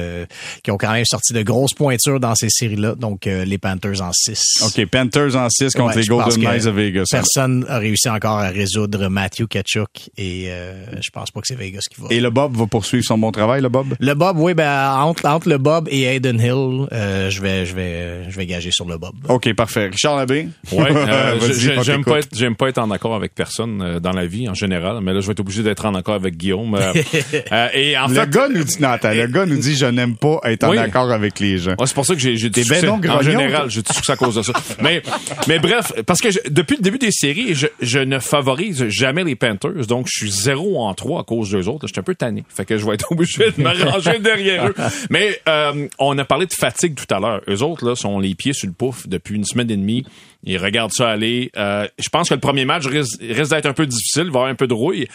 qui 0.63 0.71
ont 0.71 0.77
quand 0.77 0.93
même 0.93 1.05
sorti 1.05 1.33
de 1.33 1.43
grosses 1.43 1.75
pointures 1.75 2.21
dans 2.21 2.35
ces 2.35 2.49
séries-là. 2.49 2.95
Donc, 2.95 3.25
les 3.27 3.59
Panthers 3.59 4.03
en 4.03 4.13
6. 4.13 4.63
OK, 4.67 4.87
Panthers 4.87 5.37
en 5.37 5.49
6 5.49 5.75
contre 5.75 5.94
les 5.95 6.07
Golden 6.07 6.41
Knights 6.41 6.65
de 6.65 6.71
Vegas. 6.71 7.05
Personne 7.11 7.61
n'a 7.61 7.79
réussi 7.79 8.09
encore 8.09 8.39
à 8.39 8.49
résoudre 8.49 9.09
Matthew 9.09 9.47
Kachuk 9.49 10.11
et 10.17 10.47
euh, 10.49 10.85
je 11.01 11.11
pense 11.11 11.31
pas 11.31 11.41
que 11.41 11.47
c'est 11.47 11.55
Vegas 11.55 11.83
qui 11.91 12.01
va. 12.01 12.09
Et 12.11 12.21
le 12.21 12.31
Bob 12.31 12.57
va 12.57 12.67
poursuivre 12.67 13.05
son 13.05 13.19
bon 13.19 13.33
travail, 13.33 13.63
le 13.63 13.69
Bob? 13.69 13.95
Le 13.99 14.15
Bob, 14.15 14.39
oui, 14.39 14.55
ben 14.55 14.95
entre, 14.99 15.27
entre 15.27 15.49
le 15.49 15.59
Bob 15.59 15.89
et 15.91 16.03
Aiden 16.03 16.41
Hill, 16.41 16.87
euh, 16.93 17.31
je 17.31 17.41
vais 17.43 17.67
je 17.67 17.75
vais 17.75 18.31
je 18.31 18.37
vais 18.37 18.47
gager 18.47 18.71
sur 18.71 18.87
le 18.87 18.99
Bob. 18.99 19.15
OK, 19.29 19.53
parfait. 19.55 19.87
Richard 19.87 20.17
Labbé? 20.17 20.49
Ouais, 20.73 20.95
euh, 20.95 21.39
j'aime 21.83 22.05
pas 22.05 22.19
être 22.19 22.29
j'aime 22.33 22.57
pas 22.57 22.69
être 22.69 22.79
en 22.79 22.91
accord 22.91 23.15
avec 23.15 23.35
personne 23.35 23.83
euh, 23.83 24.01
dans 24.01 24.13
la 24.13 24.27
vie 24.27 24.49
en 24.49 24.55
général, 24.55 24.99
mais 25.03 25.13
là 25.13 25.21
je 25.21 25.27
vais 25.27 25.33
être 25.33 25.41
obligé 25.41 25.63
d'être 25.63 25.85
en 25.87 25.95
accord 25.95 26.15
avec 26.15 26.37
Guillaume. 26.37 26.79
et 27.75 27.97
en 27.99 28.09
le 28.09 28.15
fait, 28.15 28.31
gars 28.31 28.49
nous 28.49 28.65
dit 28.65 28.77
non, 28.81 28.97
le 29.03 29.27
gars 29.27 29.47
nous 29.47 29.59
dit 29.59 29.75
je 29.77 29.87
n'aime 29.87 30.17
pas 30.17 30.41
être 30.45 30.65
en 30.65 30.77
accord 30.77 31.11
avec 31.11 31.41
les 31.41 31.59
gens. 31.59 31.75
c'est 31.85 31.95
pour 31.95 32.07
ça 32.07 32.15
que 32.15 32.21
j'ai 32.21 32.37
j'ai 32.37 32.51
dit 32.51 32.65
ben 32.69 32.89
en 32.91 33.23
général, 33.23 33.71
j'ai 33.71 33.83
dit 33.83 33.93
ça 34.03 34.15
à 34.15 34.17
cause 34.17 34.37
de 34.37 34.43
ça. 34.43 34.53
mais 34.83 35.03
mais 35.49 35.59
bref, 35.59 35.84
parce 36.07 36.21
que 36.21 36.29
depuis 36.49 36.77
le 36.77 36.83
début 36.83 36.99
des 36.99 37.11
séries, 37.11 37.55
je, 37.55 37.67
je, 37.81 37.99
ne 37.99 38.19
favorise 38.19 38.89
jamais 38.89 39.25
les 39.25 39.37
Panthers, 39.37 39.87
donc 39.87 40.07
je 40.09 40.19
suis 40.19 40.31
0 40.31 40.79
en 40.79 40.95
3 40.95 41.21
à 41.21 41.25
cause 41.25 41.51
d'eux 41.51 41.69
autres. 41.69 41.87
Je 41.87 41.93
suis 41.93 42.01
un 42.01 42.05
peu 42.05 42.15
tanné, 42.15 42.45
fait 42.49 42.65
que 42.65 42.77
je 42.77 42.87
vais 42.87 42.95
être 42.95 43.11
obligé 43.13 43.51
de 43.51 43.63
m'arranger 43.63 44.19
derrière 44.19 44.69
eux. 44.69 44.75
Mais 45.11 45.41
euh, 45.49 45.89
on 45.99 46.17
a 46.19 46.25
parlé 46.25 46.47
de 46.47 46.53
fatigue 46.53 46.95
tout 46.95 47.13
à 47.15 47.21
l'heure. 47.21 47.41
Eux 47.49 47.63
autres 47.63 47.87
là 47.87 47.95
sont 47.95 48.19
les 48.19 48.35
pieds 48.35 48.53
sur 48.53 48.67
le 48.67 48.75
pouf 48.75 49.09
depuis 49.09 49.37
une 49.37 49.45
semaine 49.45 49.71
et 49.71 49.77
demie. 49.77 50.05
Ils 50.45 50.59
regardent 50.59 50.93
ça 50.93 51.11
aller. 51.11 51.51
Euh, 51.57 51.89
je 51.99 52.09
pense 52.09 52.29
que 52.29 52.35
le 52.35 52.41
premier 52.41 52.65
match 52.65 52.87
risque, 52.87 53.21
risque 53.21 53.51
d'être 53.51 53.67
un 53.67 53.73
peu 53.73 53.87
difficile, 53.87 54.25
va 54.25 54.27
y 54.27 54.29
avoir 54.29 54.47
un 54.47 54.55
peu 54.55 54.67
de 54.67 54.75
rouille. 54.75 55.09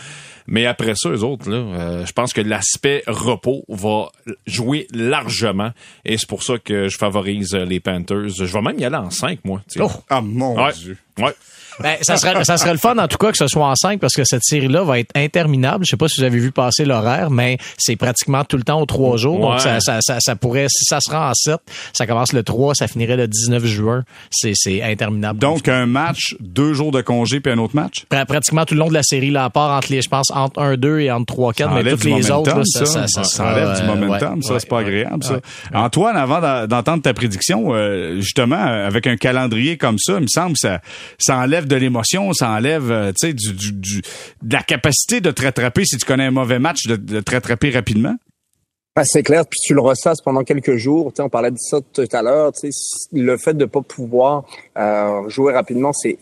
Mais 0.47 0.65
après 0.65 0.93
ça, 0.95 1.09
eux 1.09 1.23
autres, 1.23 1.49
là, 1.49 1.57
euh, 1.57 2.05
je 2.05 2.11
pense 2.11 2.33
que 2.33 2.41
l'aspect 2.41 3.03
repos 3.05 3.63
va 3.69 4.11
jouer 4.47 4.87
largement. 4.91 5.71
Et 6.05 6.17
c'est 6.17 6.27
pour 6.27 6.41
ça 6.41 6.57
que 6.57 6.87
je 6.87 6.97
favorise 6.97 7.53
les 7.53 7.79
Panthers. 7.79 8.29
Je 8.29 8.45
vais 8.45 8.61
même 8.61 8.79
y 8.79 8.85
aller 8.85 8.95
en 8.95 9.11
5, 9.11 9.39
moi. 9.45 9.61
Oh. 9.79 9.91
Ah, 10.09 10.21
mon 10.21 10.55
ouais. 10.55 10.73
Dieu. 10.73 10.97
Ouais. 11.19 11.33
Ben, 11.81 11.95
ça, 12.01 12.17
serait, 12.17 12.43
ça 12.43 12.57
serait 12.57 12.71
le 12.73 12.77
fun, 12.77 12.97
en 12.97 13.07
tout 13.07 13.17
cas, 13.17 13.31
que 13.31 13.37
ce 13.37 13.47
soit 13.47 13.65
en 13.67 13.75
5 13.75 13.99
parce 13.99 14.13
que 14.13 14.23
cette 14.23 14.43
série-là 14.43 14.83
va 14.83 14.99
être 14.99 15.11
interminable. 15.15 15.85
Je 15.85 15.91
sais 15.91 15.97
pas 15.97 16.07
si 16.07 16.19
vous 16.19 16.25
avez 16.25 16.39
vu 16.39 16.51
passer 16.51 16.85
l'horaire, 16.85 17.29
mais 17.31 17.57
c'est 17.77 17.95
pratiquement 17.95 18.43
tout 18.43 18.57
le 18.57 18.63
temps 18.63 18.81
aux 18.81 18.85
trois 18.85 19.17
jours. 19.17 19.39
Donc, 19.39 19.59
ça, 19.59 19.79
ça, 19.79 19.99
ça, 20.01 20.17
ça 20.19 20.35
pourrait, 20.35 20.67
si 20.69 20.83
ça 20.85 20.99
se 21.01 21.09
rend 21.09 21.29
en 21.29 21.33
7, 21.33 21.57
ça 21.93 22.05
commence 22.07 22.33
le 22.33 22.43
3, 22.43 22.75
ça 22.75 22.87
finirait 22.87 23.17
le 23.17 23.27
19 23.27 23.65
juin. 23.65 24.03
C'est, 24.31 24.53
c'est 24.55 24.81
interminable. 24.83 25.39
Donc, 25.39 25.67
un 25.67 25.85
match, 25.85 26.35
deux 26.39 26.73
jours 26.73 26.91
de 26.91 27.01
congé, 27.01 27.39
puis 27.39 27.51
un 27.51 27.57
autre 27.57 27.75
match? 27.75 28.05
Pra- 28.11 28.25
pratiquement 28.25 28.65
tout 28.65 28.73
le 28.73 28.79
long 28.79 28.89
de 28.89 28.93
la 28.93 29.03
série, 29.03 29.31
là, 29.31 29.45
à 29.45 29.49
part 29.49 29.75
entre 29.77 29.91
les, 29.91 30.01
je 30.01 30.09
pense, 30.09 30.31
entre 30.31 30.61
1-2 30.61 30.99
et 30.99 31.11
entre 31.11 31.33
3-4, 31.33 31.57
Ça 31.57 31.69
mais 31.73 31.89
toutes 31.91 32.01
du 32.01 32.07
les 32.07 32.11
momentum, 32.13 32.37
autres, 32.39 32.57
là, 32.57 32.63
ça. 32.65 32.85
ça, 32.85 33.07
ça, 33.07 33.23
ça, 33.23 33.45
enlève 33.45 33.75
du 33.75 33.81
euh, 33.81 33.85
momentum, 33.95 34.35
ouais, 34.35 34.41
ça, 34.43 34.59
c'est 34.59 34.69
pas 34.69 34.77
ouais, 34.77 34.85
agréable, 34.85 35.23
ça. 35.23 35.39
Antoine, 35.73 36.17
avant 36.17 36.67
d'entendre 36.67 37.03
ta 37.03 37.13
prédiction, 37.13 37.73
euh, 37.73 38.19
justement, 38.19 38.55
avec 38.61 39.07
un 39.07 39.15
calendrier 39.15 39.77
comme 39.77 39.97
ça, 39.99 40.13
il 40.17 40.23
me 40.23 40.27
semble 40.27 40.53
que 40.53 40.59
ça, 40.59 40.81
ça 41.17 41.37
enlève 41.37 41.67
de 41.69 41.75
l'émotion, 41.77 42.33
ça 42.33 42.51
enlève, 42.51 42.91
euh, 42.91 43.11
tu 43.17 43.27
sais, 43.27 43.33
du, 43.33 44.01
de 44.41 44.53
la 44.53 44.63
capacité 44.63 45.21
de 45.21 45.31
te 45.31 45.43
rattraper 45.43 45.85
si 45.85 45.97
tu 45.97 46.05
connais 46.05 46.25
un 46.25 46.31
mauvais 46.31 46.59
match, 46.59 46.87
de, 46.87 47.21
te 47.21 47.31
rattraper 47.31 47.69
rapidement. 47.69 48.15
Ben, 48.95 49.03
c'est 49.05 49.23
clair, 49.23 49.45
puis 49.45 49.59
tu 49.63 49.73
le 49.73 49.79
ressasses 49.79 50.21
pendant 50.21 50.43
quelques 50.43 50.75
jours. 50.75 51.13
On 51.19 51.29
parlait 51.29 51.51
de 51.51 51.57
ça 51.57 51.77
tout 51.93 52.07
à 52.11 52.21
l'heure. 52.21 52.51
Le 53.13 53.37
fait 53.37 53.53
de 53.53 53.65
pas 53.65 53.81
pouvoir 53.81 54.45
euh, 54.77 55.29
jouer 55.29 55.53
rapidement, 55.53 55.93
c'est 55.93 56.17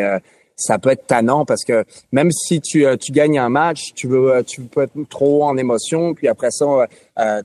euh, 0.00 0.18
ça 0.56 0.78
peut 0.78 0.90
être 0.90 1.06
tannant 1.06 1.44
parce 1.44 1.64
que 1.64 1.84
même 2.12 2.30
si 2.30 2.62
tu 2.62 2.86
tu 2.98 3.12
gagnes 3.12 3.38
un 3.38 3.50
match, 3.50 3.92
tu 3.94 4.06
veux 4.08 4.42
tu 4.46 4.62
peux 4.62 4.84
être 4.84 4.94
trop 5.10 5.44
en 5.44 5.58
émotion, 5.58 6.14
puis 6.14 6.28
après 6.28 6.50
ça, 6.50 6.86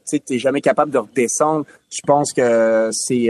tu 0.10 0.22
t'es 0.22 0.40
jamais 0.40 0.62
capable 0.62 0.92
de 0.92 1.00
redescendre. 1.00 1.66
Je 1.90 2.02
pense 2.06 2.32
que 2.32 2.90
c'est 2.94 3.30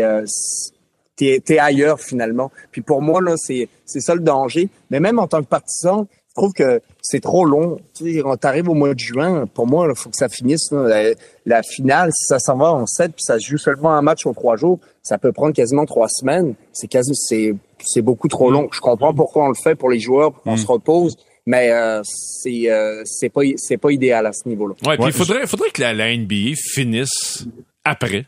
t'es 1.16 1.42
t'es 1.44 1.60
ailleurs 1.60 2.00
finalement. 2.00 2.52
Puis 2.72 2.82
pour 2.82 3.02
moi 3.02 3.22
là, 3.22 3.36
c'est 3.38 3.70
c'est 3.86 4.02
ça 4.02 4.16
le 4.16 4.22
danger. 4.22 4.70
Mais 4.90 5.00
même 5.00 5.20
en 5.20 5.28
tant 5.28 5.42
que 5.42 5.48
partisan, 5.48 6.08
je 6.30 6.36
trouve 6.36 6.54
que 6.54 6.82
c'est 7.02 7.20
trop 7.20 7.44
long. 7.44 7.78
Tu 7.94 8.14
sais, 8.14 8.22
quand 8.22 8.38
t'arrives 8.38 8.70
au 8.70 8.74
mois 8.74 8.94
de 8.94 9.00
juin, 9.00 9.46
pour 9.54 9.68
moi, 9.68 9.88
il 9.90 9.96
faut 9.98 10.10
que 10.10 10.16
ça 10.16 10.30
finisse. 10.30 10.72
là. 10.72 10.88
La, 10.88 11.14
la 11.46 11.62
finale, 11.62 12.12
si 12.14 12.26
ça 12.26 12.40
s'en 12.40 12.56
va 12.56 12.72
en 12.72 12.86
7 12.86 13.12
puis 13.12 13.22
ça 13.22 13.38
se 13.38 13.46
joue 13.50 13.58
seulement 13.58 13.92
un 13.92 14.02
match 14.02 14.26
en 14.26 14.34
trois 14.34 14.56
jours, 14.56 14.80
ça 15.04 15.18
peut 15.18 15.34
prendre 15.34 15.54
quasiment 15.54 15.86
trois 15.86 16.08
semaines. 16.08 16.54
C'est 16.72 16.88
quasi, 16.88 17.12
c'est, 17.16 17.54
c'est 17.84 18.02
beaucoup 18.02 18.30
trop 18.30 18.50
long. 18.50 18.70
Je 18.72 18.80
comprends 18.80 19.14
pourquoi 19.14 19.44
on 19.46 19.50
le 19.50 19.56
fait 19.62 19.76
pour 19.76 19.90
les 19.90 20.00
joueurs, 20.00 20.32
pour 20.32 20.44
qu'on 20.44 20.56
se 20.56 20.68
repose, 20.68 21.18
mais 21.46 21.70
euh, 21.72 22.02
c'est, 22.06 22.72
euh, 22.72 23.02
c'est 23.04 23.30
pas, 23.30 23.42
c'est 23.58 23.78
pas 23.78 23.92
idéal 23.92 24.26
à 24.26 24.32
ce 24.32 24.48
niveau-là. 24.48 24.76
Ouais, 24.88 24.96
puis 24.96 25.08
il 25.08 25.12
faudrait, 25.12 25.46
faudrait 25.48 25.72
que 25.72 25.82
la, 25.82 25.94
la 25.94 26.16
NBA 26.16 26.54
finisse 26.56 27.46
après. 27.84 28.26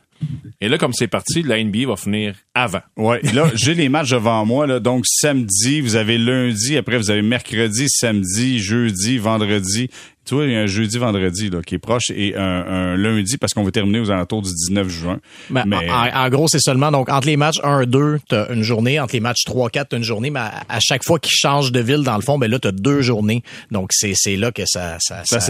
Et 0.61 0.69
là, 0.69 0.77
comme 0.77 0.93
c'est 0.93 1.07
parti, 1.07 1.43
la 1.43 1.61
NBA 1.61 1.87
va 1.87 1.97
finir 1.97 2.35
avant. 2.53 2.79
Ouais, 2.95 3.21
là, 3.33 3.51
j'ai 3.55 3.73
les 3.73 3.89
matchs 3.89 4.11
devant 4.11 4.45
moi, 4.45 4.65
là. 4.65 4.79
Donc, 4.79 5.05
samedi, 5.07 5.81
vous 5.81 5.95
avez 5.97 6.17
lundi, 6.17 6.77
après, 6.77 6.97
vous 6.97 7.11
avez 7.11 7.21
mercredi, 7.21 7.85
samedi, 7.89 8.59
jeudi, 8.59 9.17
vendredi. 9.17 9.89
Tu 10.25 10.35
vois, 10.35 10.45
il 10.45 10.53
y 10.53 10.55
a 10.55 10.61
un 10.61 10.65
jeudi, 10.67 10.97
vendredi, 10.97 11.49
là, 11.49 11.59
qui 11.61 11.75
est 11.75 11.79
proche 11.79 12.05
et 12.15 12.33
un, 12.37 12.41
un 12.41 12.95
lundi 12.95 13.37
parce 13.37 13.53
qu'on 13.53 13.63
va 13.63 13.71
terminer 13.71 13.99
aux 13.99 14.09
alentours 14.09 14.41
du 14.41 14.51
19 14.69 14.87
juin. 14.87 15.19
Ben, 15.49 15.65
Mais- 15.67 15.89
en, 15.91 16.07
en 16.25 16.29
gros, 16.29 16.47
c'est 16.47 16.61
seulement 16.61 16.91
donc 16.93 17.09
entre 17.09 17.27
les 17.27 17.35
matchs 17.35 17.59
1-2, 17.61 18.19
t'as 18.29 18.53
une 18.53 18.63
journée, 18.63 19.01
entre 19.01 19.15
les 19.15 19.19
matchs 19.19 19.43
3-4, 19.45 19.87
t'as 19.89 19.97
une 19.97 20.03
journée, 20.03 20.29
mais 20.29 20.39
à, 20.39 20.61
à 20.69 20.79
chaque 20.79 21.03
fois 21.03 21.19
qu'ils 21.19 21.35
changent 21.35 21.73
de 21.73 21.81
ville, 21.81 22.03
dans 22.03 22.15
le 22.15 22.21
fond, 22.21 22.37
ben 22.37 22.49
là, 22.49 22.57
t'as 22.57 22.71
deux 22.71 23.01
journées. 23.01 23.43
Donc 23.69 23.89
c'est 23.91 24.13
là 24.37 24.53
que 24.53 24.63
ça 24.65 24.95
ça 25.01 25.23
Ça 25.25 25.41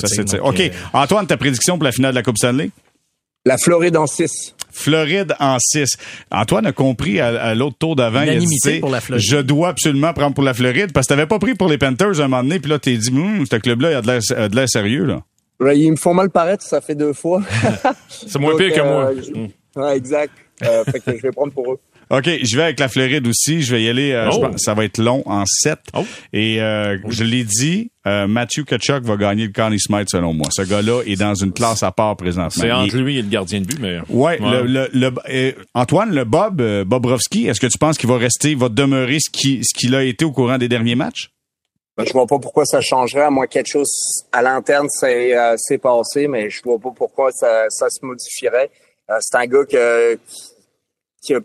Ça 0.00 0.08
tu 0.08 0.14
s'étire. 0.14 0.42
OK. 0.46 0.60
euh, 0.60 0.70
Antoine, 0.94 1.26
ta 1.26 1.36
prédiction 1.36 1.76
pour 1.76 1.84
la 1.84 1.92
finale 1.92 2.12
de 2.12 2.16
la 2.16 2.22
Coupe 2.22 2.38
Stanley? 2.38 2.70
La 3.44 3.56
Floride 3.58 3.96
en 3.96 4.06
6. 4.06 4.54
Floride 4.70 5.34
en 5.40 5.58
6. 5.58 5.96
Antoine 6.30 6.64
a 6.66 6.72
compris 6.72 7.18
à, 7.20 7.26
à 7.42 7.54
l'autre 7.54 7.76
tour 7.78 7.96
d'avant. 7.96 8.22
il 8.22 8.30
a 8.30 8.36
dit, 8.36 8.80
pour 8.80 8.90
la 8.90 9.00
Floride. 9.00 9.24
Je 9.28 9.36
dois 9.38 9.68
absolument 9.70 10.12
prendre 10.12 10.34
pour 10.34 10.44
la 10.44 10.54
Floride 10.54 10.92
parce 10.92 11.06
que 11.06 11.14
t'avais 11.14 11.26
pas 11.26 11.38
pris 11.38 11.54
pour 11.54 11.68
les 11.68 11.76
Panthers 11.76 12.20
un 12.20 12.28
moment 12.28 12.42
donné, 12.42 12.60
puis 12.60 12.70
là, 12.70 12.78
t'es 12.78 12.96
dit, 12.96 13.10
hum, 13.10 13.44
ce 13.50 13.56
club-là, 13.56 13.90
il 13.90 13.94
a 13.94 14.00
de 14.02 14.06
l'air- 14.06 14.20
a 14.44 14.48
de 14.48 14.56
l'air 14.56 14.68
sérieux, 14.68 15.04
là. 15.04 15.22
Ouais, 15.60 15.78
Ils 15.78 15.90
me 15.90 15.96
font 15.96 16.14
mal 16.14 16.30
paraître, 16.30 16.62
ça 16.64 16.80
fait 16.80 16.94
deux 16.94 17.12
fois. 17.12 17.42
C'est 18.08 18.38
moins 18.38 18.52
Donc, 18.52 18.60
pire 18.60 18.74
que 18.74 18.80
moi. 18.80 19.10
euh, 19.12 19.22
je- 19.22 19.80
Ouais, 19.80 19.96
exact. 19.96 20.32
Euh, 20.64 20.84
fait 20.84 21.00
que 21.00 21.16
je 21.16 21.22
vais 21.22 21.30
prendre 21.32 21.52
pour 21.52 21.72
eux. 21.72 21.78
OK, 22.12 22.28
je 22.42 22.56
vais 22.56 22.62
avec 22.64 22.78
la 22.78 22.88
Floride 22.88 23.26
aussi. 23.26 23.62
Je 23.62 23.74
vais 23.74 23.82
y 23.84 23.88
aller. 23.88 24.12
euh, 24.12 24.28
Oh. 24.28 24.34
je 24.34 24.38
pense- 24.40 24.60
ça 24.62 24.74
va 24.74 24.84
être 24.84 24.98
long 24.98 25.22
en 25.26 25.44
7. 25.46 25.78
Oh. 25.94 26.04
Et 26.34 26.60
euh, 26.60 26.98
je 27.08 27.24
l'ai 27.24 27.42
dit, 27.44 27.90
euh, 28.06 28.26
Matthew 28.26 28.64
Kachuk 28.66 29.02
va 29.04 29.16
gagner 29.16 29.46
le 29.46 29.52
Connie 29.52 29.80
Smythe 29.80 30.10
selon 30.10 30.34
moi. 30.34 30.46
Ce 30.52 30.60
gars-là 30.62 31.02
est 31.06 31.16
dans 31.18 31.34
une 31.34 31.52
classe 31.52 31.82
à 31.82 31.90
part 31.90 32.16
présentement. 32.16 32.50
C'est 32.50 32.66
Il 32.68 32.72
entre 32.72 32.94
est- 32.96 33.00
lui 33.00 33.18
et 33.18 33.22
le 33.22 33.28
gardien 33.28 33.60
de 33.62 33.66
but, 33.66 33.78
mais. 33.80 33.98
Ouais, 34.10 34.38
Le, 34.38 34.66
le, 34.66 34.88
le- 34.92 35.12
euh, 35.30 35.52
Antoine, 35.74 36.14
le 36.14 36.24
Bob, 36.24 36.60
euh, 36.60 36.84
Bobrovski, 36.84 37.46
est-ce 37.46 37.60
que 37.60 37.66
tu 37.66 37.78
penses 37.78 37.96
qu'il 37.96 38.10
va 38.10 38.18
rester, 38.18 38.54
va 38.54 38.68
demeurer 38.68 39.18
ce 39.18 39.30
qui 39.30 39.60
ce 39.64 39.74
qu'il 39.74 39.94
a 39.94 40.02
été 40.04 40.24
au 40.26 40.32
courant 40.32 40.58
des 40.58 40.68
derniers 40.68 40.94
matchs? 40.96 41.30
Ben, 41.96 42.04
je 42.06 42.12
vois 42.12 42.26
pas 42.26 42.38
pourquoi 42.38 42.64
ça 42.66 42.80
changerait, 42.80 43.22
à 43.22 43.30
moins 43.30 43.46
que 43.46 43.52
quelque 43.52 43.70
chose 43.70 43.90
à 44.32 44.40
l'interne 44.42 44.88
s'est 44.90 45.36
euh, 45.36 45.54
s'est 45.56 45.78
passé, 45.78 46.26
mais 46.28 46.48
je 46.50 46.60
vois 46.62 46.78
pas 46.78 46.90
pourquoi 46.94 47.30
ça, 47.32 47.64
ça 47.70 47.88
se 47.90 48.04
modifierait. 48.04 48.70
Euh, 49.10 49.14
c'est 49.20 49.36
un 49.36 49.46
gars 49.46 49.64
que, 49.70 50.14
qui, 50.14 50.42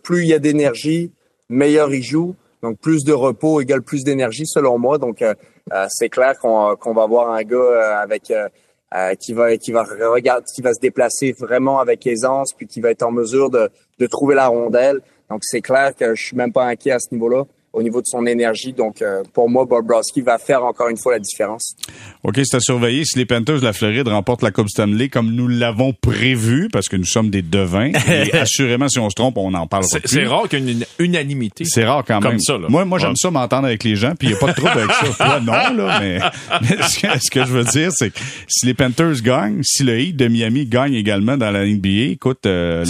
plus 0.02 0.24
il 0.24 0.30
y 0.30 0.34
a 0.34 0.40
d'énergie, 0.40 1.12
meilleur 1.50 1.94
il 1.94 2.04
joue. 2.04 2.36
Donc 2.64 2.80
plus 2.80 3.04
de 3.04 3.14
repos 3.14 3.62
égale 3.62 3.84
plus 3.84 4.04
d'énergie 4.04 4.48
selon 4.48 4.80
moi. 4.80 4.98
Donc 4.98 5.22
euh, 5.22 5.34
euh, 5.74 5.86
c'est 5.90 6.10
clair 6.10 6.38
qu'on 6.40 6.94
va 6.94 7.04
avoir 7.04 7.32
un 7.32 7.44
gars 7.44 7.58
euh, 7.58 8.02
avec 8.02 8.32
euh, 8.32 8.50
euh, 8.96 9.14
qui 9.16 9.34
va 9.34 9.56
qui 9.58 9.72
va 9.72 9.84
regarder, 9.84 10.46
qui 10.56 10.62
va 10.62 10.74
se 10.74 10.80
déplacer 10.80 11.34
vraiment 11.38 11.80
avec 11.80 12.08
aisance, 12.08 12.54
puis 12.54 12.66
qui 12.66 12.82
va 12.82 12.90
être 12.90 13.04
en 13.04 13.12
mesure 13.12 13.50
de, 13.50 13.70
de 14.00 14.08
trouver 14.08 14.34
la 14.34 14.48
rondelle. 14.48 15.02
Donc 15.30 15.42
c'est 15.44 15.62
clair 15.62 15.94
que 15.96 16.16
je 16.16 16.24
suis 16.24 16.36
même 16.38 16.54
pas 16.54 16.66
inquiet 16.66 16.92
à 16.92 17.00
ce 17.00 17.14
niveau-là, 17.14 17.44
au 17.74 17.84
niveau 17.84 18.00
de 18.02 18.06
son 18.08 18.26
énergie. 18.26 18.74
Donc 18.74 19.02
euh, 19.02 19.24
pour 19.34 19.50
moi, 19.50 19.66
Bobrovski 19.66 20.22
va 20.22 20.38
faire 20.38 20.64
encore 20.64 20.90
une 20.90 20.98
fois 20.98 21.14
la 21.14 21.20
différence. 21.20 21.76
OK, 22.24 22.40
c'est 22.44 22.58
à 22.58 22.60
surveiller. 22.60 23.04
Si 23.06 23.18
les 23.18 23.26
Panthers 23.26 23.60
de 23.60 23.66
la 23.66 23.74
Floride 23.74 24.08
remportent 24.08 24.42
la 24.44 24.52
Coupe 24.52 24.70
Stanley 24.70 25.10
comme 25.10 25.32
nous 25.32 25.48
l'avons 25.48 25.94
prévu, 25.94 26.70
parce 26.72 26.88
que 26.88 26.96
nous 26.96 27.06
sommes 27.06 27.30
des 27.30 27.42
devins, 27.42 27.92
et 28.08 28.34
assurément, 28.34 28.88
si 28.90 29.00
on 29.00 29.10
se 29.10 29.16
trompe, 29.16 29.38
on 29.38 29.54
en 29.54 29.68
parlera 29.68 29.90
C'est 29.92 30.00
plus. 30.02 30.10
c'est 30.10 30.26
rare 30.26 30.50
qu'il 30.50 30.64
y 30.68 30.70
ait 30.70 30.74
une 30.74 30.86
unanimité. 31.00 31.66
C'est 31.66 31.86
rare 31.86 32.04
quand 32.08 32.20
Comme 32.20 32.32
même. 32.32 32.40
ça, 32.40 32.54
là. 32.58 32.68
Moi, 32.70 32.86
moi 32.86 33.00
j'aime 33.00 33.10
Ouais. 33.10 33.16
ça 33.18 33.32
m'entendre 33.32 33.68
avec 33.68 33.84
les 33.84 33.96
gens, 33.96 34.14
puis 34.18 34.28
il 34.28 34.32
n'y 34.32 34.38
a 34.38 34.40
pas 34.40 34.48
de 34.48 34.56
trouble 34.56 34.72
avec 34.80 34.92
ça. 34.92 35.06
Toi, 35.26 35.40
non, 35.40 35.54
là, 35.54 36.00
mais, 36.02 36.20
mais 36.62 36.84
ce, 36.88 37.00
que, 37.00 37.08
ce 37.20 37.32
que 37.32 37.46
je 37.46 37.52
veux 37.52 37.64
dire, 37.64 37.92
c'est 37.94 38.10
que 38.12 38.20
si 38.48 38.66
les 38.66 38.74
Panthers 38.74 39.22
gagnent, 39.22 39.62
si 39.64 39.84
le 39.84 40.00
Heat 40.00 40.16
de 40.16 40.28
Miami 40.28 40.66
gagne 40.66 40.94
également 40.94 41.38
dans 41.38 41.52
la 41.52 41.66
NBA, 41.66 42.12
écoute, 42.12 42.46
euh, 42.46 42.84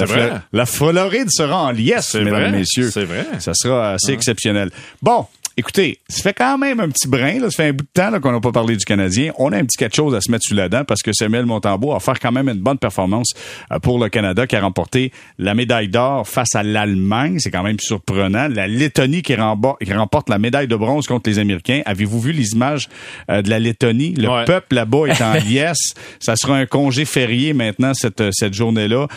la, 0.54 0.66
Floride 0.66 1.30
sera 1.30 1.64
en 1.64 1.72
liesse, 1.72 2.16
mesdames 2.16 2.34
vrai. 2.34 2.50
et 2.50 2.52
messieurs. 2.52 2.90
C'est 2.92 3.06
vrai. 3.06 3.26
Ça 3.40 3.52
sera 3.54 3.92
assez 3.94 4.12
exceptionnel. 4.12 4.67
Bon. 5.02 5.26
Écoutez, 5.60 5.98
ça 6.08 6.22
fait 6.22 6.36
quand 6.36 6.60
même 6.60 6.80
un 6.80 6.88
petit 6.90 7.08
brin, 7.08 7.40
là, 7.40 7.50
ça 7.50 7.64
fait 7.64 7.70
un 7.70 7.74
bout 7.74 7.84
de 7.84 7.90
temps 7.92 8.20
qu'on 8.20 8.32
n'a 8.32 8.40
pas 8.40 8.52
parlé 8.52 8.76
du 8.76 8.86
Canadien. 8.86 9.32
On 9.40 9.52
a 9.52 9.58
un 9.58 9.66
petit 9.66 9.76
quelque 9.76 9.96
chose 9.96 10.14
à 10.14 10.22
se 10.22 10.30
mettre 10.30 10.44
sous 10.48 10.54
la 10.54 10.70
dent 10.70 10.84
parce 10.86 11.02
que 11.02 11.12
Samuel 11.14 11.48
Montembeau 11.48 11.94
a 11.94 12.00
fait 12.00 12.12
quand 12.22 12.32
même 12.32 12.48
une 12.48 12.60
bonne 12.60 12.78
performance 12.78 13.30
euh, 13.72 13.80
pour 13.80 13.98
le 13.98 14.08
Canada 14.08 14.46
qui 14.46 14.56
a 14.56 14.62
remporté 14.62 15.12
la 15.40 15.56
médaille 15.56 15.88
d'or 15.88 16.28
face 16.28 16.54
à 16.54 16.62
l'Allemagne. 16.62 17.40
C'est 17.40 17.50
quand 17.50 17.64
même 17.64 17.80
surprenant. 17.80 18.48
La 18.50 18.68
Lettonie 18.68 19.24
qui, 19.24 19.34
remporte 19.34 20.30
la 20.30 20.38
médaille 20.38 20.68
de 20.68 20.76
bronze 20.76 21.08
contre 21.08 21.28
les 21.28 21.40
Américains. 21.40 21.82
Avez-vous 21.88 22.22
vu 22.22 22.34
les 22.34 22.52
images 22.52 22.88
euh, 23.32 23.42
de 23.42 23.50
la 23.50 23.58
Lettonie? 23.58 24.14
Le 24.14 24.30
Ouais. 24.30 24.46
peuple 24.46 24.76
là-bas 24.76 25.08
est 25.08 25.22
en 25.24 25.34
liesse. 25.34 25.96
Ça 26.20 26.36
sera 26.36 26.56
un 26.56 26.68
congé 26.68 27.04
férié 27.06 27.54
maintenant 27.54 27.96
cette, 27.96 28.24
cette 28.32 28.54
journée-là. 28.54 29.08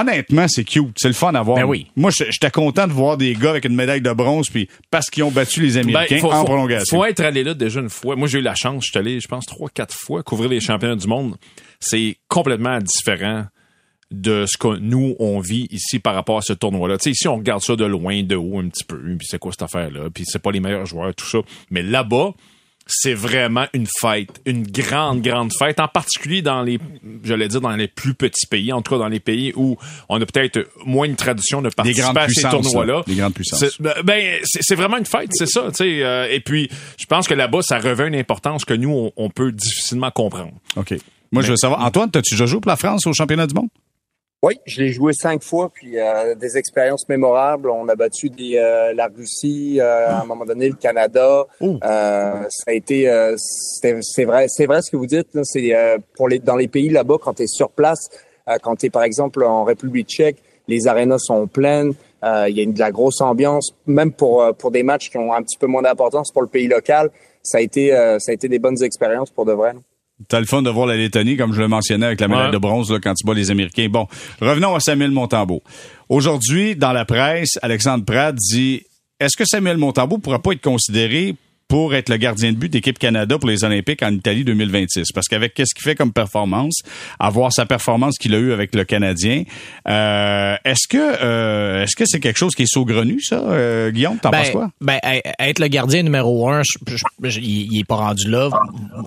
Honnêtement, 0.00 0.46
c'est 0.48 0.64
cute. 0.64 0.96
C'est 0.96 1.08
le 1.08 1.14
fun 1.14 1.34
à 1.34 1.42
voir. 1.42 1.56
Ben 1.58 1.64
oui. 1.64 1.86
Moi, 1.96 2.10
j'étais 2.10 2.50
content 2.50 2.86
de 2.86 2.92
voir 2.92 3.16
des 3.16 3.34
gars 3.34 3.50
avec 3.50 3.64
une 3.64 3.74
médaille 3.74 4.00
de 4.02 4.12
bronze 4.12 4.48
puis 4.50 4.68
parce 4.90 5.10
qu'ils 5.10 5.22
ont 5.24 5.30
battu 5.30 5.60
les 5.62 5.76
Américains 5.78 6.16
Ben, 6.16 6.20
faut, 6.20 6.32
en 6.32 6.40
faut- 6.40 6.44
prolongation. 6.44 6.98
faut 6.98 7.04
être 7.04 7.20
allé 7.20 7.44
là 7.44 7.54
déjà 7.54 7.80
une 7.80 7.90
fois. 7.90 8.16
Moi, 8.16 8.28
j'ai 8.28 8.38
eu 8.38 8.42
la 8.42 8.54
chance. 8.54 8.84
Je 8.86 8.90
suis 8.90 8.98
allé, 8.98 9.20
je 9.20 9.28
pense, 9.28 9.46
trois, 9.46 9.68
quatre 9.70 9.94
fois 9.94 10.22
couvrir 10.22 10.50
les 10.50 10.60
championnats 10.60 10.96
du 10.96 11.06
monde. 11.06 11.36
C'est 11.80 12.16
complètement 12.28 12.78
différent 12.78 13.44
de 14.10 14.46
ce 14.46 14.56
que 14.56 14.78
nous, 14.78 15.14
on 15.18 15.38
vit 15.40 15.68
ici 15.70 15.98
par 15.98 16.14
rapport 16.14 16.38
à 16.38 16.42
ce 16.42 16.54
tournoi-là. 16.54 16.96
Tu 16.96 17.04
sais, 17.04 17.10
ici, 17.10 17.28
on 17.28 17.36
regarde 17.36 17.60
ça 17.62 17.76
de 17.76 17.84
loin, 17.84 18.22
de 18.22 18.36
haut 18.36 18.58
un 18.58 18.68
petit 18.68 18.84
peu, 18.84 18.96
puis 18.98 19.26
c'est 19.28 19.38
quoi 19.38 19.52
cette 19.52 19.62
affaire-là, 19.62 20.08
puis 20.14 20.24
c'est 20.26 20.38
pas 20.38 20.50
les 20.50 20.60
meilleurs 20.60 20.86
joueurs, 20.86 21.14
tout 21.14 21.26
ça. 21.26 21.38
Mais 21.70 21.82
là-bas, 21.82 22.32
c'est 22.88 23.14
vraiment 23.14 23.66
une 23.74 23.86
fête, 24.00 24.40
une 24.46 24.66
grande, 24.66 25.20
grande 25.20 25.52
fête, 25.56 25.78
en 25.78 25.88
particulier 25.88 26.42
dans 26.42 26.62
les, 26.62 26.78
je 27.22 27.34
l'ai 27.34 27.46
dire, 27.48 27.60
dans 27.60 27.76
les 27.76 27.86
plus 27.86 28.14
petits 28.14 28.46
pays, 28.46 28.72
en 28.72 28.82
tout 28.82 28.94
cas 28.94 28.98
dans 28.98 29.08
les 29.08 29.20
pays 29.20 29.52
où 29.54 29.76
on 30.08 30.20
a 30.20 30.26
peut-être 30.26 30.66
moins 30.84 31.08
de 31.08 31.14
tradition 31.14 31.60
de 31.60 31.68
participer 31.68 32.18
à 32.18 32.28
ces 32.28 32.42
tournois-là. 32.48 33.02
Les 33.06 33.16
grandes 33.16 33.34
puissances. 33.34 33.60
C'est, 33.60 34.02
ben, 34.04 34.38
c'est 34.42 34.74
vraiment 34.74 34.96
une 34.96 35.06
fête, 35.06 35.28
c'est 35.32 35.48
ça, 35.48 35.66
tu 35.68 35.76
sais. 35.76 36.02
Euh, 36.02 36.28
et 36.30 36.40
puis, 36.40 36.70
je 36.98 37.06
pense 37.06 37.28
que 37.28 37.34
là-bas, 37.34 37.60
ça 37.62 37.78
revêt 37.78 38.08
une 38.08 38.16
importance 38.16 38.64
que 38.64 38.74
nous, 38.74 38.90
on, 38.90 39.12
on 39.16 39.30
peut 39.30 39.52
difficilement 39.52 40.10
comprendre. 40.10 40.52
OK. 40.76 40.94
Moi, 41.30 41.42
je 41.42 41.50
veux 41.50 41.56
savoir, 41.56 41.84
Antoine, 41.84 42.10
t'as-tu 42.10 42.34
déjà 42.34 42.46
joué 42.46 42.60
pour 42.60 42.70
la 42.70 42.76
France 42.76 43.06
au 43.06 43.12
championnat 43.12 43.46
du 43.46 43.54
monde? 43.54 43.68
Oui, 44.40 44.54
je 44.66 44.80
l'ai 44.82 44.92
joué 44.92 45.12
cinq 45.14 45.42
fois, 45.42 45.68
puis 45.68 45.98
euh, 45.98 46.36
des 46.36 46.56
expériences 46.56 47.08
mémorables. 47.08 47.68
On 47.70 47.88
a 47.88 47.96
battu 47.96 48.30
des, 48.30 48.56
euh, 48.56 48.94
la 48.94 49.08
Russie, 49.08 49.80
euh, 49.80 50.10
à 50.10 50.20
un 50.20 50.24
moment 50.24 50.44
donné 50.44 50.68
le 50.68 50.76
Canada. 50.76 51.44
ça 51.60 52.64
a 52.68 52.72
été, 52.72 53.10
c'est 53.36 54.24
vrai, 54.24 54.46
c'est 54.46 54.66
vrai 54.66 54.80
ce 54.80 54.92
que 54.92 54.96
vous 54.96 55.06
dites. 55.06 55.26
C'est 55.42 55.74
pour 56.16 56.28
les 56.28 56.38
dans 56.38 56.54
les 56.54 56.68
pays 56.68 56.88
là-bas 56.88 57.16
quand 57.20 57.34
tu 57.34 57.42
es 57.42 57.46
sur 57.48 57.70
place, 57.70 58.10
quand 58.62 58.76
tu 58.76 58.86
es 58.86 58.90
par 58.90 59.02
exemple 59.02 59.42
en 59.42 59.64
République 59.64 60.08
Tchèque, 60.08 60.36
les 60.68 60.86
arénas 60.86 61.18
sont 61.18 61.48
pleines. 61.48 61.94
Il 62.22 62.56
y 62.56 62.60
a 62.60 62.62
une, 62.62 62.74
de 62.74 62.78
la 62.78 62.92
grosse 62.92 63.20
ambiance, 63.20 63.74
même 63.86 64.12
pour 64.12 64.54
pour 64.56 64.70
des 64.70 64.84
matchs 64.84 65.10
qui 65.10 65.18
ont 65.18 65.32
un 65.32 65.42
petit 65.42 65.58
peu 65.58 65.66
moins 65.66 65.82
d'importance 65.82 66.30
pour 66.30 66.42
le 66.42 66.48
pays 66.48 66.68
local. 66.68 67.10
Ça 67.42 67.58
a 67.58 67.60
été 67.60 67.90
ça 68.20 68.30
a 68.30 68.34
été 68.34 68.48
des 68.48 68.60
bonnes 68.60 68.80
expériences 68.84 69.30
pour 69.32 69.46
de 69.46 69.52
vrai. 69.52 69.74
T'as 70.26 70.40
le 70.40 70.46
fun 70.46 70.62
de 70.62 70.70
voir 70.70 70.86
la 70.86 70.96
Lettonie, 70.96 71.36
comme 71.36 71.54
je 71.54 71.60
le 71.60 71.68
mentionnais 71.68 72.06
avec 72.06 72.20
la 72.20 72.26
médaille 72.26 72.50
de 72.50 72.58
bronze 72.58 72.90
là, 72.90 72.98
quand 73.00 73.14
tu 73.14 73.24
bats 73.24 73.34
les 73.34 73.52
Américains. 73.52 73.88
Bon, 73.88 74.08
revenons 74.40 74.74
à 74.74 74.80
Samuel 74.80 75.12
Montambeau. 75.12 75.62
Aujourd'hui, 76.08 76.74
dans 76.74 76.92
la 76.92 77.04
presse, 77.04 77.58
Alexandre 77.62 78.04
Pratt 78.04 78.34
dit 78.34 78.82
est-ce 79.20 79.36
que 79.36 79.44
Samuel 79.44 79.78
Montambeau 79.78 80.18
pourra 80.18 80.40
pas 80.40 80.52
être 80.52 80.60
considéré 80.60 81.34
pour 81.68 81.94
être 81.94 82.08
le 82.08 82.16
gardien 82.16 82.52
de 82.52 82.56
but 82.56 82.70
d'équipe 82.70 82.98
Canada 82.98 83.38
pour 83.38 83.48
les 83.48 83.62
Olympiques 83.62 84.02
en 84.02 84.10
Italie 84.10 84.42
2026. 84.42 85.12
Parce 85.14 85.28
qu'avec 85.28 85.52
qu'est-ce 85.52 85.74
qu'il 85.74 85.84
fait 85.84 85.94
comme 85.94 86.12
performance, 86.12 86.80
avoir 87.20 87.52
sa 87.52 87.66
performance 87.66 88.16
qu'il 88.16 88.34
a 88.34 88.38
eue 88.38 88.52
avec 88.52 88.74
le 88.74 88.84
Canadien, 88.84 89.44
euh, 89.86 90.56
est-ce 90.64 90.88
que 90.88 90.96
euh, 90.96 91.82
est-ce 91.82 91.94
que 91.94 92.06
c'est 92.06 92.20
quelque 92.20 92.38
chose 92.38 92.54
qui 92.54 92.62
est 92.62 92.72
saugrenu 92.72 93.20
ça, 93.20 93.36
euh, 93.36 93.90
Guillaume? 93.90 94.18
T'en 94.18 94.30
ben, 94.30 94.38
penses 94.38 94.50
quoi? 94.50 94.70
Ben 94.80 94.98
être 95.38 95.58
le 95.58 95.68
gardien 95.68 96.02
numéro 96.02 96.48
un, 96.48 96.62
je, 96.62 96.96
je, 97.24 97.40
il 97.40 97.78
est 97.78 97.84
pas 97.84 97.96
rendu 97.96 98.30
là. 98.30 98.48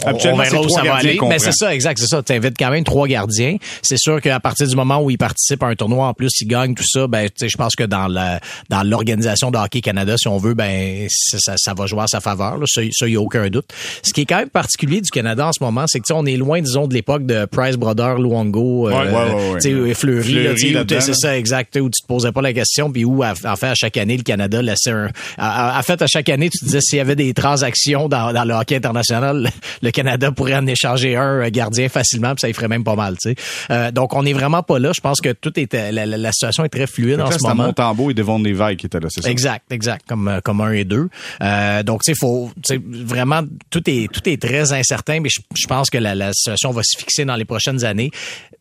On, 0.06 0.12
on 0.12 0.38
verra 0.38 0.62
où 0.62 0.70
ça 0.70 0.84
va 0.84 0.96
aller. 0.96 1.20
Mais 1.28 1.40
c'est 1.40 1.54
ça, 1.54 1.74
exact, 1.74 1.98
c'est 1.98 2.08
ça. 2.08 2.22
T'invites 2.22 2.58
quand 2.60 2.70
même 2.70 2.84
trois 2.84 3.08
gardiens. 3.08 3.58
C'est 3.82 3.98
sûr 3.98 4.22
qu'à 4.22 4.40
partir 4.40 4.68
du 4.68 4.76
moment 4.76 5.02
où 5.02 5.10
il 5.10 5.18
participe 5.18 5.64
à 5.64 5.68
un 5.68 5.76
tournoi, 5.76 6.08
en 6.08 6.14
plus 6.14 6.30
il 6.42 6.48
gagne 6.48 6.76
tout 6.76 6.88
ça, 6.88 7.08
ben 7.08 7.28
je 7.42 7.58
pense 7.58 7.76
que 7.76 7.84
dans 7.84 8.08
la 8.08 8.40
dans 8.70 8.84
l'organisation 8.84 9.50
de 9.50 9.58
Hockey 9.58 9.82
Canada, 9.82 10.16
si 10.16 10.28
on 10.28 10.38
veut, 10.38 10.54
ben 10.54 11.08
ça, 11.10 11.56
ça 11.58 11.74
va 11.74 11.88
jouer 11.88 12.04
à 12.04 12.08
sa 12.08 12.20
faveur. 12.20 12.51
Ça, 12.66 12.82
il 12.82 13.10
n'y 13.10 13.16
a 13.16 13.22
aucun 13.22 13.50
doute. 13.50 13.66
Ce 14.04 14.14
qui 14.14 14.22
est 14.22 14.26
quand 14.26 14.38
même 14.38 14.50
particulier 14.50 15.02
du 15.02 15.10
Canada 15.10 15.48
en 15.48 15.52
ce 15.52 15.64
moment, 15.64 15.86
c'est 15.88 16.00
que 16.00 16.12
on 16.14 16.26
est 16.26 16.38
loin, 16.38 16.62
disons, 16.62 16.88
de 16.88 16.94
l'époque 16.94 17.26
de 17.26 17.46
Price 17.46 17.78
Brother, 17.78 18.20
Luongo, 18.20 18.90
euh, 18.90 19.60
Fleury, 19.60 19.94
Fleury 19.94 20.56
c'est 21.00 21.16
ça, 21.16 21.38
exact, 21.38 21.78
où 21.78 21.90
tu 21.90 22.02
te 22.02 22.08
posais 22.08 22.32
pas 22.32 22.42
la 22.42 22.54
question, 22.54 22.92
puis 22.92 23.06
où, 23.06 23.24
en 23.24 23.36
fait, 23.36 23.68
à 23.68 23.76
chaque 23.76 23.98
année, 23.98 24.18
le 24.18 24.24
Canada 24.24 24.62
laissait 24.62 24.92
un... 24.92 25.10
En 25.38 25.82
fait, 25.84 26.02
à 26.02 26.08
chaque 26.08 26.30
année, 26.30 26.50
tu 26.50 26.60
te 26.60 26.66
disais, 26.66 26.82
s'il 26.82 26.98
y 26.98 27.02
avait 27.02 27.16
des 27.16 27.34
transactions 27.34 28.08
dans, 28.10 28.34
dans 28.34 28.44
le 28.44 28.54
hockey 28.54 28.76
international, 28.76 29.50
le 29.82 29.92
Canada 29.92 30.32
pourrait 30.32 30.56
en 30.56 30.68
échanger 30.68 31.16
un 31.16 31.48
gardien 31.50 31.90
facilement, 31.90 32.30
puis 32.36 32.42
ça 32.42 32.50
y 32.50 32.54
ferait 32.54 32.68
même 32.68 32.84
pas 32.84 32.96
mal, 32.96 33.16
tu 33.22 33.30
sais. 33.30 33.36
Euh, 33.72 33.92
donc, 33.92 34.14
on 34.14 34.26
est 34.26 34.34
vraiment 34.34 34.64
pas 34.64 34.80
là. 34.80 34.92
Je 34.94 35.02
pense 35.02 35.22
que 35.22 35.32
tout 35.32 35.58
est... 35.60 35.74
La, 35.74 36.06
la, 36.06 36.32
situation 36.32 36.64
est 36.66 36.70
très 36.70 36.88
fluide 36.88 37.20
en 37.22 37.32
ce 37.32 37.40
moment. 37.42 37.64
C'est 37.76 37.82
Montembeau 37.82 38.12
et 38.12 38.14
Devon 38.14 38.40
Levi 38.40 38.78
qui 38.78 38.86
étaient 38.86 39.00
là, 39.00 39.08
c'est 39.10 39.22
ça? 39.22 39.30
Exact, 39.30 39.72
exact, 39.72 40.06
comme, 40.08 40.40
comme 40.44 40.62
un 40.62 40.72
et 40.72 40.84
deux. 40.84 41.08
Euh, 41.42 41.84
donc, 41.84 42.04
tu 42.04 42.14
sais, 42.14 42.20
faut 42.20 42.41
vraiment 42.70 43.44
tout 43.70 43.84
est 43.90 44.12
tout 44.12 44.28
est 44.28 44.42
très 44.42 44.72
incertain, 44.74 45.20
mais 45.20 45.30
je, 45.30 45.68
pense 45.68 45.90
que 45.90 45.98
la, 45.98 46.34
situation 46.34 46.72
va 46.72 46.84
se 46.84 46.98
fixer 46.98 47.26
dans 47.26 47.36
les 47.36 47.46
prochaines 47.46 47.84
années. 47.84 48.12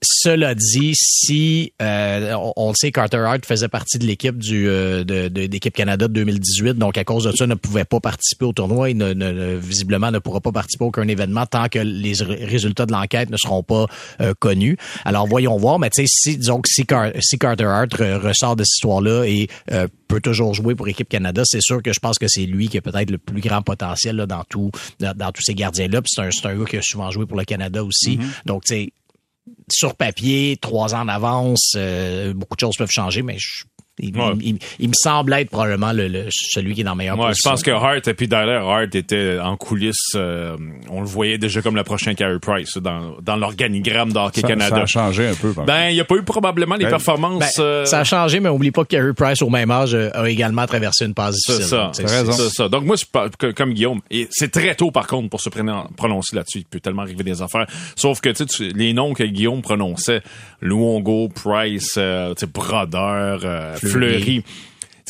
Cela 0.02 0.54
dit, 0.54 0.92
si 0.94 1.72
euh, 1.82 2.34
on, 2.56 2.70
le 2.70 2.74
sait, 2.74 2.90
Carter 2.90 3.18
Hart 3.18 3.44
faisait 3.44 3.68
partie 3.68 3.98
de 3.98 4.06
l'équipe 4.06 4.38
du 4.38 4.66
euh, 4.66 5.04
de, 5.04 5.28
d'équipe 5.28 5.74
Canada 5.74 6.08
de 6.08 6.12
2018, 6.14 6.74
donc 6.74 6.96
à 6.96 7.04
cause 7.04 7.24
de 7.24 7.32
ça, 7.32 7.46
ne 7.46 7.54
pouvait 7.54 7.84
pas 7.84 8.00
participer 8.00 8.46
au 8.46 8.52
tournoi. 8.52 8.90
Il 8.90 8.96
ne, 8.96 9.56
visiblement 9.56 10.10
ne 10.10 10.18
pourra 10.18 10.40
pas 10.40 10.52
participer 10.52 10.84
à 10.84 10.88
aucun 10.88 11.06
événement 11.06 11.44
tant 11.44 11.68
que 11.68 11.78
les 11.78 12.14
résultats 12.22 12.86
de 12.86 12.92
l'enquête 12.92 13.28
ne 13.28 13.36
seront 13.36 13.62
pas 13.62 13.86
euh, 14.22 14.32
connus. 14.38 14.78
Alors 15.04 15.26
voyons 15.26 15.56
voir, 15.58 15.78
mais 15.78 15.90
tu 15.90 16.02
sais, 16.02 16.08
si 16.08 16.38
disons 16.38 16.62
que 16.62 16.68
si, 16.70 16.86
si 17.20 17.38
Carter 17.38 17.64
Hart 17.64 17.92
ressort 17.92 18.56
de 18.56 18.64
cette 18.64 18.76
histoire-là 18.76 19.24
et 19.24 19.48
peut 20.08 20.20
toujours 20.20 20.54
jouer 20.54 20.74
pour 20.74 20.86
l'équipe 20.86 21.08
Canada, 21.08 21.42
c'est 21.44 21.60
sûr 21.60 21.82
que 21.82 21.92
je 21.92 22.00
pense 22.00 22.18
que 22.18 22.26
c'est 22.26 22.46
lui 22.46 22.68
qui 22.68 22.78
a 22.78 22.82
peut-être 22.82 23.10
le 23.10 23.18
plus 23.18 23.40
grand 23.40 23.62
potentiel 23.62 24.16
là, 24.16 24.26
dans 24.26 24.44
tout 24.48 24.70
dans, 24.98 25.32
tous 25.32 25.42
ces 25.42 25.54
gardiens-là. 25.54 26.00
c'est 26.06 26.20
un, 26.20 26.50
un 26.50 26.58
gars 26.58 26.64
qui 26.64 26.76
a 26.78 26.82
souvent 26.82 27.10
joué 27.10 27.26
pour 27.26 27.36
le 27.36 27.44
Canada 27.44 27.84
aussi. 27.84 28.16
Mm-hmm. 28.16 28.46
Donc, 28.46 28.64
tu 28.64 28.74
sais, 28.74 28.92
sur 29.70 29.94
papier, 29.94 30.58
trois 30.60 30.94
ans 30.94 31.04
d'avance, 31.04 31.74
euh, 31.76 32.32
beaucoup 32.34 32.56
de 32.56 32.60
choses 32.60 32.76
peuvent 32.76 32.90
changer, 32.90 33.22
mais 33.22 33.38
je 33.38 33.64
il, 34.02 34.88
me 34.88 34.94
semble 34.94 35.32
être 35.34 35.50
probablement 35.50 35.92
le, 35.92 36.26
celui 36.30 36.74
qui 36.74 36.80
est 36.80 36.84
dans 36.84 36.92
le 36.92 36.98
meilleur 36.98 37.18
ouais, 37.18 37.32
Je 37.34 37.48
pense 37.48 37.62
que 37.62 37.70
Hart, 37.70 38.06
et 38.08 38.14
puis 38.14 38.28
d'ailleurs, 38.28 38.68
Hart 38.68 38.94
était 38.94 39.38
en 39.38 39.56
coulisses, 39.56 40.14
euh, 40.14 40.56
on 40.88 41.00
le 41.00 41.06
voyait 41.06 41.38
déjà 41.38 41.62
comme 41.62 41.76
le 41.76 41.84
prochain 41.84 42.14
Carey 42.14 42.38
Price 42.40 42.76
dans, 42.78 43.16
dans 43.22 43.36
l'organigramme 43.36 44.12
d'Hockey 44.12 44.42
Canada. 44.42 44.76
Ça 44.76 44.82
a 44.82 44.86
changé 44.86 45.28
un 45.28 45.34
peu. 45.34 45.52
Ben, 45.66 45.88
il 45.88 45.94
n'y 45.94 46.00
a 46.00 46.04
pas 46.04 46.16
eu 46.16 46.22
probablement 46.22 46.76
les 46.76 46.84
ben, 46.84 46.90
performances. 46.90 47.56
Ben, 47.56 47.64
euh, 47.64 47.84
Ça 47.84 48.00
a 48.00 48.04
changé, 48.04 48.40
mais 48.40 48.48
oublie 48.48 48.70
pas 48.70 48.84
que 48.84 48.88
Carey 48.88 49.12
Price, 49.14 49.42
au 49.42 49.50
même 49.50 49.70
âge, 49.70 49.94
a 49.94 50.28
également 50.28 50.66
traversé 50.66 51.04
une 51.04 51.14
passe 51.14 51.36
difficile. 51.36 51.64
C'est 51.92 52.06
ça, 52.06 52.32
c'est 52.32 52.50
ça. 52.50 52.68
Donc 52.68 52.84
moi, 52.84 52.96
comme 53.54 53.74
Guillaume, 53.74 54.00
et 54.10 54.28
c'est 54.30 54.50
très 54.50 54.74
tôt 54.74 54.90
par 54.90 55.06
contre 55.06 55.28
pour 55.28 55.40
se 55.40 55.48
prononcer 55.48 56.36
là-dessus. 56.36 56.58
Il 56.58 56.64
peut 56.64 56.80
tellement 56.80 57.02
arriver 57.02 57.24
des 57.24 57.42
affaires. 57.42 57.66
Sauf 57.96 58.20
que 58.20 58.30
tu 58.30 58.44
sais, 58.48 58.70
les 58.74 58.92
noms 58.92 59.14
que 59.14 59.24
Guillaume 59.24 59.62
prononçait, 59.62 60.22
Luongo, 60.60 61.28
Price, 61.28 61.94
euh, 61.96 62.34
Brodeur, 62.52 63.40
Fleury. 63.90 64.44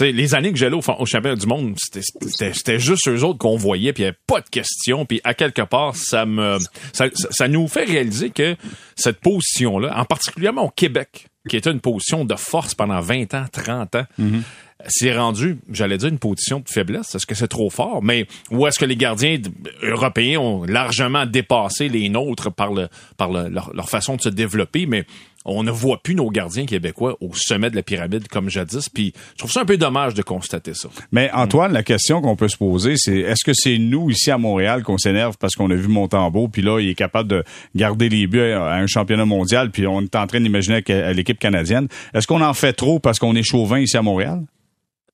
les 0.00 0.34
années 0.34 0.52
que 0.52 0.58
j'allais 0.58 0.76
au, 0.76 0.82
au, 0.98 1.06
championnat 1.06 1.36
du 1.36 1.46
monde, 1.46 1.76
c'était 1.78 2.78
juste 2.78 3.08
eux 3.08 3.24
autres 3.24 3.38
qu'on 3.38 3.56
voyait, 3.56 3.92
puis 3.92 4.02
il 4.02 4.06
n'y 4.06 4.08
avait 4.08 4.18
pas 4.26 4.40
de 4.40 4.48
questions. 4.48 5.04
Puis 5.04 5.20
à 5.24 5.34
quelque 5.34 5.62
part, 5.62 5.96
ça 5.96 6.26
me 6.26 6.58
ça, 6.92 7.06
ça, 7.12 7.48
nous 7.48 7.68
fait 7.68 7.84
réaliser 7.84 8.30
que 8.30 8.56
cette 8.96 9.20
position-là, 9.20 9.98
en 9.98 10.04
particulièrement 10.04 10.64
au 10.64 10.70
Québec, 10.70 11.28
qui 11.48 11.56
était 11.56 11.70
une 11.70 11.80
position 11.80 12.24
de 12.24 12.34
force 12.34 12.74
pendant 12.74 13.00
20 13.00 13.34
ans, 13.34 13.44
30 13.50 13.94
ans, 13.94 14.06
mm-hmm. 14.20 14.42
c'est 14.88 15.16
rendu, 15.16 15.58
j'allais 15.70 15.96
dire, 15.96 16.08
une 16.08 16.18
position 16.18 16.60
de 16.60 16.68
faiblesse. 16.68 17.14
Est-ce 17.14 17.24
que 17.24 17.34
c'est 17.34 17.48
trop 17.48 17.70
fort? 17.70 18.02
Mais 18.02 18.26
où 18.50 18.66
est-ce 18.66 18.78
que 18.78 18.84
les 18.84 18.96
gardiens 18.96 19.38
européens 19.82 20.40
ont 20.40 20.64
largement 20.64 21.24
dépassé 21.24 21.88
les 21.88 22.08
nôtres 22.10 22.52
par, 22.52 22.72
le, 22.72 22.88
par 23.16 23.30
leur, 23.30 23.48
leur, 23.74 23.88
façon 23.88 24.16
de 24.16 24.20
se 24.20 24.28
développer? 24.28 24.84
Mais 24.84 25.06
on 25.44 25.62
ne 25.62 25.70
voit 25.70 26.02
plus 26.02 26.14
nos 26.14 26.30
gardiens 26.30 26.66
québécois 26.66 27.16
au 27.20 27.30
sommet 27.34 27.70
de 27.70 27.76
la 27.76 27.82
pyramide 27.82 28.28
comme 28.28 28.50
jadis. 28.50 28.88
Puis 28.88 29.12
je 29.32 29.38
trouve 29.38 29.50
ça 29.50 29.62
un 29.62 29.64
peu 29.64 29.76
dommage 29.76 30.14
de 30.14 30.22
constater 30.22 30.74
ça. 30.74 30.88
Mais 31.12 31.30
Antoine, 31.32 31.72
la 31.72 31.82
question 31.82 32.20
qu'on 32.20 32.36
peut 32.36 32.48
se 32.48 32.56
poser, 32.56 32.94
c'est 32.96 33.18
est-ce 33.18 33.44
que 33.44 33.52
c'est 33.54 33.78
nous 33.78 34.10
ici 34.10 34.30
à 34.30 34.38
Montréal 34.38 34.82
qu'on 34.82 34.98
s'énerve 34.98 35.36
parce 35.38 35.54
qu'on 35.54 35.70
a 35.70 35.74
vu 35.74 35.88
Montembeau, 35.88 36.48
puis 36.48 36.62
là 36.62 36.80
il 36.80 36.88
est 36.88 36.94
capable 36.94 37.28
de 37.28 37.44
garder 37.74 38.08
les 38.08 38.26
buts 38.26 38.40
à 38.40 38.74
un 38.74 38.86
championnat 38.86 39.24
mondial, 39.24 39.70
puis 39.70 39.86
on 39.86 40.02
est 40.02 40.16
en 40.16 40.26
train 40.26 40.40
d'imaginer 40.40 40.82
à 40.88 41.12
l'équipe 41.12 41.38
canadienne. 41.38 41.88
Est-ce 42.14 42.26
qu'on 42.26 42.42
en 42.42 42.54
fait 42.54 42.72
trop 42.72 42.98
parce 42.98 43.18
qu'on 43.18 43.34
est 43.34 43.42
chauvin 43.42 43.78
ici 43.78 43.96
à 43.96 44.02
Montréal? 44.02 44.42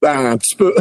Ben, 0.02 0.32
un 0.32 0.36
petit 0.36 0.56
peu. 0.56 0.74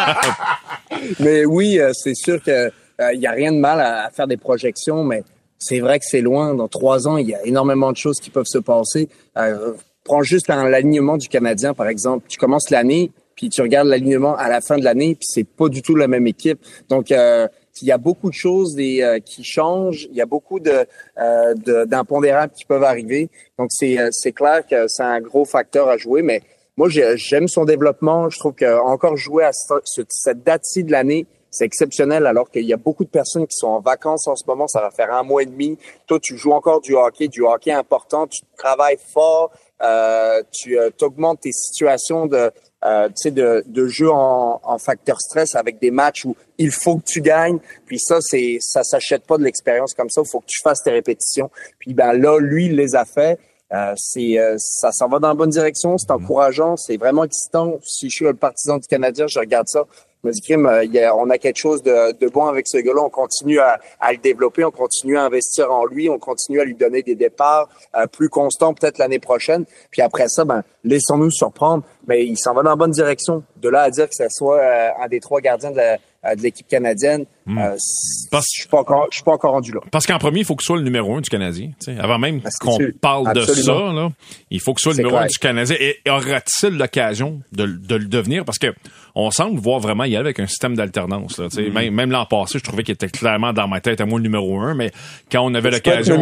mais 1.20 1.44
oui, 1.44 1.78
euh, 1.78 1.92
c'est 1.92 2.14
sûr 2.14 2.42
que 2.42 2.70
il 2.98 3.02
euh, 3.02 3.14
y 3.14 3.26
a 3.26 3.32
rien 3.32 3.52
de 3.52 3.58
mal 3.58 3.80
à 3.80 4.08
faire 4.10 4.26
des 4.26 4.36
projections, 4.36 5.02
mais 5.02 5.24
c'est 5.58 5.80
vrai 5.80 5.98
que 5.98 6.04
c'est 6.06 6.20
loin. 6.20 6.54
Dans 6.54 6.68
trois 6.68 7.08
ans, 7.08 7.16
il 7.16 7.28
y 7.28 7.34
a 7.34 7.44
énormément 7.46 7.92
de 7.92 7.96
choses 7.96 8.20
qui 8.20 8.30
peuvent 8.30 8.46
se 8.46 8.58
passer. 8.58 9.08
Euh, 9.36 9.72
prends 10.04 10.22
juste 10.22 10.48
l'alignement 10.48 11.16
du 11.16 11.28
Canadien, 11.28 11.74
par 11.74 11.88
exemple. 11.88 12.26
Tu 12.28 12.38
commences 12.38 12.70
l'année, 12.70 13.10
puis 13.34 13.48
tu 13.48 13.62
regardes 13.62 13.88
l'alignement 13.88 14.36
à 14.36 14.48
la 14.48 14.60
fin 14.60 14.78
de 14.78 14.84
l'année, 14.84 15.14
puis 15.14 15.26
c'est 15.28 15.44
pas 15.44 15.68
du 15.68 15.82
tout 15.82 15.96
la 15.96 16.08
même 16.08 16.26
équipe. 16.26 16.58
Donc, 16.88 17.10
euh, 17.10 17.48
il 17.82 17.88
y 17.88 17.92
a 17.92 17.98
beaucoup 17.98 18.28
de 18.28 18.34
choses 18.34 18.76
euh, 18.78 19.18
qui 19.20 19.44
changent. 19.44 20.06
Il 20.10 20.16
y 20.16 20.20
a 20.20 20.26
beaucoup 20.26 20.60
de, 20.60 20.86
euh, 21.18 21.54
d'impondérables 21.86 22.52
qui 22.52 22.64
peuvent 22.64 22.84
arriver. 22.84 23.28
Donc, 23.58 23.68
c'est, 23.70 23.98
euh, 23.98 24.08
c'est 24.12 24.32
clair 24.32 24.62
que 24.68 24.86
c'est 24.88 25.02
un 25.02 25.20
gros 25.20 25.44
facteur 25.44 25.88
à 25.88 25.96
jouer. 25.96 26.22
Mais 26.22 26.42
moi, 26.76 26.88
j'aime 26.88 27.48
son 27.48 27.64
développement. 27.64 28.30
Je 28.30 28.38
trouve 28.38 28.54
qu'encore 28.54 29.16
jouer 29.16 29.44
à 29.44 29.50
cette 29.52 30.44
date-ci 30.44 30.84
de 30.84 30.92
l'année, 30.92 31.26
c'est 31.54 31.64
exceptionnel 31.64 32.26
alors 32.26 32.50
qu'il 32.50 32.64
y 32.64 32.72
a 32.72 32.76
beaucoup 32.76 33.04
de 33.04 33.10
personnes 33.10 33.46
qui 33.46 33.56
sont 33.56 33.68
en 33.68 33.80
vacances 33.80 34.26
en 34.26 34.34
ce 34.34 34.44
moment. 34.46 34.66
Ça 34.66 34.80
va 34.80 34.90
faire 34.90 35.12
un 35.12 35.22
mois 35.22 35.42
et 35.42 35.46
demi. 35.46 35.78
Toi, 36.06 36.18
tu 36.20 36.36
joues 36.36 36.52
encore 36.52 36.80
du 36.80 36.94
hockey, 36.94 37.28
du 37.28 37.42
hockey 37.42 37.70
important. 37.70 38.26
Tu 38.26 38.42
travailles 38.56 38.98
fort. 39.12 39.52
Euh, 39.82 40.42
tu 40.52 40.78
euh, 40.78 40.90
augmentes 41.02 41.42
tes 41.42 41.52
situations 41.52 42.26
de, 42.26 42.50
euh, 42.84 43.08
de, 43.24 43.62
de 43.66 43.86
jeu 43.86 44.10
en, 44.10 44.60
en, 44.62 44.78
facteur 44.78 45.20
stress 45.20 45.54
avec 45.54 45.80
des 45.80 45.90
matchs 45.90 46.24
où 46.24 46.36
il 46.58 46.70
faut 46.70 46.96
que 46.96 47.04
tu 47.04 47.20
gagnes. 47.20 47.58
Puis 47.86 47.98
ça, 47.98 48.18
c'est 48.20 48.58
ça 48.60 48.82
s'achète 48.82 49.26
pas 49.26 49.36
de 49.36 49.44
l'expérience 49.44 49.94
comme 49.94 50.10
ça. 50.10 50.22
Il 50.24 50.28
faut 50.28 50.40
que 50.40 50.46
tu 50.46 50.60
fasses 50.62 50.82
tes 50.82 50.90
répétitions. 50.90 51.50
Puis 51.78 51.94
ben 51.94 52.12
là, 52.12 52.38
lui, 52.40 52.66
il 52.66 52.76
les 52.76 52.94
a 52.94 53.04
fait. 53.04 53.38
Euh, 53.72 53.94
c'est 53.96 54.38
euh, 54.38 54.54
ça 54.58 54.92
s'en 54.92 55.08
va 55.08 55.18
dans 55.18 55.28
la 55.28 55.34
bonne 55.34 55.50
direction, 55.50 55.98
c'est 55.98 56.10
encourageant, 56.10 56.76
c'est 56.76 56.96
vraiment 56.96 57.24
excitant. 57.24 57.78
Si 57.82 58.08
je 58.08 58.16
suis 58.16 58.24
le 58.24 58.34
partisan 58.34 58.78
du 58.78 58.86
Canadien, 58.86 59.26
je 59.26 59.38
regarde 59.38 59.66
ça 59.68 59.84
me 60.26 60.32
crime, 60.42 60.66
euh, 60.66 61.12
on 61.14 61.30
a 61.30 61.38
quelque 61.38 61.58
chose 61.58 61.82
de, 61.82 62.28
bon 62.28 62.46
avec 62.46 62.66
ce 62.66 62.78
gars-là. 62.78 63.02
On 63.02 63.10
continue 63.10 63.58
à, 63.58 63.78
le 64.10 64.16
développer, 64.18 64.64
on 64.64 64.70
continue 64.70 65.16
à 65.16 65.24
investir 65.24 65.70
en 65.72 65.84
lui, 65.84 66.08
on 66.08 66.18
continue 66.18 66.60
à 66.60 66.64
lui 66.64 66.74
donner 66.74 67.02
des 67.02 67.14
départs 67.14 67.68
euh, 67.96 68.06
plus 68.06 68.28
constants 68.28 68.74
peut-être 68.74 68.98
l'année 68.98 69.18
prochaine. 69.18 69.64
Puis 69.90 70.02
après 70.02 70.28
ça, 70.28 70.44
ben, 70.44 70.62
laissons-nous 70.84 71.30
surprendre. 71.30 71.84
Mais 72.06 72.24
il 72.24 72.36
s'en 72.38 72.54
va 72.54 72.62
dans 72.62 72.70
la 72.70 72.76
bonne 72.76 72.90
direction. 72.90 73.42
De 73.56 73.68
là 73.68 73.82
à 73.82 73.90
dire 73.90 74.08
que 74.08 74.14
ce 74.14 74.28
soit 74.28 74.58
euh, 74.58 74.88
un 75.02 75.08
des 75.08 75.20
trois 75.20 75.40
gardiens 75.40 75.70
de 75.70 75.76
la- 75.76 75.98
de 76.36 76.42
l'équipe 76.42 76.66
canadienne, 76.66 77.24
euh, 77.48 77.74
c- 77.76 78.28
Parce- 78.30 78.46
je 78.54 78.60
suis 78.62 78.68
pas 78.68 78.78
encore, 78.78 79.06
je 79.10 79.16
suis 79.16 79.24
pas 79.24 79.32
encore 79.32 79.52
rendu 79.52 79.72
là. 79.72 79.80
Parce 79.90 80.06
qu'en 80.06 80.18
premier, 80.18 80.40
il 80.40 80.44
faut 80.44 80.54
que 80.56 80.62
ce 80.62 80.66
soit 80.68 80.76
le 80.78 80.82
numéro 80.82 81.14
un 81.16 81.20
du 81.20 81.28
Canadien. 81.30 81.70
Avant 81.98 82.18
même 82.18 82.40
qu'on 82.60 82.78
parle 83.00 83.32
de 83.34 83.40
ça, 83.42 83.72
là, 83.92 84.08
il 84.50 84.60
faut 84.60 84.72
que 84.74 84.80
ce 84.80 84.84
soit 84.84 84.92
le 84.92 84.98
numéro 85.04 85.16
un 85.18 85.26
du 85.26 85.38
Canadien. 85.38 85.76
Et 85.78 85.96
aura-t-il 86.08 86.76
l'occasion 86.78 87.40
de, 87.52 87.66
de 87.66 87.94
le 87.96 88.06
devenir? 88.06 88.44
Parce 88.44 88.58
que 88.58 88.68
on 89.16 89.30
semble 89.30 89.60
voir 89.60 89.78
vraiment 89.78 90.04
y 90.04 90.16
aller 90.16 90.26
avec 90.26 90.40
un 90.40 90.46
système 90.48 90.74
d'alternance. 90.74 91.40
sais. 91.50 91.70
Même, 91.70 91.94
même 91.94 92.10
l'an 92.10 92.26
passé, 92.26 92.58
je 92.58 92.64
trouvais 92.64 92.82
qu'il 92.82 92.94
était 92.94 93.08
clairement 93.08 93.52
dans 93.52 93.68
ma 93.68 93.80
tête 93.80 94.00
à 94.00 94.06
moi 94.06 94.18
le 94.18 94.24
numéro 94.24 94.58
un, 94.58 94.74
mais 94.74 94.90
quand 95.30 95.42
on 95.44 95.54
avait 95.54 95.68
peux 95.70 95.76
l'occasion, 95.76 96.16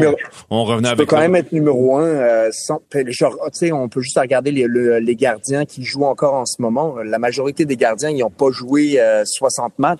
on 0.51 0.65
revenait 0.65 0.91
Tu 0.91 0.97
peux 0.97 1.01
avec 1.03 1.09
quand 1.09 1.17
ça. 1.17 1.23
même 1.23 1.37
être 1.37 1.53
numéro 1.53 1.97
un. 1.97 2.03
euh, 2.05 2.51
sans, 2.53 2.81
genre, 3.09 3.37
on 3.73 3.89
peut 3.89 4.01
juste 4.03 4.19
regarder 4.19 4.51
les, 4.51 4.65
le- 4.67 4.99
les 4.99 5.17
gardiens 5.17 5.65
qui 5.65 5.85
jouent 5.85 6.05
encore 6.05 6.35
en 6.35 6.45
ce 6.45 6.61
moment. 6.61 6.97
La 7.05 7.19
majorité 7.19 7.65
des 7.65 7.77
gardiens, 7.77 8.11
ils 8.11 8.19
n'ont 8.19 8.31
pas 8.31 8.51
joué 8.51 9.01
euh, 9.01 9.23
60 9.25 9.79
matchs. 9.79 9.92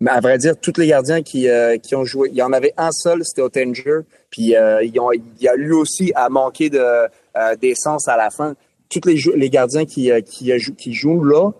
Mais 0.00 0.10
à 0.10 0.20
vrai 0.20 0.36
dire, 0.36 0.58
tous 0.60 0.74
les 0.76 0.88
gardiens 0.88 1.22
qui, 1.22 1.48
euh, 1.48 1.78
qui 1.78 1.94
ont 1.94 2.04
joué, 2.04 2.28
il 2.30 2.36
y 2.36 2.42
en 2.42 2.52
avait 2.52 2.74
un 2.76 2.92
seul, 2.92 3.24
c'était 3.24 3.40
Ottinger. 3.40 4.00
Puis 4.30 4.54
euh, 4.54 4.82
ils 4.84 4.98
ont, 5.00 5.10
il 5.12 5.48
a 5.48 5.56
lui 5.56 5.72
aussi 5.72 6.12
à 6.14 6.28
manquer 6.28 6.68
de 6.68 6.78
euh, 6.78 7.56
d'essence 7.56 8.06
à 8.08 8.16
la 8.16 8.30
fin. 8.30 8.54
Tous 8.90 9.00
les, 9.06 9.50
gardiens 9.50 9.84
qui, 9.84 10.12
euh, 10.12 10.20
qui 10.20 10.92
jouent 10.92 11.24
là, 11.24 11.50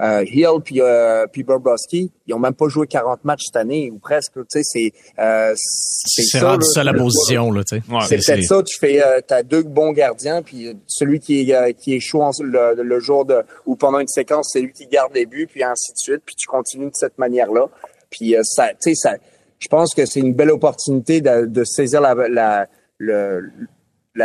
euh, 0.00 0.24
Hill 0.24 0.60
puis 0.64 0.80
euh, 0.80 1.26
puis 1.30 1.42
Bobrovsky, 1.42 2.10
ils 2.26 2.34
ont 2.34 2.38
même 2.38 2.54
pas 2.54 2.68
joué 2.68 2.86
40 2.86 3.24
matchs 3.24 3.42
cette 3.46 3.56
année 3.56 3.90
ou 3.90 3.98
presque. 3.98 4.32
Tu 4.34 4.44
sais, 4.48 4.62
c'est 4.64 4.92
euh, 5.18 5.52
c'est 5.56 6.38
rendu 6.40 6.64
là. 6.66 6.72
ça 6.74 6.84
la 6.84 6.94
position, 6.94 7.50
là, 7.52 7.62
tu 7.64 7.76
sais. 7.76 7.82
Ouais. 7.92 8.00
C'est 8.08 8.16
peut-être 8.16 8.44
ça, 8.44 8.62
tu 8.62 8.78
fais, 8.78 9.02
euh, 9.04 9.20
t'as 9.26 9.42
deux 9.42 9.62
bons 9.62 9.92
gardiens, 9.92 10.42
puis 10.42 10.76
celui 10.86 11.20
qui 11.20 11.50
est, 11.50 11.54
euh, 11.54 11.72
qui 11.72 11.94
est 11.94 12.00
chaud 12.00 12.22
en- 12.22 12.30
le, 12.40 12.82
le 12.82 13.00
jour 13.00 13.24
de, 13.24 13.42
ou 13.66 13.76
pendant 13.76 13.98
une 13.98 14.08
séquence, 14.08 14.50
c'est 14.52 14.60
lui 14.60 14.72
qui 14.72 14.86
garde 14.86 15.12
les 15.14 15.26
buts, 15.26 15.46
puis 15.50 15.62
ainsi 15.62 15.92
de 15.92 15.98
suite, 15.98 16.22
puis 16.24 16.34
tu 16.34 16.46
continues 16.46 16.86
de 16.86 16.94
cette 16.94 17.18
manière-là. 17.18 17.66
Puis 18.10 18.34
euh, 18.36 18.40
ça, 18.42 18.68
tu 18.70 18.76
sais, 18.80 18.94
ça, 18.94 19.14
je 19.58 19.68
pense 19.68 19.94
que 19.94 20.06
c'est 20.06 20.20
une 20.20 20.32
belle 20.34 20.50
opportunité 20.50 21.20
de, 21.20 21.44
de 21.46 21.64
saisir 21.64 22.00
la, 22.00 22.14
la, 22.28 22.66
le- 22.98 23.50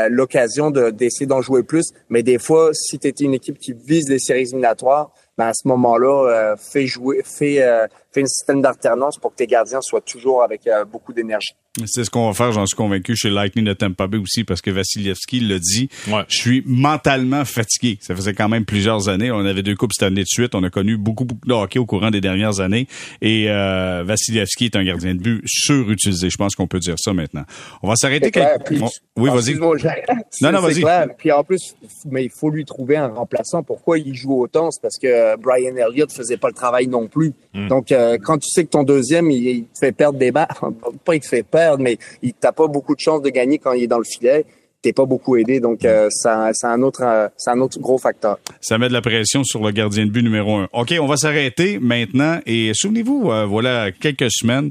l'occasion 0.10 0.72
de, 0.72 0.90
d'essayer 0.90 1.26
d'en 1.26 1.42
jouer 1.42 1.64
plus. 1.64 1.92
Mais 2.10 2.24
des 2.24 2.40
fois, 2.40 2.72
si 2.74 2.98
tu 3.00 3.14
une 3.22 3.34
équipe 3.34 3.58
qui 3.60 3.74
vise 3.74 4.10
les 4.10 4.20
séries 4.20 4.42
éliminatoires, 4.42 5.12
ben 5.38 5.48
à 5.48 5.54
ce 5.54 5.68
moment-là, 5.68 6.30
euh, 6.30 6.56
fais 6.58 6.88
jouer, 6.88 7.22
fais, 7.24 7.62
euh, 7.62 7.88
fais 8.16 8.24
un 8.24 8.28
système 8.28 8.62
d'alternance 8.62 9.18
pour 9.18 9.32
que 9.32 9.36
tes 9.38 9.48
gardiens 9.48 9.82
soient 9.82 10.02
toujours 10.02 10.42
avec 10.44 10.66
euh, 10.68 10.84
beaucoup 10.86 11.14
d'énergie. 11.14 11.54
C'est 11.86 12.06
ce 12.06 12.10
qu'on 12.10 12.28
va 12.28 12.34
faire, 12.34 12.54
j'en 12.54 12.66
suis 12.66 12.78
convaincu, 12.78 13.18
chez 13.18 13.30
Lightning 13.30 13.66
de 13.66 13.74
Tampa 13.74 14.08
Bay 14.08 14.18
aussi, 14.18 14.46
parce 14.46 14.62
que 14.62 14.72
Vassilievski 14.72 15.42
l'a 15.42 15.60
dit. 15.60 15.90
Ouais. 16.08 16.24
Je 16.30 16.38
suis 16.38 16.64
mentalement 16.66 17.44
fatigué. 17.44 17.98
Ça 18.00 18.16
faisait 18.16 18.34
quand 18.34 18.48
même 18.48 18.64
plusieurs 18.64 19.10
années. 19.10 19.30
On 19.30 19.40
avait 19.40 19.62
deux 19.62 19.76
coupes 19.76 19.92
cette 19.94 20.04
année 20.08 20.22
de 20.22 20.28
suite. 20.28 20.56
On 20.56 20.64
a 20.64 20.70
connu 20.70 20.96
beaucoup, 20.96 21.26
beaucoup 21.26 21.46
de 21.46 21.54
hockey 21.54 21.78
au 21.80 21.86
courant 21.86 22.12
des 22.12 22.22
dernières 22.22 22.62
années. 22.62 22.88
Et 23.22 23.50
euh, 23.50 24.04
Vassilievski 24.06 24.66
est 24.66 24.76
un 24.78 24.86
gardien 24.86 25.16
de 25.16 25.20
but 25.20 25.42
surutilisé. 25.46 26.30
Je 26.30 26.38
pense 26.38 26.56
qu'on 26.56 26.68
peut 26.68 26.80
dire 26.80 26.96
ça 26.98 27.12
maintenant. 27.14 27.44
On 27.84 27.90
va 27.90 27.96
s'arrêter. 27.98 28.28
C'est 28.28 28.32
clair, 28.32 28.54
quelque- 28.58 28.66
puis- 28.68 28.82
on- 28.82 29.22
Oui, 29.22 29.30
vas-y. 29.30 29.56
Non, 30.42 30.52
non, 30.52 30.62
vas-y. 30.62 30.82
Puis 31.18 31.32
en 31.34 31.44
plus, 31.44 31.76
mais 32.10 32.24
il 32.24 32.30
faut 32.32 32.50
lui 32.50 32.64
trouver 32.64 32.96
un 32.98 33.08
remplaçant. 33.08 33.64
Pourquoi 33.64 33.98
il 34.00 34.14
joue 34.16 34.42
autant? 34.42 34.72
C'est 34.72 34.82
parce 34.82 34.98
que 34.98 35.36
Brian 35.38 35.76
Elliott 35.76 36.12
faisait 36.12 36.38
pas 36.38 36.48
le 36.48 36.54
travail 36.54 36.88
non 36.88 37.08
plus. 37.08 37.34
Hmm. 37.54 37.68
Donc, 37.68 37.92
euh, 37.92 38.05
quand 38.24 38.38
tu 38.38 38.50
sais 38.50 38.64
que 38.66 38.70
ton 38.70 38.84
deuxième, 38.84 39.30
il, 39.32 39.48
il 39.48 39.64
te 39.66 39.80
fait 39.80 39.92
perdre 39.92 40.18
des 40.20 40.32
matchs, 40.32 40.58
pas 41.04 41.16
il 41.16 41.20
te 41.22 41.28
fait 41.28 41.44
perdre, 41.44 41.84
mais 41.84 41.98
il 42.22 42.34
t'a 42.34 42.52
pas 42.52 42.68
beaucoup 42.68 42.96
de 42.96 43.00
chances 43.00 43.22
de 43.22 43.30
gagner 43.30 43.58
quand 43.58 43.74
il 43.74 43.84
est 43.84 43.88
dans 43.88 43.98
le 44.00 44.04
filet. 44.04 44.46
T'es 44.82 44.94
pas 44.94 45.06
beaucoup 45.06 45.36
aidé. 45.36 45.60
Donc, 45.60 45.84
euh, 45.84 46.10
ça- 46.12 46.52
c'est 46.54 46.68
un 46.68 46.80
autre, 46.84 47.02
euh, 47.04 47.28
c'est 47.38 47.50
un 47.50 47.60
autre 47.60 47.80
gros 47.80 47.98
facteur. 47.98 48.38
Ça 48.62 48.78
met 48.78 48.88
de 48.88 48.94
la 48.94 49.02
pression 49.02 49.44
sur 49.44 49.64
le 49.64 49.72
gardien 49.72 50.06
de 50.06 50.12
but 50.12 50.22
numéro 50.22 50.58
un. 50.58 50.68
OK, 50.74 50.94
on 51.02 51.08
va 51.08 51.18
s'arrêter 51.18 51.80
maintenant. 51.80 52.40
Et 52.46 52.70
souvenez-vous, 52.76 53.32
euh, 53.32 53.46
voilà 53.48 53.92
quelques 53.92 54.30
semaines, 54.30 54.70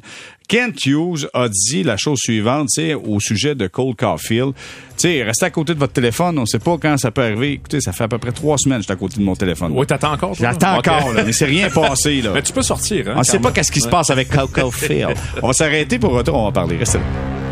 Kent 0.49 0.86
Hughes 0.86 1.28
a 1.32 1.49
dit 1.49 1.82
la 1.82 1.97
chose 1.97 2.18
suivante, 2.18 2.68
c'est 2.70 2.95
au 2.95 3.18
sujet 3.20 3.55
de 3.55 3.66
Cole 3.66 3.95
Caulfield. 3.95 4.53
Tu 4.55 5.09
sais, 5.09 5.22
restez 5.22 5.47
à 5.47 5.51
côté 5.51 5.74
de 5.74 5.78
votre 5.78 5.92
téléphone, 5.92 6.38
on 6.38 6.47
sait 6.47 6.59
pas 6.59 6.76
quand 6.78 6.97
ça 6.99 7.11
peut 7.11 7.22
arriver. 7.22 7.53
Écoutez, 7.53 7.80
ça 7.80 7.92
fait 7.92 8.05
à 8.05 8.09
peu 8.09 8.18
près 8.18 8.32
trois 8.32 8.59
semaines 8.59 8.78
que 8.78 8.82
j'étais 8.82 8.92
à 8.92 8.97
côté 8.97 9.18
de 9.18 9.24
mon 9.24 9.34
téléphone. 9.34 9.72
Oui, 9.74 9.86
t'attends 9.86 10.12
encore. 10.12 10.34
J'attends 10.34 10.78
encore, 10.78 11.12
là, 11.12 11.24
mais 11.24 11.32
c'est 11.32 11.47
rien 11.47 11.70
passé. 11.70 12.22
Là. 12.22 12.30
Mais 12.34 12.42
tu 12.42 12.53
peux 12.53 12.62
sortir. 12.62 13.09
Hein, 13.09 13.14
On 13.16 13.22
sait 13.22 13.38
quand 13.38 13.45
pas 13.45 13.53
qu'est-ce 13.53 13.72
qui 13.72 13.80
se 13.80 13.88
passe 13.88 14.11
avec 14.11 14.28
Cole 14.28 14.49
Caulfield. 14.49 15.16
on 15.42 15.49
va 15.49 15.53
s'arrêter 15.53 15.99
pour 15.99 16.12
retour, 16.12 16.36
on 16.36 16.47
va 16.47 16.53
parler. 16.53 16.76
Restez 16.76 16.99
là. 16.99 17.43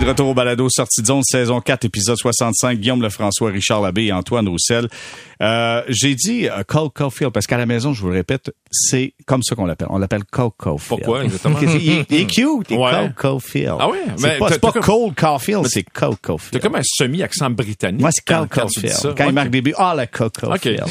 De 0.00 0.06
retour 0.06 0.28
au 0.28 0.34
balado 0.34 0.68
Sortie 0.70 1.02
de 1.02 1.06
zone, 1.06 1.22
saison 1.24 1.60
4, 1.60 1.86
épisode 1.86 2.16
65. 2.16 2.78
Guillaume 2.78 3.02
Lefrançois, 3.02 3.50
Richard 3.50 3.80
Labbé 3.80 4.04
et 4.04 4.12
Antoine 4.12 4.46
Roussel. 4.48 4.88
Euh, 5.40 5.82
J'ai 5.88 6.14
dit 6.14 6.48
euh, 6.48 6.62
Cole 6.66 6.90
Caulfield 6.94 7.32
parce 7.32 7.46
qu'à 7.46 7.56
la 7.58 7.66
maison, 7.66 7.92
je 7.92 8.00
vous 8.00 8.08
le 8.08 8.14
répète, 8.14 8.50
c'est 8.70 9.14
comme 9.26 9.42
ça 9.42 9.54
qu'on 9.54 9.66
l'appelle. 9.66 9.88
On 9.90 9.98
l'appelle 9.98 10.24
Cole 10.24 10.50
Caulfield. 10.56 10.88
Pourquoi, 11.04 11.24
exactement? 11.24 11.58
il, 11.62 11.90
est- 11.90 12.06
il 12.10 12.16
est 12.20 12.26
cute, 12.26 12.66
il 12.70 12.74
est 12.74 12.78
Ouais. 12.78 12.90
Cole 12.90 13.14
Caulfield. 13.14 13.76
Ah 13.78 13.88
ouais? 13.88 13.98
C'est 14.16 14.22
Mais 14.28 14.38
pas, 14.38 14.46
t'as- 14.48 14.52
c'est 14.54 14.60
pas 14.60 14.72
t'as 14.72 14.80
Cole 14.80 15.14
Caulfield, 15.14 15.66
c'est 15.68 15.82
Cole 15.84 16.10
T'as 16.10 16.16
Caulfield. 16.28 16.62
comme 16.62 16.74
un 16.76 16.82
semi-accent 16.82 17.50
britannique. 17.50 18.00
Moi, 18.00 18.10
c'est 18.12 18.24
Cole 18.24 18.48
Caulfield. 18.48 19.14
Quand 19.16 19.26
il 19.28 19.32
marque 19.32 19.50
des 19.50 19.62
buts, 19.62 19.74
ah, 19.78 19.94
le 19.96 20.06
Cole 20.06 20.30
Caulfield. 20.30 20.82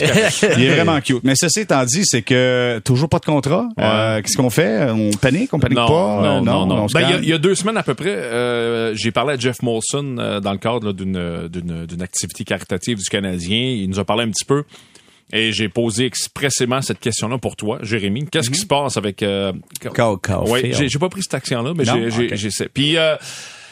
Il 0.57 0.63
est 0.63 0.75
vraiment 0.75 0.99
cute. 1.01 1.23
Mais 1.23 1.35
ceci 1.35 1.61
étant 1.61 1.83
dit, 1.83 2.03
c'est 2.05 2.21
que 2.21 2.79
toujours 2.85 3.09
pas 3.09 3.19
de 3.19 3.25
contrat. 3.25 3.67
Euh, 3.79 4.21
Qu'est-ce 4.21 4.37
qu'on 4.37 4.49
fait? 4.49 4.89
On 4.91 5.11
panique? 5.11 5.53
On 5.53 5.59
panique 5.59 5.77
non, 5.77 5.87
pas? 5.87 5.93
Non, 6.21 6.37
Euh, 6.37 6.41
non, 6.41 6.65
non. 6.65 6.83
on 6.83 6.87
se 6.87 6.93
Ben, 6.93 7.01
il, 7.21 7.27
y 7.29 7.33
a, 7.33 7.35
y 7.35 7.39
deux 7.39 7.55
semaines 7.55 7.77
à 7.77 7.83
peu 7.83 7.93
près, 7.95 8.09
euh, 8.15 8.95
j'ai 8.95 9.11
parlé 9.11 9.33
à 9.33 9.37
Jeff 9.37 9.61
Molson 9.61 10.15
euh, 10.19 10.39
dans 10.39 10.51
le 10.51 10.57
cadre 10.57 10.93
d'une, 10.93 11.47
d'une 11.49 12.01
activité 12.01 12.43
caritative 12.43 12.97
du 12.97 13.03
Canadien. 13.05 13.57
Il 13.57 13.89
nous 13.89 13.99
a 13.99 14.05
parlé 14.05 14.23
un 14.23 14.29
petit 14.29 14.36
peu. 14.45 14.63
Et 15.33 15.51
j'ai 15.51 15.67
posé 15.67 16.05
expressément 16.05 16.81
cette 16.81 16.99
question-là 16.99 17.37
pour 17.37 17.57
toi, 17.57 17.79
Jérémy. 17.81 18.27
Qu'est-ce 18.31 18.49
qui 18.49 18.57
se 18.57 18.65
passe 18.65 18.95
avec... 18.95 19.21
Euh. 19.23 19.51
Ouais, 20.47 20.71
j'ai, 20.71 20.99
pas 20.99 21.09
pris 21.09 21.21
cet 21.21 21.33
accent-là, 21.33 21.73
mais 21.75 21.83
j'ai, 21.83 22.09
j'ai, 22.09 22.25
Ok. 22.27 22.35
j'ai 22.35 22.49
ça. 22.49 22.65
Puis, 22.73 22.95
euh, 22.97 23.15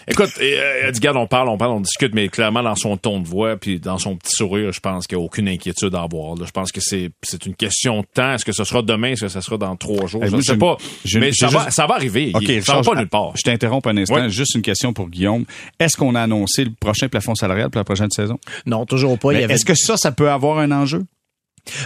écoute, 0.07 0.29
euh, 0.41 0.81
elle 0.83 0.91
dit, 0.91 0.99
regarde, 0.99 1.17
on 1.17 1.27
parle, 1.27 1.49
on 1.49 1.57
parle, 1.57 1.71
on 1.71 1.79
discute, 1.81 2.13
mais 2.13 2.27
clairement, 2.29 2.61
dans 2.63 2.75
son 2.75 2.97
ton 2.97 3.19
de 3.19 3.27
voix, 3.27 3.57
puis 3.57 3.79
dans 3.79 3.97
son 3.97 4.15
petit 4.15 4.35
sourire, 4.35 4.71
je 4.71 4.79
pense 4.79 5.07
qu'il 5.07 5.17
n'y 5.17 5.23
a 5.23 5.25
aucune 5.25 5.47
inquiétude 5.47 5.93
à 5.95 6.01
avoir. 6.01 6.35
là. 6.35 6.45
Je 6.45 6.51
pense 6.51 6.71
que 6.71 6.81
c'est, 6.81 7.09
c'est 7.23 7.45
une 7.45 7.55
question 7.55 8.01
de 8.01 8.05
temps. 8.13 8.33
Est-ce 8.33 8.45
que 8.45 8.51
ce 8.51 8.63
sera 8.63 8.81
demain? 8.81 9.11
Est-ce 9.11 9.21
que 9.21 9.27
ce 9.29 9.41
sera 9.41 9.57
dans 9.57 9.75
trois 9.75 10.07
jours? 10.07 10.21
Je 10.25 10.35
ne 10.35 10.41
sais 10.41 10.53
j'ai- 10.53 10.57
pas. 10.59 10.77
mais 11.19 11.31
ça, 11.33 11.47
va, 11.47 11.71
ça 11.71 11.87
va 11.87 11.95
arriver. 11.95 12.31
OK, 12.33 12.41
Il- 12.43 12.63
ça 12.63 12.73
va 12.73 12.79
Richard, 12.79 12.93
pas 12.93 12.99
nulle 12.99 13.09
part. 13.09 13.31
Je 13.35 13.41
t'interromps 13.43 13.87
un 13.87 13.97
instant. 13.97 14.15
Ouais. 14.15 14.29
Juste 14.29 14.55
une 14.55 14.61
question 14.61 14.93
pour 14.93 15.09
Guillaume. 15.09 15.45
Est-ce 15.79 15.97
qu'on 15.97 16.15
a 16.15 16.21
annoncé 16.21 16.63
le 16.65 16.71
prochain 16.79 17.07
plafond 17.07 17.35
salarial 17.35 17.69
pour 17.69 17.79
la 17.79 17.85
prochaine 17.85 18.11
saison? 18.11 18.37
Non, 18.65 18.85
toujours 18.85 19.17
pas. 19.19 19.29
Avait- 19.31 19.53
Est-ce 19.53 19.65
que 19.65 19.75
ça, 19.75 19.97
ça 19.97 20.11
peut 20.11 20.29
avoir 20.29 20.59
un 20.59 20.71
enjeu? 20.71 21.03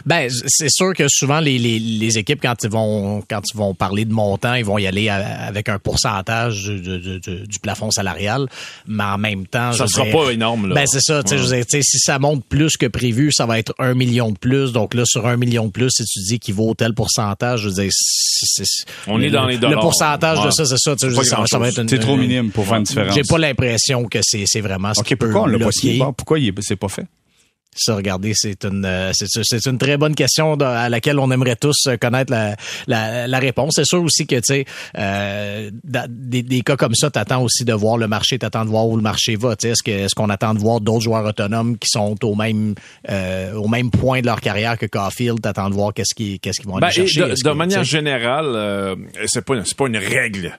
Ben, 0.05 0.29
c'est 0.47 0.69
sûr 0.69 0.93
que 0.93 1.05
souvent 1.07 1.39
les, 1.39 1.57
les, 1.57 1.79
les 1.79 2.17
équipes 2.17 2.41
quand 2.41 2.55
ils 2.63 2.69
vont 2.69 3.21
quand 3.29 3.41
ils 3.53 3.57
vont 3.57 3.73
parler 3.73 4.05
de 4.05 4.13
montant, 4.13 4.53
ils 4.55 4.65
vont 4.65 4.77
y 4.77 4.87
aller 4.87 5.09
à- 5.09 5.45
avec 5.45 5.69
un 5.69 5.79
pourcentage 5.79 6.63
du, 6.65 6.99
du, 6.99 7.19
du- 7.19 7.47
du 7.47 7.59
plafond 7.59 7.91
salarial, 7.91 8.47
mais 8.87 9.03
en 9.03 9.17
même 9.17 9.47
temps, 9.47 9.71
Ça 9.73 9.85
je 9.85 9.91
sera 9.93 10.05
dirais- 10.05 10.17
pas 10.25 10.31
énorme, 10.31 10.67
là. 10.69 10.75
Ben 10.75 10.85
c'est 10.87 11.01
ça, 11.01 11.23
tu 11.23 11.29
sais, 11.29 11.35
Ouais. 11.35 11.41
je 11.41 11.47
veux 11.47 11.55
dire, 11.55 11.65
tu 11.65 11.77
sais, 11.77 11.81
si 11.83 11.99
ça 11.99 12.19
monte 12.19 12.43
plus 12.45 12.77
que 12.77 12.85
prévu, 12.87 13.31
ça 13.31 13.45
va 13.45 13.59
être 13.59 13.73
un 13.79 13.93
million 13.93 14.31
de 14.31 14.37
plus. 14.37 14.71
Donc 14.71 14.93
là, 14.93 15.03
sur 15.05 15.25
un 15.27 15.37
million 15.37 15.65
de 15.67 15.71
plus, 15.71 15.89
si 15.91 16.03
tu 16.05 16.19
dis 16.19 16.39
qu'il 16.39 16.53
vaut 16.55 16.73
tel 16.73 16.93
pourcentage, 16.93 17.61
je 17.61 17.69
veux 17.69 17.75
dire, 17.75 17.89
c'est- 17.91 18.63
c'est- 18.65 18.85
On 19.07 19.19
est 19.21 19.25
le- 19.25 19.31
dans 19.31 19.45
les 19.47 19.57
dollars. 19.57 19.77
Le 19.79 19.81
pourcentage 19.81 20.39
Ouais. 20.39 20.45
de 20.47 20.51
ça, 20.51 20.65
c'est 20.65 20.77
ça. 20.77 20.95
dire, 20.95 21.11
ça, 21.23 21.37
va- 21.37 21.45
ça 21.47 21.57
va 21.59 21.67
être 21.69 21.79
une- 21.79 21.99
trop 21.99 22.17
minime 22.17 22.51
pour 22.51 22.65
faire 22.65 22.77
une 22.77 22.83
différence. 22.83 23.13
J'ai 23.15 23.23
pas 23.23 23.37
l'impression 23.37 24.05
que 24.05 24.19
c'est 24.21 24.43
c'est 24.45 24.61
vraiment 24.61 24.93
ce 24.93 25.01
OK, 25.01 25.05
qui 25.07 25.15
peut 25.15 25.27
pourquoi 25.27 25.43
on 25.43 25.45
l'a 25.47 25.59
pas 25.59 26.11
Pourquoi 26.17 26.39
il 26.39 26.47
est- 26.49 26.61
c'est 26.61 26.75
pas 26.75 26.87
fait? 26.89 27.05
Ça, 27.75 27.95
regardez, 27.95 28.33
c'est 28.35 28.65
une 28.65 28.83
euh, 28.83 29.11
c'est 29.13 29.27
c'est 29.43 29.65
une 29.67 29.77
très 29.77 29.95
bonne 29.95 30.15
question 30.15 30.57
de- 30.57 30.65
à 30.65 30.89
laquelle 30.89 31.19
on 31.19 31.29
aimerait 31.31 31.55
tous 31.55 31.85
euh, 31.87 31.97
connaître 31.97 32.31
la, 32.31 32.55
la, 32.87 33.27
la 33.27 33.39
réponse. 33.39 33.73
C'est 33.75 33.85
sûr 33.85 34.01
aussi 34.03 34.25
que 34.25 34.35
tu 34.37 34.41
sais 34.43 34.65
euh, 34.97 35.69
des, 36.09 36.41
des 36.41 36.61
cas 36.61 36.75
comme 36.75 36.95
ça, 36.95 37.09
t'attends 37.11 37.43
aussi 37.43 37.65
de 37.65 37.73
voir 37.73 37.97
le 37.97 38.07
marché, 38.07 38.39
t'attends 38.39 38.65
de 38.65 38.69
voir 38.71 38.87
où 38.87 38.95
le 38.97 39.03
marché 39.03 39.35
va. 39.35 39.55
Tu 39.55 39.67
sais, 39.67 39.69
est-ce 39.73 39.83
que 39.83 39.91
est-ce 39.91 40.15
qu'on 40.15 40.29
attend 40.29 40.55
de 40.55 40.59
voir 40.59 40.81
d'autres 40.81 41.01
joueurs 41.03 41.23
autonomes 41.25 41.77
qui 41.77 41.87
sont 41.89 42.15
au 42.25 42.35
même 42.35 42.73
euh, 43.09 43.53
au 43.53 43.67
même 43.67 43.91
point 43.91 44.21
de 44.21 44.25
leur 44.25 44.41
carrière 44.41 44.77
que 44.77 44.87
Caulfield, 44.87 45.39
t'attends 45.39 45.69
de 45.69 45.75
voir 45.75 45.93
qu'est-ce 45.93 46.15
qui 46.15 46.39
qu'est-ce 46.39 46.59
qu'ils 46.59 46.69
vont 46.69 46.77
aller 46.77 46.87
Ben, 46.87 46.91
chercher? 46.91 47.21
de, 47.21 47.27
de 47.35 47.35
que, 47.41 47.49
manière 47.49 47.83
générale, 47.83 48.47
euh, 48.55 48.95
c'est 49.27 49.45
pas 49.45 49.53
une- 49.55 49.63
c'est 49.65 49.77
pas 49.77 49.87
une 49.87 49.97
règle, 49.97 50.57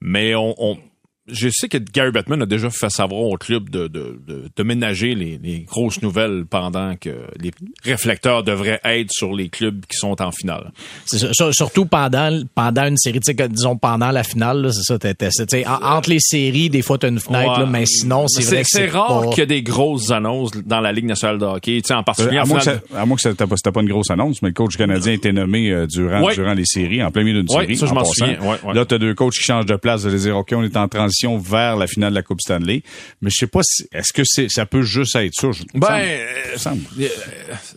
mais 0.00 0.34
on, 0.36 0.54
on 0.58 0.78
je 1.26 1.48
sais 1.48 1.68
que 1.68 1.78
Gary 1.78 2.10
Bettman 2.10 2.42
a 2.42 2.46
déjà 2.46 2.68
fait 2.68 2.90
savoir 2.90 3.22
au 3.22 3.36
club 3.38 3.70
de, 3.70 3.88
de, 3.88 4.20
de, 4.26 4.44
de 4.54 4.62
ménager 4.62 5.14
les, 5.14 5.38
les, 5.42 5.60
grosses 5.60 6.02
nouvelles 6.02 6.44
pendant 6.48 6.96
que 6.96 7.10
les 7.40 7.50
réflecteurs 7.82 8.44
devraient 8.44 8.80
être 8.84 9.10
sur 9.10 9.32
les 9.32 9.48
clubs 9.48 9.86
qui 9.86 9.96
sont 9.96 10.20
en 10.20 10.32
finale. 10.32 10.70
C'est 11.06 11.18
ça, 11.34 11.52
surtout 11.52 11.86
pendant 11.86 12.42
pendant 12.54 12.86
une 12.86 12.98
série, 12.98 13.20
tu 13.20 13.32
sais, 13.34 13.48
disons 13.48 13.76
pendant 13.78 14.10
la 14.10 14.22
finale, 14.22 14.70
c'est 14.72 14.82
ça. 14.82 14.98
T'es, 14.98 15.14
t'es, 15.14 15.64
entre 15.66 16.10
les 16.10 16.20
séries, 16.20 16.68
des 16.68 16.82
fois 16.82 16.98
t'as 16.98 17.08
une 17.08 17.20
fenêtre, 17.20 17.60
là, 17.60 17.66
mais 17.66 17.86
sinon 17.86 18.28
c'est 18.28 18.44
vrai 18.44 18.62
que 18.62 18.68
c'est 18.68 18.88
rare 18.88 19.30
qu'il 19.30 19.38
y 19.38 19.42
ait 19.42 19.46
des 19.46 19.62
grosses 19.62 20.10
annonces 20.10 20.50
dans 20.66 20.80
la 20.80 20.92
Ligue 20.92 21.06
nationale 21.06 21.38
de 21.38 21.46
hockey, 21.46 21.80
tu 21.80 21.88
sais, 21.88 21.94
en 21.94 22.02
particulier. 22.02 22.36
Euh, 22.36 22.40
à, 22.40 22.44
en 22.44 22.48
moins 22.48 22.58
que 22.58 22.64
ça, 22.64 22.80
à 22.94 23.06
moins 23.06 23.16
que 23.16 23.22
c'était 23.22 23.46
pas, 23.46 23.56
pas 23.72 23.80
une 23.80 23.88
grosse 23.88 24.10
annonce, 24.10 24.42
mais 24.42 24.48
le 24.48 24.54
coach 24.54 24.76
canadien 24.76 25.12
a 25.12 25.14
été 25.14 25.32
nommé 25.32 25.70
euh, 25.70 25.86
durant 25.86 26.28
durant 26.30 26.52
les 26.52 26.66
séries, 26.66 27.02
en 27.02 27.10
plein 27.10 27.24
milieu 27.24 27.42
d'une 27.42 27.56
ouais, 27.56 27.64
série. 27.64 27.76
Ça, 27.78 27.86
je 27.86 27.94
m'en 27.94 28.04
souviens. 28.04 28.36
Là, 28.74 28.84
t'as 28.84 28.98
deux 28.98 29.14
coachs 29.14 29.32
qui 29.32 29.42
changent 29.42 29.66
de 29.66 29.76
place, 29.76 30.02
de 30.02 30.16
dire 30.16 30.36
ok, 30.36 30.52
on 30.54 30.62
est 30.62 30.76
en 30.76 30.86
transition 30.86 31.13
vers 31.38 31.76
la 31.76 31.86
finale 31.86 32.10
de 32.10 32.16
la 32.16 32.22
Coupe 32.22 32.40
Stanley. 32.40 32.82
Mais 33.20 33.30
je 33.30 33.36
sais 33.36 33.46
pas 33.46 33.60
si, 33.62 33.86
est-ce 33.92 34.12
que 34.12 34.22
c'est, 34.24 34.48
ça 34.48 34.66
peut 34.66 34.82
juste 34.82 35.16
être 35.16 35.34
ça? 35.34 35.48
Ben, 35.74 35.86
euh, 35.90 36.56
euh, 37.00 37.06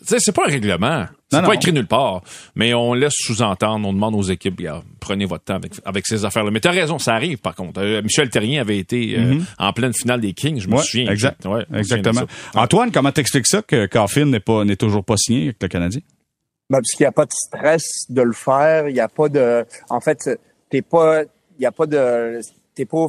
c'est 0.01 0.31
pas 0.31 0.43
un 0.47 0.51
règlement. 0.51 1.05
C'est 1.29 1.41
pas 1.41 1.55
écrit 1.55 1.73
nulle 1.73 1.87
part. 1.87 2.21
Mais 2.55 2.73
on 2.73 2.93
laisse 2.93 3.15
sous-entendre, 3.15 3.87
on 3.87 3.93
demande 3.93 4.15
aux 4.15 4.23
équipes, 4.23 4.61
prenez 4.99 5.25
votre 5.25 5.43
temps 5.43 5.55
avec, 5.55 5.73
avec 5.85 6.07
ces 6.07 6.23
affaires-là. 6.25 6.51
Mais 6.51 6.59
t'as 6.59 6.71
raison, 6.71 6.99
ça 6.99 7.15
arrive 7.15 7.39
par 7.39 7.55
contre. 7.55 7.81
Euh, 7.81 8.01
Michel 8.01 8.29
Terrien 8.29 8.61
avait 8.61 8.77
été 8.77 9.17
mm-hmm. 9.17 9.41
en 9.59 9.73
pleine 9.73 9.93
finale 9.93 10.21
des 10.21 10.33
Kings, 10.33 10.59
je 10.59 10.67
me 10.67 10.77
souviens. 10.77 11.11
Exact. 11.11 11.45
Ouais, 11.45 11.65
exactement. 11.75 12.21
Antoine, 12.55 12.91
comment 12.91 13.11
t'expliques 13.11 13.47
ça 13.47 13.61
que 13.61 13.85
Caulfield 13.87 14.29
n'est 14.29 14.39
pas, 14.39 14.63
n'est 14.63 14.77
toujours 14.77 15.03
pas 15.03 15.17
signé 15.17 15.43
avec 15.43 15.57
le 15.61 15.67
Canadien? 15.67 16.01
Ben, 16.69 16.79
parce 16.79 16.91
qu'il 16.91 17.03
n'y 17.03 17.07
a 17.07 17.11
pas 17.13 17.25
de 17.25 17.31
stress 17.31 18.05
de 18.09 18.21
le 18.21 18.33
faire. 18.33 18.89
Il 18.89 18.93
n'y 18.93 18.99
a 18.99 19.07
pas 19.07 19.29
de, 19.29 19.65
en 19.89 20.01
fait, 20.01 20.29
t'es 20.69 20.81
pas, 20.81 21.23
il 21.23 21.61
n'y 21.61 21.65
a 21.65 21.71
pas 21.71 21.85
de, 21.85 22.41
t'es 22.77 22.85
pas 22.85 23.07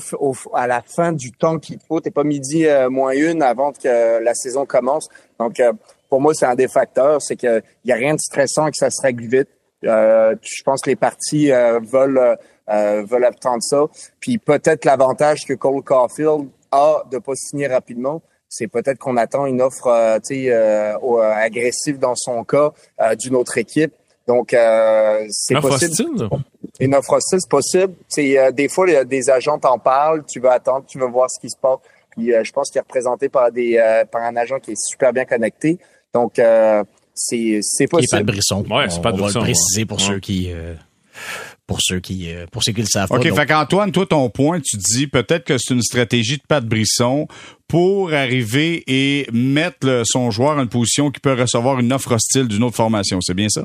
à 0.55 0.67
la 0.67 0.81
fin 0.81 1.13
du 1.13 1.31
temps 1.31 1.59
qu'il 1.59 1.79
faut, 1.87 2.01
t'es 2.01 2.11
pas 2.11 2.25
midi 2.25 2.67
euh, 2.67 2.89
moins 2.89 3.13
une 3.13 3.43
avant 3.43 3.73
que 3.73 4.23
la 4.23 4.35
saison 4.35 4.65
commence. 4.65 5.09
Donc 5.39 5.61
euh, 5.61 5.75
pour 6.09 6.23
moi 6.23 6.33
c'est 6.33 6.47
un 6.47 6.55
des 6.55 6.69
facteurs, 6.69 7.21
c'est 7.21 7.37
que 7.37 7.63
y 7.85 7.93
a 7.93 7.97
rien 7.97 8.15
de 8.15 8.21
stressant 8.21 8.67
et 8.67 8.71
que 8.71 8.79
ça 8.79 8.91
se 8.91 9.03
règle 9.03 9.25
vite. 9.25 9.49
Euh, 9.85 10.35
je 10.41 10.63
pense 10.65 10.81
que 10.81 10.89
les 10.89 10.97
parties 10.97 11.51
veulent 11.51 12.39
veulent 12.67 13.25
obtenir 13.25 13.59
ça. 13.61 13.85
Puis 14.21 14.39
peut-être 14.39 14.87
l'avantage 14.87 15.45
que 15.47 15.53
Cole 15.53 15.83
Caulfield 15.83 16.49
a 16.73 17.03
de 17.11 17.19
pas 17.19 17.35
signer 17.35 17.67
rapidement, 17.67 18.23
c'est 18.49 18.69
peut-être 18.69 18.99
qu'on 18.99 19.19
attend 19.19 19.45
une 19.45 19.61
offre 19.61 19.91
agressive 19.91 21.99
dans 21.99 22.17
son 22.17 22.43
cas 22.45 22.73
d'une 23.19 23.37
autre 23.37 23.59
équipe. 23.59 23.93
Donc 24.27 24.57
c'est 25.29 25.61
possible. 25.61 26.31
Une 26.81 26.95
offre 26.95 27.15
hostile, 27.15 27.39
c'est 27.41 27.49
possible. 27.49 27.95
C'est 28.09 28.39
euh, 28.39 28.51
des 28.51 28.69
fois, 28.69 29.05
des 29.05 29.31
agents 29.31 29.59
t'en 29.59 29.79
parlent, 29.79 30.25
tu 30.27 30.41
vas 30.41 30.53
attendre, 30.53 30.85
tu 30.87 30.99
vas 30.99 31.07
voir 31.07 31.31
ce 31.31 31.41
qui 31.41 31.51
se 31.51 31.57
passe. 31.57 31.79
Puis 32.11 32.33
euh, 32.33 32.43
je 32.45 32.53
pense 32.53 32.71
qu'il 32.71 32.79
est 32.79 32.83
représenté 32.83 33.29
par 33.29 33.51
des 33.53 33.77
euh, 33.77 34.05
par 34.05 34.23
un 34.23 34.37
agent 34.37 34.59
qui 34.61 34.73
est 34.73 34.81
super 34.81 35.13
bien 35.13 35.25
connecté. 35.25 35.79
Donc 36.15 36.41
c'est 37.15 37.61
c'est 37.63 37.87
possible. 37.87 38.11
pas 38.11 38.21
de 38.21 38.27
Brisson. 38.27 38.65
Ouais, 38.71 38.89
c'est 38.89 39.03
pas 39.03 39.13
de 39.13 39.21
On 39.21 39.27
va 39.27 39.33
le 39.33 39.41
préciser 39.41 39.85
pour 39.85 40.01
ceux 40.01 40.21
qui 40.21 40.51
pour 41.67 41.79
ceux 41.81 42.01
qui 42.01 42.33
pour 42.53 42.63
ceux 42.63 42.73
qui 42.73 42.81
le 42.81 42.87
savent 42.87 43.11
OK, 43.11 43.29
pas. 43.29 43.35
fait 43.35 43.47
qu'Antoine, 43.47 43.93
toi 43.93 44.07
ton 44.07 44.31
point, 44.31 44.61
tu 44.61 44.77
dis 44.77 45.07
peut-être 45.07 45.45
que 45.45 45.59
c'est 45.59 45.75
une 45.75 45.83
stratégie 45.83 46.39
de 46.39 46.43
Pat 46.49 46.65
Brisson 46.65 47.27
pour 47.67 48.13
arriver 48.13 48.85
et 48.87 49.27
mettre 49.33 50.03
son 50.05 50.31
joueur 50.31 50.57
en 50.57 50.63
une 50.63 50.69
position 50.69 51.11
qui 51.11 51.21
peut 51.21 51.35
recevoir 51.35 51.79
une 51.79 51.93
offre 51.93 52.13
hostile 52.13 52.49
d'une 52.49 52.63
autre 52.63 52.77
formation, 52.77 53.21
c'est 53.21 53.35
bien 53.35 53.49
ça? 53.49 53.65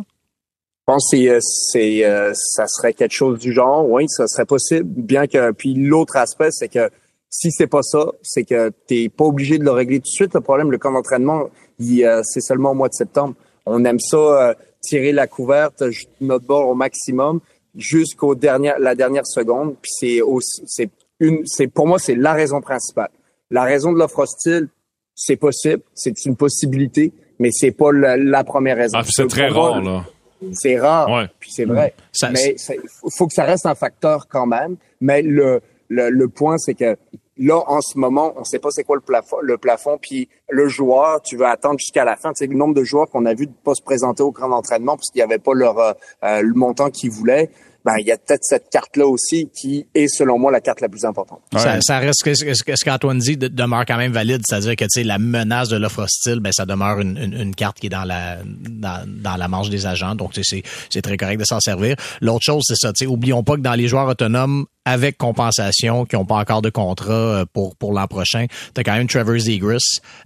Pense 0.86 1.10
que 1.12 1.40
c'est, 1.40 2.06
euh, 2.06 2.30
euh, 2.30 2.34
ça 2.34 2.68
serait 2.68 2.94
quelque 2.94 3.14
chose 3.14 3.40
du 3.40 3.54
genre, 3.54 3.90
oui, 3.90 4.06
ça 4.08 4.28
serait 4.28 4.46
possible. 4.46 4.84
Bien 4.86 5.28
que, 5.28 5.52
puis 5.52 5.74
l'autre 5.74 6.18
aspect, 6.18 6.50
c'est 6.52 6.68
que 6.68 6.90
si 7.30 7.52
c'est 7.52 7.68
pas 7.68 7.82
ça, 7.82 8.12
c'est 8.22 8.44
que 8.44 8.72
t'es 8.88 9.10
pas 9.10 9.26
obligé 9.26 9.58
de 9.58 9.64
le 9.64 9.72
régler 9.72 10.00
tout 10.00 10.04
de 10.04 10.16
suite. 10.16 10.34
Le 10.34 10.42
problème, 10.42 10.72
le 10.72 10.78
camp 10.78 10.92
d'entraînement, 10.92 11.50
euh, 11.82 12.22
c'est 12.24 12.42
seulement 12.42 12.72
au 12.72 12.76
mois 12.76 12.90
de 12.90 12.94
septembre. 12.94 13.36
On 13.66 13.84
aime 13.86 14.00
ça, 14.00 14.56
tirer 14.82 15.14
la 15.14 15.28
couverte, 15.28 15.84
notre 16.20 16.46
bord 16.46 16.68
au 16.68 16.76
maximum 16.76 17.40
jusqu'au 17.76 18.36
dernier, 18.36 18.74
la 18.80 18.94
dernière 18.94 19.26
seconde. 19.26 19.76
Puis 19.82 19.92
c'est 19.96 20.20
c'est 20.68 20.90
une, 21.20 21.42
c'est 21.46 21.68
pour 21.68 21.88
moi, 21.88 21.98
c'est 21.98 22.16
la 22.16 22.34
raison 22.34 22.62
principale. 22.62 23.10
La 23.50 23.64
raison 23.64 23.94
de 23.94 24.00
l'offre 24.00 24.20
hostile, 24.20 24.68
c'est 25.16 25.38
possible, 25.38 25.82
c'est 25.94 26.26
une 26.26 26.36
possibilité, 26.36 27.14
mais 27.40 27.50
c'est 27.52 27.72
pas 27.72 27.92
la, 27.92 28.44
première 28.44 28.78
raison. 28.78 28.98
Ah, 29.00 29.04
c'est 29.08 29.28
très 29.28 29.48
rare 29.48 29.82
là. 29.82 30.06
C'est 30.54 30.80
rare, 30.80 31.28
puis 31.40 31.52
c'est 31.52 31.66
vrai. 31.66 31.94
mais 32.32 32.56
il 32.70 33.12
faut 33.16 33.28
que 33.28 33.34
ça 33.34 33.44
reste 33.44 33.66
un 33.66 33.76
facteur 33.76 34.28
quand 34.28 34.46
même. 34.46 34.76
Mais 35.02 35.22
le, 35.22 35.62
le, 35.90 36.10
le 36.10 36.28
point, 36.28 36.58
c'est 36.58 36.74
que 36.74 36.98
là, 37.38 37.64
en 37.68 37.82
ce 37.82 37.98
moment, 37.98 38.34
on 38.38 38.44
sait 38.44 38.60
pas 38.60 38.70
c'est 38.72 38.84
quoi 38.84 38.96
le 38.96 39.02
plafond, 39.02 39.38
le 39.42 39.58
plafond, 39.58 39.98
puis 40.02 40.30
le 40.50 40.68
joueur, 40.68 41.22
tu 41.22 41.38
veux 41.38 41.46
attendre 41.46 41.80
jusqu'à 41.80 42.06
la 42.06 42.16
fin. 42.16 42.32
Tu 42.34 42.40
sais, 42.40 42.48
le 42.48 42.56
nombre 42.56 42.74
de 42.76 42.84
joueurs 42.84 43.10
qu'on 43.10 43.26
a 43.26 43.34
vu 43.34 43.48
ne 43.48 43.54
pas 43.64 43.74
se 43.74 43.82
présenter 43.82 44.24
au 44.24 44.32
grand 44.32 44.52
entraînement 44.52 44.96
parce 44.96 45.10
qu'il 45.10 45.20
n'y 45.20 45.24
avait 45.24 45.40
pas 45.40 45.54
leur 45.54 45.80
euh, 45.80 45.94
euh, 46.24 46.42
le 46.42 46.54
montant 46.54 46.90
qu'ils 46.90 47.12
voulaient 47.12 47.50
ben 47.86 47.96
il 48.00 48.08
y 48.08 48.12
a 48.12 48.18
peut-être 48.18 48.44
cette 48.44 48.70
carte-là 48.70 49.06
aussi 49.06 49.50
qui 49.54 49.86
est 49.94 50.08
selon 50.08 50.40
moi 50.40 50.52
la 50.52 50.62
carte 50.62 50.82
la 50.82 50.90
plus 50.90 51.06
importante. 51.06 51.42
Ça, 51.54 51.80
ça, 51.82 52.00
reste 52.00 52.24
ce, 52.24 52.54
ce 52.54 52.86
qu'Antoine 52.86 53.20
dit 53.20 53.38
demeure 53.38 53.86
quand 53.86 53.98
même 53.98 54.12
valide, 54.12 54.42
c'est-à-dire 54.46 54.76
que 54.76 54.86
tu 54.86 54.90
sais 54.90 55.04
la 55.04 55.20
menace 55.20 55.70
de 55.70 55.78
l'offre 55.78 56.04
hostile, 56.04 56.40
ben 56.40 56.52
ça 56.52 56.66
demeure 56.66 57.00
une, 57.00 57.18
une, 57.18 57.34
une, 57.34 57.56
carte 57.56 57.80
qui 57.80 57.88
est 57.88 57.90
dans 57.90 58.06
la 58.06 58.38
dans, 58.44 59.04
dans 59.08 59.36
la 59.36 59.48
manche 59.48 59.70
des 59.70 59.86
agents, 59.86 60.16
donc 60.16 60.32
c'est 60.34 60.64
c'est 60.90 61.02
très 61.02 61.18
correct 61.18 61.40
de 61.40 61.46
s'en 61.46 61.60
servir. 61.60 61.96
L'autre 62.22 62.44
chose 62.44 62.64
c'est 62.66 62.78
ça, 62.78 62.94
tu 62.94 63.06
sais 63.06 63.12
oublions 63.12 63.44
pas 63.44 63.56
que 63.56 63.62
dans 63.62 63.76
les 63.76 63.88
joueurs 63.88 64.08
autonomes 64.08 64.66
avec 64.86 65.18
compensation, 65.18 66.06
qui 66.06 66.16
n'ont 66.16 66.26
pas 66.26 66.36
encore 66.36 66.62
de 66.62 66.70
contrat 66.70 67.14
euh, 67.14 67.46
pour 67.52 67.76
pour 67.76 67.94
l'an 67.94 68.08
prochain. 68.08 68.46
Tu 68.74 68.82
as 68.82 68.84
quand 68.84 68.94
même 68.94 69.08
Trevor 69.08 69.38
Zegras, 69.38 69.78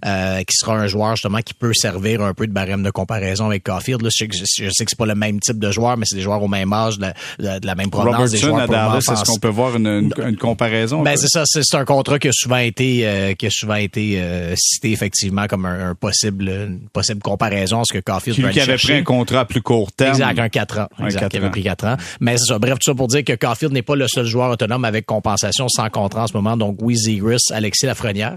euh, 0.04 0.38
qui 0.40 0.56
sera 0.56 0.76
un 0.76 0.86
joueur 0.86 1.16
justement 1.16 1.38
qui 1.38 1.54
peut 1.54 1.72
servir 1.74 2.22
un 2.22 2.34
peu 2.34 2.46
de 2.46 2.52
barème 2.52 2.82
de 2.82 2.90
comparaison 2.90 3.46
avec 3.46 3.64
Caulfield. 3.64 4.02
Là, 4.02 4.08
je, 4.12 4.16
sais 4.16 4.28
que, 4.28 4.36
je 4.36 4.70
sais 4.70 4.84
que 4.84 4.90
c'est 4.90 4.98
pas 4.98 5.06
le 5.06 5.14
même 5.14 5.40
type 5.40 5.58
de 5.58 5.70
joueur, 5.70 5.96
mais 5.96 6.06
c'est 6.06 6.16
des 6.16 6.22
joueurs 6.22 6.42
au 6.42 6.48
même 6.48 6.72
âge, 6.72 6.98
de, 6.98 7.06
de, 7.38 7.58
de 7.58 7.66
la 7.66 7.74
même 7.74 7.90
provenance. 7.90 8.30
des 8.30 8.38
joueurs 8.38 8.68
est-ce 8.98 9.24
qu'on 9.24 9.38
peut 9.38 9.48
voir 9.48 9.76
une, 9.76 10.10
une, 10.18 10.36
comparaison? 10.36 11.02
Ben 11.02 11.16
c'est 11.16 11.28
ça, 11.28 11.44
c'est 11.46 11.76
un 11.76 11.84
contrat 11.84 12.18
qui 12.18 12.28
a 12.28 12.32
souvent 12.32 12.56
été 12.56 13.06
euh, 13.06 13.34
qui 13.34 13.46
a 13.46 13.50
souvent 13.50 13.74
été 13.74 14.20
euh, 14.20 14.54
cité 14.56 14.92
effectivement 14.92 15.46
comme 15.46 15.66
un, 15.66 15.90
un, 15.90 15.94
possible 15.94 16.48
une 16.48 16.88
possible 16.92 17.20
comparaison 17.20 17.80
à 17.80 17.84
ce 17.84 17.92
que 17.92 17.98
Caulfield 17.98 18.36
qui, 18.36 18.52
qui 18.52 18.60
avait 18.60 18.76
pris 18.76 18.94
un 18.94 19.02
contrat 19.02 19.40
à 19.40 19.44
plus 19.44 19.62
court 19.62 19.92
terme. 19.92 20.12
Exact, 20.12 20.38
un 20.38 20.48
4 20.48 20.78
ans. 20.78 20.88
Exact, 21.04 21.28
qui 21.28 21.36
avait 21.36 21.50
pris 21.50 21.62
4 21.62 21.86
ans. 21.86 21.96
Mais 22.20 22.36
c'est 22.38 22.46
ça. 22.46 22.58
Bref, 22.58 22.74
tout 22.74 22.90
ça 22.90 22.94
pour 22.94 23.08
dire 23.08 23.24
que 23.24 23.34
Caulfield 23.34 23.72
n'est 23.72 23.82
pas 23.82 23.96
le 23.96 24.06
seul 24.08 24.26
joueur 24.26 24.47
autonome 24.50 24.84
avec 24.84 25.06
compensation 25.06 25.68
sans 25.68 25.88
contrat 25.90 26.24
en 26.24 26.26
ce 26.26 26.34
moment. 26.34 26.56
Donc, 26.56 26.78
oui, 26.80 26.96
Zegris, 26.96 27.38
Alexis 27.52 27.86
Lafrenière, 27.86 28.36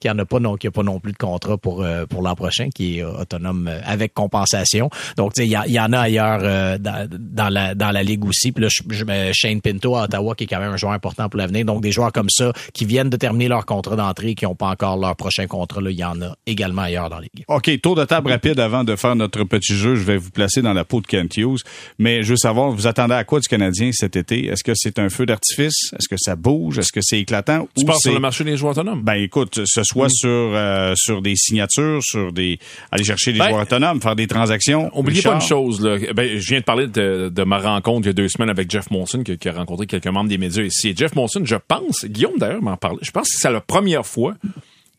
qui 0.00 0.10
en 0.10 0.18
a 0.18 0.24
pas 0.24 0.40
non, 0.40 0.56
pas 0.56 0.82
non 0.82 1.00
plus 1.00 1.12
de 1.12 1.18
contrat 1.18 1.56
pour 1.56 1.82
euh, 1.82 2.06
pour 2.06 2.22
l'an 2.22 2.34
prochain, 2.34 2.68
qui 2.74 2.98
est 2.98 3.04
autonome 3.04 3.68
euh, 3.68 3.80
avec 3.84 4.14
compensation. 4.14 4.90
Donc, 5.16 5.32
il 5.36 5.44
y, 5.46 5.80
en 5.80 5.92
a 5.92 6.00
ailleurs 6.00 6.40
euh, 6.42 6.78
dans, 6.78 7.48
la 7.48 7.74
dans 7.74 7.90
la 7.90 8.02
ligue 8.02 8.24
aussi. 8.24 8.52
Puis 8.52 8.64
là, 8.64 8.68
mets 9.06 9.32
Shane 9.32 9.60
Pinto 9.60 9.96
à 9.96 10.04
Ottawa, 10.04 10.34
qui 10.34 10.44
est 10.44 10.46
quand 10.46 10.60
même 10.60 10.72
un 10.72 10.76
joueur 10.76 10.92
important 10.92 11.28
pour 11.28 11.38
l'avenir. 11.38 11.64
Donc, 11.64 11.82
des 11.82 11.92
joueurs 11.92 12.12
comme 12.12 12.30
ça 12.30 12.52
qui 12.72 12.84
viennent 12.84 13.10
de 13.10 13.16
terminer 13.16 13.48
leur 13.48 13.66
contrat 13.66 13.96
d'entrée, 13.96 14.34
qui 14.34 14.44
n'ont 14.44 14.54
pas 14.54 14.68
encore 14.68 14.96
leur 14.96 15.16
prochain 15.16 15.46
contrat, 15.46 15.80
il 15.82 15.92
y 15.92 16.04
en 16.04 16.20
a 16.22 16.34
également 16.46 16.82
ailleurs 16.82 17.10
dans 17.10 17.16
la 17.16 17.22
ligue. 17.22 17.44
OK, 17.48 17.70
tour 17.80 17.96
de 17.96 18.04
table 18.04 18.30
rapide 18.30 18.60
avant 18.60 18.84
de 18.84 18.96
faire 18.96 19.16
notre 19.16 19.44
petit 19.44 19.76
jeu. 19.76 19.96
Je 19.96 20.04
vais 20.04 20.16
vous 20.16 20.30
placer 20.30 20.62
dans 20.62 20.72
la 20.72 20.84
peau 20.84 21.00
de 21.00 21.06
Kent 21.06 21.36
Hughes. 21.36 21.60
Mais 21.98 22.22
je 22.22 22.30
veux 22.30 22.36
savoir, 22.36 22.70
vous 22.70 22.86
attendez 22.86 23.14
à 23.14 23.24
quoi 23.24 23.40
du 23.40 23.48
Canadien 23.48 23.90
cet 23.92 24.16
été? 24.16 24.46
Est-ce 24.46 24.64
que 24.64 24.72
c'est 24.74 24.98
un 24.98 25.08
feu 25.08 25.26
d'artifice? 25.26 25.49
Est-ce 25.58 26.08
que 26.08 26.16
ça 26.18 26.36
bouge? 26.36 26.78
Est-ce 26.78 26.92
que 26.92 27.00
c'est 27.02 27.18
éclatant? 27.18 27.68
Tu 27.76 27.84
penses 27.84 28.02
sur 28.02 28.12
le 28.12 28.20
marché 28.20 28.44
des 28.44 28.56
joueurs 28.56 28.72
autonomes? 28.72 29.02
Ben 29.02 29.14
écoute, 29.14 29.60
ce 29.64 29.82
soit 29.82 30.08
sur 30.08 30.28
euh, 30.28 30.94
sur 30.96 31.22
des 31.22 31.36
signatures, 31.36 32.02
sur 32.02 32.32
des 32.32 32.58
aller 32.90 33.04
chercher 33.04 33.32
des 33.32 33.38
ben, 33.38 33.48
joueurs 33.48 33.62
autonomes, 33.62 34.00
faire 34.00 34.16
des 34.16 34.26
transactions. 34.26 34.90
Oubliez 34.96 35.22
pas 35.22 35.34
une 35.34 35.40
chose. 35.40 35.80
Là. 35.80 35.98
Ben, 36.14 36.38
je 36.38 36.48
viens 36.48 36.60
de 36.60 36.64
parler 36.64 36.86
de, 36.86 37.30
de, 37.34 37.42
ma 37.44 37.58
rencontre 37.58 38.06
il 38.06 38.06
y 38.06 38.10
a 38.10 38.14
deux 38.14 38.28
semaines 38.28 38.50
avec 38.50 38.70
Jeff 38.70 38.90
Monson, 38.90 39.22
qui, 39.22 39.36
qui, 39.38 39.48
a 39.48 39.52
rencontré 39.52 39.86
quelques 39.86 40.06
membres 40.06 40.28
des 40.28 40.38
médias 40.38 40.62
ici. 40.62 40.88
Et 40.88 40.96
Jeff 40.96 41.14
Monson, 41.14 41.42
je 41.44 41.56
pense, 41.56 42.04
Guillaume 42.04 42.38
d'ailleurs 42.38 42.62
m'en 42.62 42.76
parlait, 42.76 43.00
je 43.02 43.10
pense 43.10 43.28
que 43.28 43.36
c'est 43.38 43.50
la 43.50 43.60
première 43.60 44.06
fois 44.06 44.34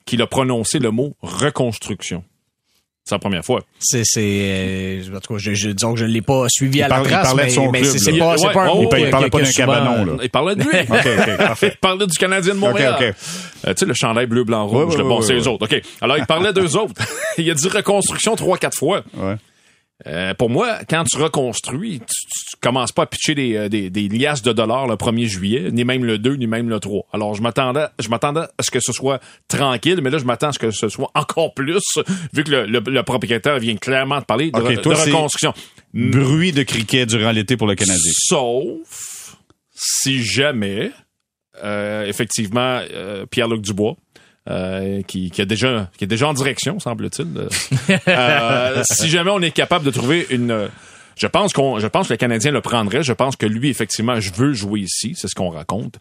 qu'il 0.05 0.21
a 0.21 0.27
prononcé 0.27 0.79
le 0.79 0.91
mot 0.91 1.15
reconstruction. 1.21 2.23
C'est 3.03 3.15
la 3.15 3.19
première 3.19 3.43
fois. 3.43 3.61
C'est, 3.79 4.03
c'est, 4.05 4.21
euh, 4.21 5.15
en 5.15 5.19
tout 5.19 5.33
cas, 5.33 5.39
je, 5.39 5.53
je, 5.53 5.69
disons 5.71 5.93
que 5.93 5.99
je 5.99 6.05
ne 6.05 6.11
l'ai 6.11 6.21
pas 6.21 6.45
suivi 6.49 6.83
à 6.83 6.87
la 6.87 7.01
trace, 7.01 7.07
il 7.07 7.11
parlait 7.11 7.43
mais, 7.43 7.49
de 7.49 7.53
son 7.53 7.71
mais 7.71 7.81
club, 7.81 7.97
c'est, 7.97 8.17
pas, 8.17 8.37
c'est 8.37 8.51
pas 8.51 8.63
un 8.63 8.69
oh, 8.69 8.81
mot 8.83 8.89
il, 8.95 9.09
parlait 9.09 9.29
pas 9.29 9.41
d'un 9.41 9.51
cabanon, 9.51 10.05
là. 10.05 10.13
Il 10.21 10.29
parlait 10.29 10.55
de 10.55 10.61
lui. 10.61 10.69
OK, 10.89 11.07
OK, 11.19 11.37
parfait. 11.37 11.71
il 11.73 11.77
parlait 11.77 12.05
du 12.05 12.17
Canadien 12.17 12.53
de 12.53 12.59
Montréal. 12.59 12.95
OK, 12.99 13.05
OK. 13.07 13.15
Euh, 13.67 13.73
tu 13.73 13.79
sais, 13.79 13.85
le 13.85 13.93
chandail 13.95 14.27
bleu, 14.27 14.43
blanc, 14.43 14.67
rouge. 14.67 14.95
Ouais, 14.95 15.01
ouais, 15.01 15.07
bon, 15.07 15.19
ouais, 15.19 15.25
c'est 15.25 15.33
ouais. 15.33 15.39
eux 15.39 15.47
autres. 15.47 15.65
OK. 15.65 15.81
Alors, 15.99 16.17
il 16.19 16.25
parlait 16.27 16.53
d'eux 16.53 16.77
autres. 16.77 16.93
il 17.39 17.49
a 17.49 17.53
dit 17.55 17.67
reconstruction 17.69 18.35
trois, 18.35 18.57
quatre 18.57 18.77
fois. 18.77 19.03
Ouais. 19.15 19.35
Euh, 20.07 20.33
pour 20.33 20.49
moi, 20.49 20.79
quand 20.89 21.03
tu 21.03 21.17
reconstruis, 21.17 21.99
tu, 21.99 22.27
tu 22.27 22.57
commences 22.61 22.91
pas 22.91 23.03
à 23.03 23.05
pitcher 23.05 23.35
des, 23.35 23.55
euh, 23.55 23.69
des, 23.69 23.89
des, 23.89 24.07
liasses 24.07 24.41
de 24.41 24.51
dollars 24.51 24.87
le 24.87 24.95
1er 24.95 25.25
juillet, 25.25 25.69
ni 25.71 25.83
même 25.83 26.03
le 26.03 26.17
2, 26.17 26.35
ni 26.35 26.47
même 26.47 26.69
le 26.69 26.79
3. 26.79 27.05
Alors, 27.13 27.35
je 27.35 27.41
m'attendais, 27.41 27.85
je 27.99 28.09
m'attendais 28.09 28.41
à 28.41 28.63
ce 28.63 28.71
que 28.71 28.79
ce 28.79 28.91
soit 28.93 29.21
tranquille, 29.47 29.99
mais 30.01 30.09
là, 30.09 30.17
je 30.17 30.25
m'attends 30.25 30.49
à 30.49 30.53
ce 30.53 30.59
que 30.59 30.71
ce 30.71 30.89
soit 30.89 31.11
encore 31.15 31.53
plus, 31.53 31.83
vu 32.33 32.43
que 32.43 32.51
le, 32.51 32.65
le, 32.65 32.79
le 32.79 33.03
propriétaire 33.03 33.59
vient 33.59 33.75
clairement 33.75 34.19
de 34.19 34.25
parler 34.25 34.51
de, 34.51 34.59
okay, 34.59 34.75
de 34.75 34.81
toi, 34.81 34.95
reconstruction. 34.95 35.53
Bruit 35.93 36.51
de 36.51 36.63
cricket 36.63 37.07
durant 37.07 37.31
l'été 37.31 37.57
pour 37.57 37.67
le 37.67 37.75
Canadien. 37.75 38.11
Sauf 38.15 39.37
si 39.73 40.23
jamais 40.23 40.91
euh, 41.63 42.05
effectivement 42.05 42.81
euh, 42.91 43.25
Pierre-Luc 43.25 43.61
Dubois. 43.61 43.95
Euh, 44.49 45.03
qui, 45.03 45.29
qui, 45.29 45.39
a 45.39 45.45
déjà 45.45 45.91
qui 45.95 46.03
est 46.03 46.07
déjà 46.07 46.27
en 46.27 46.33
direction 46.33 46.79
semble-t-il 46.79 47.27
euh, 48.07 48.81
si 48.89 49.07
jamais 49.07 49.29
on 49.29 49.39
est 49.39 49.51
capable 49.51 49.85
de 49.85 49.91
trouver 49.91 50.25
une 50.31 50.67
je 51.15 51.27
pense 51.27 51.53
qu'on 51.53 51.77
je 51.77 51.85
pense 51.85 52.07
que 52.07 52.13
le 52.13 52.17
Canadien 52.17 52.51
le 52.51 52.61
prendrait. 52.61 53.03
Je 53.03 53.13
pense 53.13 53.35
que 53.35 53.45
lui 53.45 53.69
effectivement 53.69 54.19
je 54.19 54.33
veux 54.33 54.53
jouer 54.53 54.79
ici. 54.79 55.13
C'est 55.15 55.27
ce 55.27 55.35
qu'on 55.35 55.49
raconte. 55.49 55.99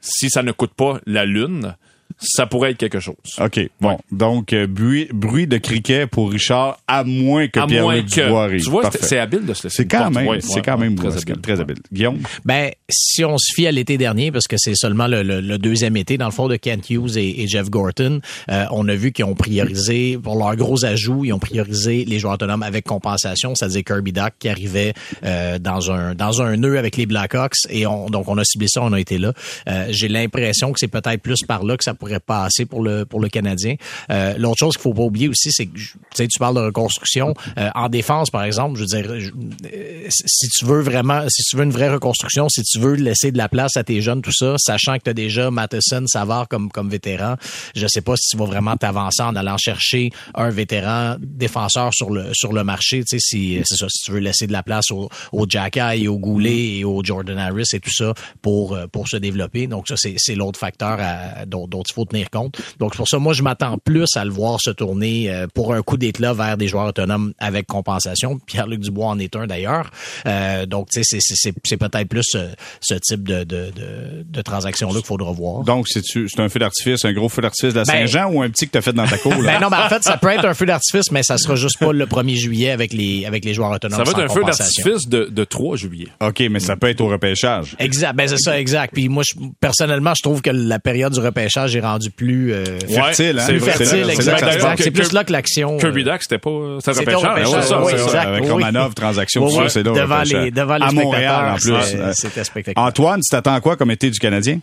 Si 0.00 0.30
ça 0.30 0.44
ne 0.44 0.52
coûte 0.52 0.74
pas 0.74 1.00
la 1.06 1.24
lune 1.24 1.74
ça 2.18 2.46
pourrait 2.46 2.72
être 2.72 2.78
quelque 2.78 3.00
chose. 3.00 3.16
OK. 3.40 3.60
Bon. 3.80 3.98
Donc, 4.10 4.52
euh, 4.52 4.66
bruit, 4.66 5.08
bruit 5.12 5.46
de 5.46 5.58
criquet 5.58 6.06
pour 6.06 6.30
Richard, 6.30 6.78
à 6.86 7.04
moins 7.04 7.48
que 7.48 7.64
Pierre-Luc 7.66 8.06
Dubois 8.06 8.44
arrive. 8.44 8.62
Tu 8.62 8.70
vois, 8.70 8.90
c'est 8.90 9.18
habile 9.18 9.46
de 9.46 9.54
se 9.54 9.64
laisser 9.64 9.76
C'est 9.76 9.88
quand 9.88 10.10
même, 10.10 10.26
ouais, 10.26 10.40
c'est 10.40 10.62
quand 10.62 10.78
même 10.78 10.94
très, 10.94 11.16
habile, 11.16 11.40
très 11.40 11.60
habile. 11.60 11.76
Guillaume? 11.92 12.18
Ben, 12.44 12.70
si 12.88 13.24
on 13.24 13.36
se 13.38 13.52
fie 13.54 13.66
à 13.66 13.72
l'été 13.72 13.98
dernier, 13.98 14.30
parce 14.32 14.46
que 14.46 14.56
c'est 14.58 14.74
seulement 14.74 15.06
le, 15.06 15.22
le, 15.22 15.58
deuxième 15.58 15.96
été, 15.96 16.18
dans 16.18 16.26
le 16.26 16.32
fond, 16.32 16.48
de 16.48 16.56
Kent 16.56 16.90
Hughes 16.90 17.16
et, 17.16 17.42
et 17.42 17.48
Jeff 17.48 17.70
Gorton, 17.70 18.20
euh, 18.50 18.64
on 18.70 18.88
a 18.88 18.94
vu 18.94 19.12
qu'ils 19.12 19.24
ont 19.24 19.34
priorisé, 19.34 20.18
pour 20.18 20.36
leurs 20.36 20.56
gros 20.56 20.84
ajouts, 20.84 21.24
ils 21.24 21.32
ont 21.32 21.38
priorisé 21.38 22.04
les 22.04 22.18
joueurs 22.18 22.34
autonomes 22.34 22.62
avec 22.62 22.84
compensation, 22.84 23.54
c'est-à-dire 23.54 23.82
Kirby 23.84 24.12
Duck 24.12 24.32
qui 24.38 24.48
arrivait 24.48 24.94
euh, 25.24 25.58
dans 25.58 25.90
un 25.90 26.14
dans 26.14 26.42
un 26.42 26.56
nœud 26.56 26.78
avec 26.78 26.96
les 26.96 27.06
Blackhawks, 27.06 27.54
et 27.70 27.86
on, 27.86 28.06
donc 28.06 28.28
on 28.28 28.38
a 28.38 28.44
ciblé 28.44 28.68
ça, 28.68 28.82
on 28.82 28.92
a 28.92 29.00
été 29.00 29.18
là. 29.18 29.32
Euh, 29.68 29.86
J'ai 29.90 30.08
l'impression 30.08 30.72
que 30.72 30.78
c'est 30.78 30.88
peut-être 30.88 31.22
plus 31.22 31.42
par 31.46 31.64
là 31.64 31.76
que 31.76 31.84
ça 31.84 31.94
pourrait 32.04 32.20
passer 32.20 32.66
pour 32.66 32.82
le 32.82 33.04
pour 33.04 33.20
le 33.20 33.28
Canadien. 33.28 33.76
Euh, 34.10 34.34
L'autre 34.36 34.58
chose 34.58 34.74
qu'il 34.74 34.82
faut 34.82 34.94
pas 34.94 35.02
oublier 35.02 35.28
aussi, 35.28 35.50
c'est 35.52 35.66
que 35.66 35.76
tu 35.76 35.96
sais, 36.14 36.28
tu 36.28 36.38
parles 36.38 36.56
de 36.56 36.60
reconstruction 36.60 37.34
euh, 37.58 37.70
en 37.74 37.88
défense, 37.88 38.30
par 38.30 38.44
exemple. 38.44 38.76
Je 38.76 38.80
veux 38.82 39.02
dire, 39.02 39.10
euh, 39.10 40.08
si 40.10 40.48
tu 40.48 40.64
veux 40.66 40.80
vraiment, 40.80 41.22
si 41.28 41.42
tu 41.44 41.56
veux 41.56 41.64
une 41.64 41.70
vraie 41.70 41.90
reconstruction, 41.90 42.48
si 42.48 42.62
tu 42.62 42.78
veux 42.78 42.94
laisser 42.94 43.32
de 43.32 43.38
la 43.38 43.48
place 43.48 43.76
à 43.76 43.84
tes 43.84 44.02
jeunes, 44.02 44.20
tout 44.20 44.32
ça, 44.32 44.56
sachant 44.58 44.98
que 44.98 45.04
tu 45.04 45.10
as 45.10 45.14
déjà 45.14 45.50
Matheson, 45.50 46.04
Savard 46.06 46.48
comme 46.48 46.70
comme 46.70 46.90
vétéran, 46.90 47.36
je 47.74 47.86
sais 47.86 48.02
pas 48.02 48.16
si 48.16 48.28
tu 48.30 48.36
vas 48.36 48.44
vraiment 48.46 48.76
t'avancer 48.76 49.22
en 49.22 49.34
allant 49.34 49.56
chercher 49.56 50.10
un 50.34 50.50
vétéran 50.50 51.16
défenseur 51.20 51.94
sur 51.94 52.10
le 52.10 52.34
sur 52.34 52.52
le 52.52 52.64
marché. 52.64 53.00
Tu 53.04 53.18
sais, 53.18 53.18
si 53.18 53.60
c'est 53.64 53.76
ça, 53.76 53.86
si 53.88 54.04
tu 54.04 54.12
veux 54.12 54.20
laisser 54.20 54.46
de 54.46 54.52
la 54.52 54.62
place 54.62 54.90
au, 54.90 55.08
au 55.32 55.46
et 55.46 56.08
au 56.08 56.18
Goulet 56.18 56.78
et 56.78 56.84
au 56.84 57.02
Jordan 57.02 57.38
Harris 57.38 57.70
et 57.72 57.80
tout 57.80 57.92
ça 57.92 58.12
pour 58.42 58.74
euh, 58.74 58.86
pour 58.86 59.08
se 59.08 59.16
développer. 59.16 59.66
Donc 59.66 59.88
ça, 59.88 59.94
c'est 59.96 60.34
l'autre 60.34 60.58
facteur 60.58 60.98
dont, 61.46 61.82
faut 61.94 62.04
tenir 62.04 62.30
compte. 62.30 62.60
Donc 62.78 62.92
c'est 62.94 62.98
pour 62.98 63.08
ça, 63.08 63.18
moi, 63.18 63.32
je 63.32 63.42
m'attends 63.42 63.78
plus 63.78 64.16
à 64.16 64.24
le 64.24 64.30
voir 64.30 64.60
se 64.60 64.70
tourner 64.70 65.30
euh, 65.30 65.46
pour 65.52 65.74
un 65.74 65.82
coup 65.82 65.96
d'éclat 65.96 66.32
vers 66.32 66.56
des 66.56 66.68
joueurs 66.68 66.86
autonomes 66.86 67.32
avec 67.38 67.66
compensation. 67.66 68.38
Pierre-Luc 68.46 68.80
Dubois 68.80 69.06
en 69.06 69.18
est 69.18 69.34
un 69.36 69.46
d'ailleurs. 69.46 69.90
Euh, 70.26 70.66
donc, 70.66 70.90
tu 70.90 71.02
sais, 71.02 71.18
c'est 71.20 71.76
peut-être 71.76 72.08
plus 72.08 72.36
ce, 72.80 72.94
type 72.94 73.26
de, 73.26 73.44
de, 73.44 73.70
de, 73.70 74.24
de 74.26 74.42
transaction-là 74.42 74.96
qu'il 74.96 75.06
faudra 75.06 75.32
voir. 75.32 75.64
Donc, 75.64 75.88
c'est 75.88 76.02
un 76.38 76.48
feu 76.48 76.58
d'artifice, 76.58 77.04
un 77.04 77.12
gros 77.12 77.28
feu 77.28 77.42
d'artifice 77.42 77.72
de 77.72 77.78
la 77.78 77.84
ben, 77.84 78.06
Saint-Jean 78.06 78.30
ou 78.30 78.42
un 78.42 78.50
petit 78.50 78.66
que 78.66 78.72
tu 78.72 78.78
as 78.78 78.82
fait 78.82 78.92
dans 78.92 79.06
ta 79.06 79.18
cour? 79.18 79.34
Ben 79.34 79.60
non, 79.60 79.68
ben 79.68 79.84
en 79.84 79.88
fait, 79.88 80.02
ça 80.02 80.16
peut 80.16 80.28
être 80.28 80.44
un 80.44 80.54
feu 80.54 80.66
d'artifice, 80.66 81.10
mais 81.10 81.22
ça 81.22 81.38
sera 81.38 81.54
juste 81.56 81.78
pas 81.78 81.92
le 81.92 82.06
1er 82.06 82.36
juillet 82.36 82.70
avec 82.70 82.92
les, 82.92 83.26
avec 83.26 83.44
les 83.44 83.54
joueurs 83.54 83.70
autonomes. 83.70 83.98
Ça 83.98 84.04
va 84.04 84.10
être 84.10 84.30
un 84.30 84.34
feu 84.34 84.44
d'artifice 84.44 85.08
de, 85.08 85.28
de 85.30 85.44
3 85.44 85.76
juillet. 85.76 86.08
OK, 86.20 86.42
mais 86.50 86.60
ça 86.60 86.76
peut 86.76 86.88
être 86.88 87.00
au 87.00 87.08
repêchage. 87.08 87.76
Exact. 87.78 88.14
Ben, 88.14 88.28
c'est 88.28 88.38
ça, 88.38 88.58
exact. 88.58 88.94
Puis 88.94 89.08
moi, 89.08 89.22
personnellement, 89.60 90.14
je 90.14 90.22
trouve 90.22 90.42
que 90.42 90.50
la 90.50 90.78
période 90.78 91.12
du 91.12 91.20
repêchage 91.20 91.76
est 91.76 91.80
rendue 91.84 92.10
plus 92.10 92.52
euh, 92.52 92.64
fertile. 92.88 93.38
Hein? 93.38 93.44
C'est 93.46 93.58
fertile, 93.58 94.10
exact. 94.10 94.44
C'est 94.78 94.90
plus 94.90 95.12
là 95.12 95.24
que 95.24 95.32
l'action. 95.32 95.76
Kirby 95.78 96.02
euh, 96.02 96.12
Duck, 96.12 96.22
c'était 96.22 96.38
pas. 96.38 96.78
C'était 96.80 97.14
repêchage. 97.14 97.64
ça, 98.08 98.20
Avec 98.22 98.50
Romanov, 98.50 98.94
transaction, 98.94 99.48
ça, 99.48 99.68
c'est 99.68 99.82
là. 99.82 99.92
Devant 99.92 100.22
les, 100.22 100.50
devant 100.50 100.76
les 100.76 100.84
à 100.84 100.92
Montréal, 100.92 101.52
en 101.52 101.56
plus. 101.56 101.96
C'était 102.14 102.44
spectaculaire. 102.44 102.86
Antoine, 102.86 103.20
tu 103.20 103.30
t'attends 103.30 103.54
à 103.54 103.60
quoi 103.60 103.76
comme 103.76 103.90
été 103.90 104.10
du 104.10 104.18
Canadien? 104.18 104.58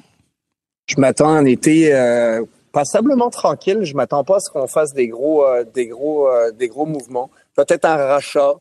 Je 0.87 0.95
m'attends 0.97 1.29
à 1.29 1.37
un 1.37 1.45
été 1.45 1.93
euh, 1.93 2.41
passablement 2.73 3.29
tranquille. 3.29 3.79
Je 3.83 3.93
m'attends 3.93 4.23
pas 4.23 4.37
à 4.37 4.39
ce 4.39 4.49
qu'on 4.51 4.67
fasse 4.67 4.93
des 4.93 5.07
gros, 5.07 5.45
des 5.73 5.87
gros, 5.87 6.27
des 6.57 6.67
gros 6.67 6.85
mouvements. 6.85 7.29
Peut-être 7.55 7.85
un 7.85 7.95
rachat. 7.95 8.53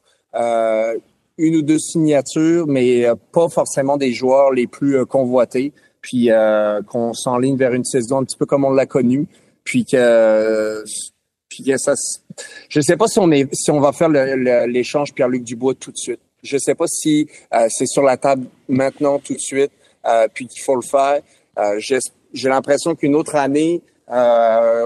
une 1.39 1.57
ou 1.57 1.63
deux 1.63 1.79
signatures, 1.79 2.67
mais 2.67 3.07
pas 3.33 3.49
forcément 3.49 3.97
des 3.97 4.13
joueurs 4.13 4.53
les 4.53 4.67
plus 4.67 5.05
convoités 5.07 5.73
puis 6.01 6.31
euh, 6.31 6.83
qu'on 6.83 7.13
s'enligne 7.13 7.57
vers 7.57 7.73
une 7.75 7.85
saison 7.85 8.19
un 8.19 8.25
petit 8.25 8.37
peu 8.37 8.47
comme 8.47 8.65
on 8.65 8.71
l'a 8.71 8.87
connu, 8.87 9.27
puis 9.65 9.85
que 9.85 10.85
puis 11.49 11.65
que 11.65 11.77
ça 11.77 11.95
je 12.69 12.81
sais 12.81 12.97
pas 12.97 13.09
si 13.09 13.19
on 13.19 13.31
est 13.31 13.53
si 13.55 13.71
on 13.71 13.81
va 13.81 13.93
faire 13.93 14.09
l'échange 14.09 15.13
Pierre-Luc 15.15 15.43
Dubois 15.43 15.75
tout 15.75 15.91
de 15.93 15.97
suite. 15.97 16.21
Je 16.43 16.57
sais 16.59 16.75
pas 16.75 16.87
si 16.87 17.29
euh, 17.53 17.67
c'est 17.69 17.87
sur 17.87 18.03
la 18.03 18.17
table 18.17 18.47
maintenant 18.69 19.19
tout 19.19 19.35
de 19.35 19.41
suite 19.41 19.73
euh, 20.07 20.27
puis 20.33 20.47
qu'il 20.47 20.63
faut 20.63 20.77
le 20.77 20.83
faire. 20.83 21.21
Euh, 21.59 21.79
j'ai 21.79 22.49
l'impression 22.49 22.95
qu'une 22.95 23.15
autre 23.15 23.35
année 23.35 23.83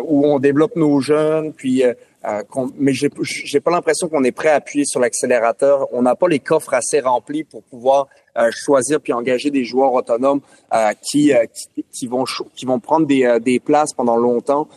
où 0.07 0.27
on 0.27 0.39
développe 0.39 0.77
nos 0.77 1.01
jeunes 1.01 1.55
puis 1.55 1.83
euh, 2.27 2.43
mais 2.79 2.93
j'ai, 2.93 3.11
j'ai 3.23 3.61
pas 3.61 3.71
l'impression 3.71 4.09
qu'on 4.09 4.25
est 4.25 4.33
prêt 4.33 4.49
à 4.49 4.55
appuyer 4.55 4.85
sur 4.87 5.01
l'accélérateur. 5.01 5.89
On 5.93 6.03
n'a 6.03 6.15
pas 6.15 6.29
les 6.29 6.39
coffres 6.39 6.73
assez 6.73 7.01
remplis 7.01 7.45
pour 7.45 7.63
pouvoir 7.65 8.09
euh, 8.39 8.51
choisir 8.53 9.01
puis 9.01 9.13
engager 9.13 9.51
des 9.51 9.65
joueurs 9.65 9.93
autonomes 9.93 10.41
euh, 10.73 10.93
qui, 11.03 11.33
qui, 11.93 12.07
vont 12.07 12.25
qui 12.55 12.65
vont 12.65 12.81
prendre 12.81 13.07
des, 13.07 13.39
des 13.43 13.61
places 13.61 13.93
pendant 13.93 14.17
longtemps. 14.17 14.69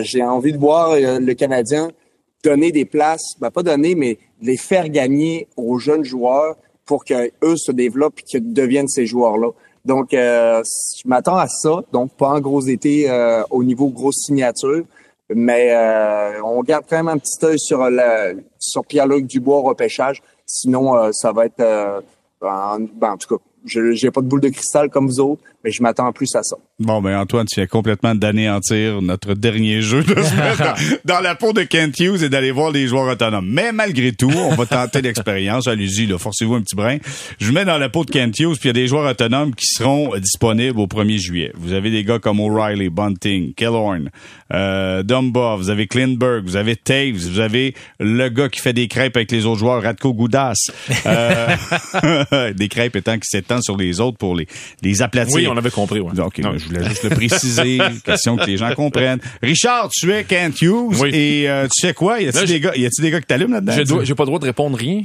j'ai 0.00 0.22
envie 0.22 0.52
de 0.52 0.58
voir 0.58 0.94
le 0.96 1.34
Canadien 1.34 1.90
donner 2.44 2.70
des 2.70 2.84
places, 2.84 3.34
ben 3.40 3.50
pas 3.50 3.64
donner, 3.64 3.96
mais 3.96 4.18
les 4.40 4.56
faire 4.56 4.88
gagner 4.88 5.48
aux 5.56 5.78
jeunes 5.78 6.04
joueurs 6.04 6.54
pour 6.84 7.04
que 7.04 7.32
eux 7.42 7.56
se 7.56 7.72
développent 7.72 8.20
et 8.20 8.22
qu'ils 8.22 8.52
deviennent 8.52 8.86
ces 8.86 9.06
joueurs-là. 9.06 9.48
Donc, 9.84 10.10
je 10.12 11.08
m'attends 11.08 11.36
à 11.36 11.48
ça. 11.48 11.82
Donc, 11.92 12.12
pas 12.12 12.28
un 12.28 12.40
gros 12.40 12.60
été 12.60 13.10
au 13.50 13.64
niveau 13.64 13.88
grosse 13.88 14.26
signature. 14.26 14.84
Mais 15.34 15.74
euh, 15.74 16.42
on 16.42 16.62
garde 16.62 16.84
quand 16.88 16.96
même 16.96 17.08
un 17.08 17.18
petit 17.18 17.44
œil 17.44 17.58
sur, 17.58 17.88
le, 17.90 18.44
sur 18.58 18.84
Pierre-Luc 18.84 19.26
Dubois 19.26 19.60
repêchage. 19.60 20.22
Sinon, 20.46 20.96
euh, 20.96 21.10
ça 21.12 21.32
va 21.32 21.46
être... 21.46 21.60
Euh, 21.60 22.00
ben, 22.40 22.88
en 23.02 23.16
tout 23.16 23.36
cas, 23.36 23.42
je 23.64 23.92
j'ai 23.92 24.10
pas 24.10 24.20
de 24.20 24.26
boule 24.26 24.40
de 24.40 24.48
cristal 24.48 24.90
comme 24.90 25.06
vous 25.06 25.20
autres, 25.20 25.42
mais 25.66 25.72
je 25.72 25.82
m'attends 25.82 26.12
plus 26.12 26.32
à 26.36 26.44
ça. 26.44 26.56
Bon, 26.78 27.02
ben 27.02 27.18
Antoine, 27.18 27.44
tu 27.44 27.58
viens 27.58 27.66
complètement 27.66 28.14
d'anéantir 28.14 29.02
notre 29.02 29.34
dernier 29.34 29.82
jeu 29.82 30.04
de 30.04 30.14
dans, 31.04 31.20
la 31.20 31.34
peau 31.34 31.52
de 31.52 31.64
Kent 31.64 31.98
Hughes 31.98 32.22
et 32.22 32.28
d'aller 32.28 32.52
voir 32.52 32.70
les 32.70 32.86
joueurs 32.86 33.08
autonomes. 33.08 33.48
Mais 33.50 33.72
malgré 33.72 34.12
tout, 34.12 34.30
on 34.30 34.54
va 34.54 34.66
tenter 34.66 35.02
l'expérience. 35.02 35.66
Allez-y, 35.66 36.06
forcez-vous 36.16 36.54
un 36.54 36.60
petit 36.60 36.76
brin. 36.76 36.98
Je 37.40 37.50
mets 37.50 37.64
dans 37.64 37.78
la 37.78 37.88
peau 37.88 38.04
de 38.04 38.10
Kent 38.12 38.38
Hughes, 38.38 38.58
puis 38.60 38.64
il 38.64 38.66
y 38.68 38.70
a 38.70 38.74
des 38.74 38.86
joueurs 38.86 39.10
autonomes 39.10 39.56
qui 39.56 39.66
seront 39.66 40.16
disponibles 40.18 40.78
au 40.78 40.86
1er 40.86 41.18
juillet. 41.18 41.52
Vous 41.56 41.72
avez 41.72 41.90
des 41.90 42.04
gars 42.04 42.20
comme 42.20 42.38
O'Reilly, 42.38 42.88
Bunting, 42.88 43.52
Killorn, 43.54 44.10
euh, 44.52 45.02
Dumba, 45.02 45.56
vous 45.56 45.70
avez 45.70 45.88
Klinberg, 45.88 46.44
vous 46.44 46.54
avez 46.54 46.76
Taves, 46.76 47.16
vous 47.16 47.40
avez 47.40 47.74
le 47.98 48.28
gars 48.28 48.48
qui 48.48 48.60
fait 48.60 48.72
des 48.72 48.86
crêpes 48.86 49.16
avec 49.16 49.32
les 49.32 49.46
autres 49.46 49.58
joueurs, 49.58 49.82
Radko 49.82 50.14
Goudas. 50.14 50.70
Euh, 51.06 51.56
des 52.54 52.68
crêpes 52.68 52.94
étant 52.94 53.18
qui 53.18 53.28
s'étend 53.28 53.60
sur 53.60 53.76
les 53.76 53.98
autres 53.98 54.18
pour 54.18 54.36
les, 54.36 54.46
les 54.82 55.02
aplatir. 55.02 55.34
Oui, 55.34 55.48
on 55.48 55.55
avait 55.56 55.70
compris. 55.70 56.00
Ouais. 56.00 56.14
Donc, 56.14 56.34
je 56.36 56.66
voulais 56.66 56.84
juste 56.84 57.04
le 57.04 57.10
préciser, 57.10 57.78
question 58.04 58.36
que 58.36 58.46
les 58.46 58.56
gens 58.56 58.74
comprennent. 58.74 59.20
Richard, 59.42 59.90
tu 59.90 60.12
es 60.12 60.24
Kent 60.24 60.62
Hughes 60.62 61.04
et 61.12 61.48
euh, 61.48 61.64
tu 61.64 61.86
sais 61.86 61.94
quoi? 61.94 62.20
Y 62.20 62.28
a-t-il 62.28 62.48
des 62.48 62.60
gars, 62.60 62.72
y 62.76 62.86
a-t-il 62.86 63.02
des 63.02 63.10
gars 63.10 63.20
qui 63.20 63.26
t'allument 63.26 63.54
là-dedans? 63.54 64.04
J'ai 64.04 64.14
pas 64.14 64.24
le 64.24 64.26
droit 64.26 64.38
de 64.38 64.46
répondre 64.46 64.76
rien. 64.76 65.02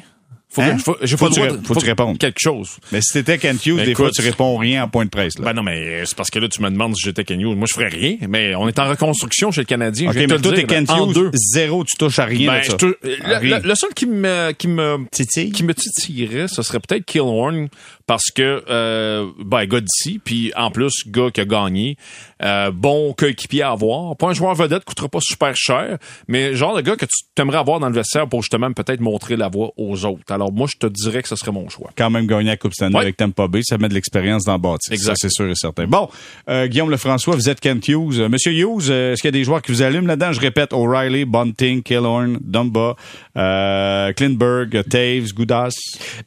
Faut 0.52 0.62
hein? 0.62 0.78
faut, 0.78 0.96
faut, 0.96 1.30
tu, 1.30 1.42
faut, 1.64 1.76
tu 1.76 1.86
répondre. 1.86 2.18
Quelque 2.18 2.40
chose. 2.42 2.78
Mais 2.92 3.00
si 3.02 3.14
t'étais 3.14 3.38
Ken 3.38 3.58
Hughes, 3.66 3.86
des 3.86 3.96
fois, 3.96 4.12
tu 4.12 4.22
réponds 4.22 4.58
rien 4.58 4.84
en 4.84 4.90
point 4.90 5.06
de 5.06 5.10
presse. 5.10 5.40
Là. 5.40 5.46
Ben 5.46 5.54
non, 5.54 5.64
mais 5.64 6.06
c'est 6.06 6.16
parce 6.16 6.30
que 6.30 6.40
là, 6.40 6.50
tu 6.50 6.62
me 6.62 6.70
demandes 6.70 6.94
si 6.94 7.04
j'étais 7.06 7.24
Ken 7.24 7.40
Hughes. 7.40 7.56
Moi, 7.56 7.68
je 7.70 7.74
ferais 7.74 7.88
rien, 7.88 8.18
mais 8.28 8.54
on 8.56 8.68
est 8.68 8.78
en 8.78 8.90
reconstruction 8.90 9.52
chez 9.52 9.62
le 9.62 9.66
Canadien. 9.66 10.10
OK, 10.10 10.16
mais 10.18 10.28
toi, 10.28 10.52
t'es 10.54 10.66
Ken 10.66 10.84
Hughes, 10.84 11.32
zéro, 11.34 11.86
tu 11.86 11.96
touches 11.98 12.20
à 12.20 12.26
rien 12.26 12.52
ben, 12.52 12.60
de 12.60 12.66
ça. 12.66 13.40
le, 13.42 13.76
seul 13.76 13.94
qui 13.94 14.06
me, 14.08 14.52
qui 14.52 14.68
me, 14.68 14.98
qui 15.10 15.64
me 15.64 15.74
titillerait, 15.74 16.50
ce 16.50 16.62
serait 16.64 16.82
peut-être 16.82 17.06
Killhorn, 17.06 17.70
parce 18.12 18.30
que, 18.30 18.62
euh, 18.70 19.28
ben, 19.40 19.64
gars 19.64 19.80
d'ici, 19.80 20.20
puis 20.22 20.52
en 20.58 20.70
plus, 20.70 20.92
gars 21.08 21.32
qui 21.32 21.40
a 21.40 21.46
gagné, 21.46 21.96
euh, 22.44 22.70
bon 22.70 23.14
coéquipier 23.14 23.62
à 23.62 23.72
avoir. 23.72 24.18
Pas 24.18 24.28
un 24.28 24.34
joueur 24.34 24.54
vedette, 24.54 24.84
coûtera 24.84 25.08
pas 25.08 25.20
super 25.22 25.56
cher, 25.56 25.98
mais 26.28 26.54
genre 26.54 26.76
de 26.76 26.82
gars 26.82 26.98
que 26.98 27.06
tu 27.06 27.24
t'aimerais 27.36 27.60
avoir 27.60 27.80
dans 27.80 27.88
le 27.88 27.96
vestiaire 27.96 28.28
pour 28.28 28.42
justement 28.42 28.70
peut-être 28.74 29.00
montrer 29.00 29.38
la 29.38 29.48
voie 29.48 29.72
aux 29.78 30.04
autres. 30.04 30.30
Alors 30.30 30.52
moi, 30.52 30.68
je 30.70 30.78
te 30.78 30.88
dirais 30.88 31.22
que 31.22 31.30
ce 31.30 31.38
serait 31.38 31.54
mon 31.54 31.70
choix. 31.70 31.92
Quand 31.96 32.10
même 32.10 32.28
gagner 32.28 32.50
la 32.50 32.58
Coupe 32.58 32.74
Stanley 32.74 33.00
avec 33.00 33.16
Tampa 33.16 33.48
Bay, 33.48 33.62
ça 33.64 33.78
met 33.78 33.88
de 33.88 33.94
l'expérience 33.94 34.44
dans 34.44 34.56
le 34.56 34.60
bâtiment. 34.60 34.94
Exact. 34.94 35.16
c'est 35.18 35.32
sûr 35.32 35.50
et 35.50 35.56
certain. 35.56 35.88
Bon, 35.88 36.10
euh, 36.50 36.68
Guillaume 36.68 36.90
Lefrançois, 36.90 37.36
vous 37.36 37.48
êtes 37.48 37.62
Kent 37.62 37.88
Hughes. 37.88 38.20
Euh, 38.20 38.28
Monsieur 38.28 38.52
Hughes, 38.52 38.90
euh, 38.90 39.14
est-ce 39.14 39.22
qu'il 39.22 39.30
y 39.30 39.34
a 39.34 39.40
des 39.40 39.46
joueurs 39.46 39.62
qui 39.62 39.72
vous 39.72 39.84
allument 39.84 40.08
là-dedans? 40.08 40.34
Je 40.34 40.42
répète, 40.42 40.74
O'Reilly, 40.74 41.24
Bunting, 41.24 41.82
Killorn, 41.82 42.40
Dumba, 42.42 42.98
euh, 43.38 44.12
Klinberg, 44.14 44.84
Taves, 44.90 45.34
Goudas. 45.34 45.76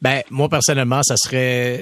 Ben, 0.01 0.21
moi, 0.31 0.49
personnellement, 0.49 1.01
ça 1.03 1.15
serait 1.17 1.74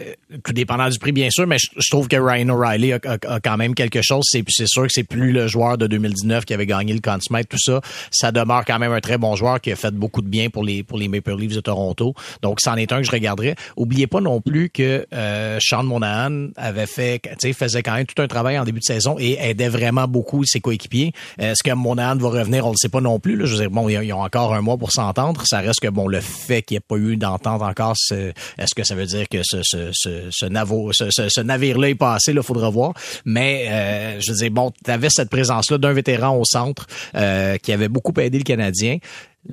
tout 0.43 0.53
dépendant 0.53 0.89
du 0.89 0.99
prix, 0.99 1.11
bien 1.11 1.29
sûr, 1.29 1.47
mais 1.47 1.57
je, 1.59 1.89
trouve 1.89 2.07
que 2.07 2.15
Ryan 2.15 2.49
O'Reilly 2.49 2.93
a, 2.93 2.99
quand 2.99 3.57
même 3.57 3.75
quelque 3.75 4.01
chose. 4.01 4.23
C'est, 4.29 4.43
c'est 4.49 4.67
sûr 4.67 4.83
que 4.83 4.91
c'est 4.91 5.03
plus 5.03 5.31
le 5.31 5.47
joueur 5.47 5.77
de 5.77 5.87
2019 5.87 6.45
qui 6.45 6.53
avait 6.53 6.65
gagné 6.65 6.93
le 6.93 6.99
Conn 6.99 7.19
tout 7.19 7.57
ça. 7.57 7.81
Ça 8.11 8.31
demeure 8.31 8.63
quand 8.65 8.79
même 8.79 8.91
un 8.91 8.99
très 8.99 9.17
bon 9.17 9.35
joueur 9.35 9.59
qui 9.61 9.71
a 9.71 9.75
fait 9.75 9.93
beaucoup 9.93 10.21
de 10.21 10.27
bien 10.27 10.49
pour 10.49 10.63
les, 10.63 10.83
pour 10.83 10.97
les 10.97 11.07
Maple 11.07 11.35
Leafs 11.35 11.55
de 11.55 11.61
Toronto. 11.61 12.13
Donc, 12.41 12.59
c'en 12.61 12.75
est 12.75 12.91
un 12.91 12.97
que 12.97 13.03
je 13.03 13.11
regarderai. 13.11 13.55
Oubliez 13.77 14.07
pas 14.07 14.21
non 14.21 14.41
plus 14.41 14.69
que 14.69 15.05
euh, 15.13 15.57
Sean 15.61 15.83
Monahan 15.83 16.49
avait 16.55 16.85
fait, 16.85 17.21
faisait 17.53 17.83
quand 17.83 17.93
même 17.93 18.05
tout 18.05 18.21
un 18.21 18.27
travail 18.27 18.57
en 18.57 18.63
début 18.63 18.79
de 18.79 18.85
saison 18.85 19.15
et 19.19 19.37
aidait 19.39 19.69
vraiment 19.69 20.07
beaucoup 20.07 20.43
ses 20.45 20.59
coéquipiers. 20.59 21.13
Est-ce 21.37 21.63
que 21.63 21.71
Monahan 21.73 22.17
va 22.17 22.29
revenir? 22.29 22.65
On 22.65 22.71
le 22.71 22.77
sait 22.77 22.89
pas 22.89 23.01
non 23.01 23.19
plus. 23.19 23.33
Je 23.45 23.53
veux 23.53 23.59
dire, 23.59 23.71
bon, 23.71 23.89
ils 23.89 24.13
ont 24.13 24.21
encore 24.21 24.53
un 24.53 24.61
mois 24.61 24.77
pour 24.77 24.91
s'entendre. 24.91 25.43
Ça 25.45 25.59
reste 25.59 25.79
que, 25.79 25.87
bon, 25.87 26.07
le 26.07 26.21
fait 26.21 26.61
qu'il 26.61 26.75
n'y 26.75 26.77
ait 26.77 26.81
pas 26.87 26.97
eu 26.97 27.17
d'entente 27.17 27.61
encore, 27.61 27.95
est-ce 28.11 28.75
que 28.75 28.83
ça 28.83 28.95
veut 28.95 29.05
dire 29.05 29.27
que 29.29 29.39
ce, 29.43 29.61
ce, 29.63 29.82
ce, 29.93 31.41
navire-là 31.41 31.89
est 31.89 31.95
passé? 31.95 32.31
Il 32.31 32.41
faudra 32.43 32.69
voir. 32.69 32.93
Mais, 33.25 33.67
euh, 33.69 34.19
je 34.19 34.31
veux 34.31 34.37
dire, 34.37 34.51
bon, 34.51 34.71
tu 34.83 34.91
avais 34.91 35.09
cette 35.09 35.29
présence-là 35.29 35.77
d'un 35.77 35.93
vétéran 35.93 36.37
au 36.37 36.45
centre 36.45 36.87
euh, 37.15 37.57
qui 37.57 37.71
avait 37.71 37.89
beaucoup 37.89 38.13
aidé 38.19 38.37
le 38.37 38.43
Canadien. 38.43 38.97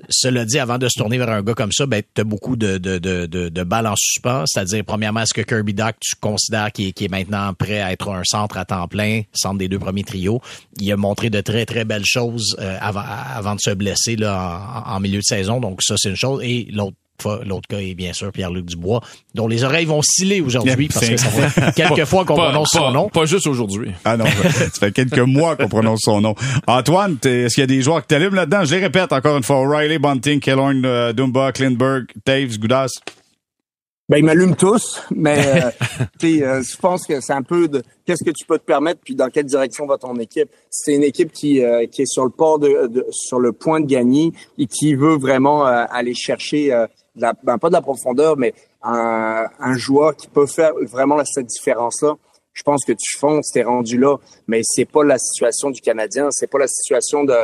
Cela 0.09 0.45
dit, 0.45 0.59
avant 0.59 0.79
de 0.79 0.89
se 0.89 0.97
tourner 0.99 1.19
vers 1.19 1.31
un 1.31 1.43
gars 1.43 1.55
comme 1.55 1.73
ça, 1.73 1.85
ben, 1.85 2.01
tu 2.15 2.21
as 2.21 2.25
beaucoup 2.25 2.55
de, 2.55 2.79
de, 2.79 2.99
de, 2.99 3.27
de, 3.27 3.63
balles 3.65 3.89
en 3.89 3.97
suspens. 3.97 4.45
C'est-à-dire, 4.47 4.85
premièrement, 4.85 5.23
est-ce 5.23 5.35
que 5.35 5.41
Kirby 5.41 5.75
Doc, 5.75 5.97
tu 6.01 6.15
considères 6.21 6.71
qu'il 6.71 6.87
est, 6.87 7.03
est, 7.03 7.09
maintenant 7.09 7.53
prêt 7.55 7.81
à 7.81 7.93
être 7.93 8.09
un 8.11 8.23
centre 8.25 8.57
à 8.57 8.65
temps 8.65 8.87
plein, 8.87 9.23
centre 9.33 9.59
des 9.59 9.69
deux 9.69 9.81
premiers 9.81 10.05
trios? 10.05 10.41
Il 10.79 10.91
a 10.93 10.97
montré 10.97 11.29
de 11.29 11.41
très, 11.41 11.67
très 11.67 11.85
belles 11.85 12.07
choses 12.07 12.57
euh, 12.61 12.79
avant, 12.81 13.03
avant 13.35 13.57
de 13.57 13.61
se 13.61 13.71
blesser 13.71 14.15
là, 14.15 14.85
en, 14.87 14.97
en 14.97 15.01
milieu 15.01 15.19
de 15.19 15.25
saison. 15.25 15.59
Donc, 15.61 15.83
ça, 15.83 15.97
c'est 15.99 16.11
une 16.11 16.17
chose. 16.17 16.41
Et 16.45 16.69
l'autre 16.71 16.97
L'autre 17.25 17.69
cas 17.69 17.79
est 17.79 17.95
bien 17.95 18.13
sûr 18.13 18.33
Pierre-Luc 18.33 18.67
Dubois, 18.67 19.01
dont 19.35 19.49
les 19.49 19.65
oreilles 19.65 19.87
vont 19.87 20.03
sciller 20.03 20.41
aujourd'hui 20.41 20.89
parce 20.93 21.09
que 21.09 21.17
ça 21.17 21.29
fait 21.29 21.75
quelques 21.75 22.05
fois 22.05 22.25
qu'on 22.25 22.37
prononce 22.37 22.71
son 22.73 22.91
nom. 22.91 23.09
Pas 23.09 23.27
juste 23.27 23.47
aujourd'hui. 23.47 23.93
Ah 24.05 24.17
non, 24.17 24.25
ça 24.27 24.71
fait 24.81 24.93
quelques 24.93 25.19
mois 25.19 25.57
qu'on 25.57 25.69
prononce 25.69 26.01
son 26.03 26.21
nom. 26.21 26.35
Antoine, 26.67 27.19
est-ce 27.25 27.55
qu'il 27.55 27.63
y 27.63 27.65
a 27.65 27.67
des 27.67 27.83
joueurs 27.83 28.03
que 28.03 28.09
t'allumes 28.09 28.35
là-dedans? 28.35 28.65
Je 28.65 28.75
les 28.75 28.81
répète 28.81 29.13
encore 29.13 29.37
une 29.37 29.43
fois. 29.43 29.61
O'Reilly, 29.61 29.99
Bunting, 29.99 30.41
Killorn, 30.41 30.85
euh, 30.85 31.13
Dumba, 31.13 31.53
Klinberg, 31.53 32.07
Taves, 32.25 32.59
Goudas. 32.59 32.89
Ben, 34.11 34.17
ils 34.17 34.25
m'allument 34.25 34.57
tous, 34.57 35.01
mais 35.15 35.39
euh, 35.39 35.71
euh, 36.25 36.63
je 36.65 36.77
pense 36.79 37.07
que 37.07 37.21
c'est 37.21 37.33
un 37.33 37.45
peu 37.45 37.69
de 37.69 37.81
qu'est-ce 38.05 38.25
que 38.25 38.33
tu 38.33 38.45
peux 38.45 38.59
te 38.59 38.65
permettre, 38.65 38.99
puis 39.05 39.15
dans 39.15 39.29
quelle 39.29 39.45
direction 39.45 39.87
va 39.87 39.99
ton 39.99 40.17
équipe. 40.17 40.49
C'est 40.69 40.97
une 40.97 41.05
équipe 41.05 41.31
qui, 41.31 41.63
euh, 41.63 41.87
qui 41.87 42.03
est 42.03 42.13
sur 42.13 42.25
le 42.25 42.31
port 42.31 42.59
de, 42.59 43.07
sur 43.13 43.39
le 43.39 43.53
point 43.53 43.79
de 43.79 43.87
gagner 43.87 44.33
et 44.59 44.67
qui 44.67 44.97
veut 44.97 45.17
vraiment 45.17 45.65
aller 45.65 46.15
chercher 46.17 46.73
ben, 47.17 47.59
pas 47.59 47.69
de 47.69 47.75
la 47.75 47.83
profondeur, 47.83 48.37
mais 48.37 48.55
un, 48.83 49.47
un 49.59 49.77
joueur 49.77 50.17
qui 50.17 50.29
peut 50.29 50.47
faire 50.47 50.73
vraiment 50.83 51.23
cette 51.25 51.47
différence-là. 51.47 52.15
Je 52.53 52.63
pense 52.63 52.85
que 52.85 52.93
tu 52.93 53.17
fonces, 53.17 53.53
t'es 53.53 53.63
rendu 53.63 53.97
là, 53.97 54.17
mais 54.49 54.61
c'est 54.65 54.85
pas 54.85 55.05
la 55.05 55.19
situation 55.19 55.71
du 55.71 55.81
Canadien, 55.81 56.29
c'est 56.31 56.49
pas 56.49 56.59
la 56.59 56.67
situation 56.67 57.25
de 57.25 57.35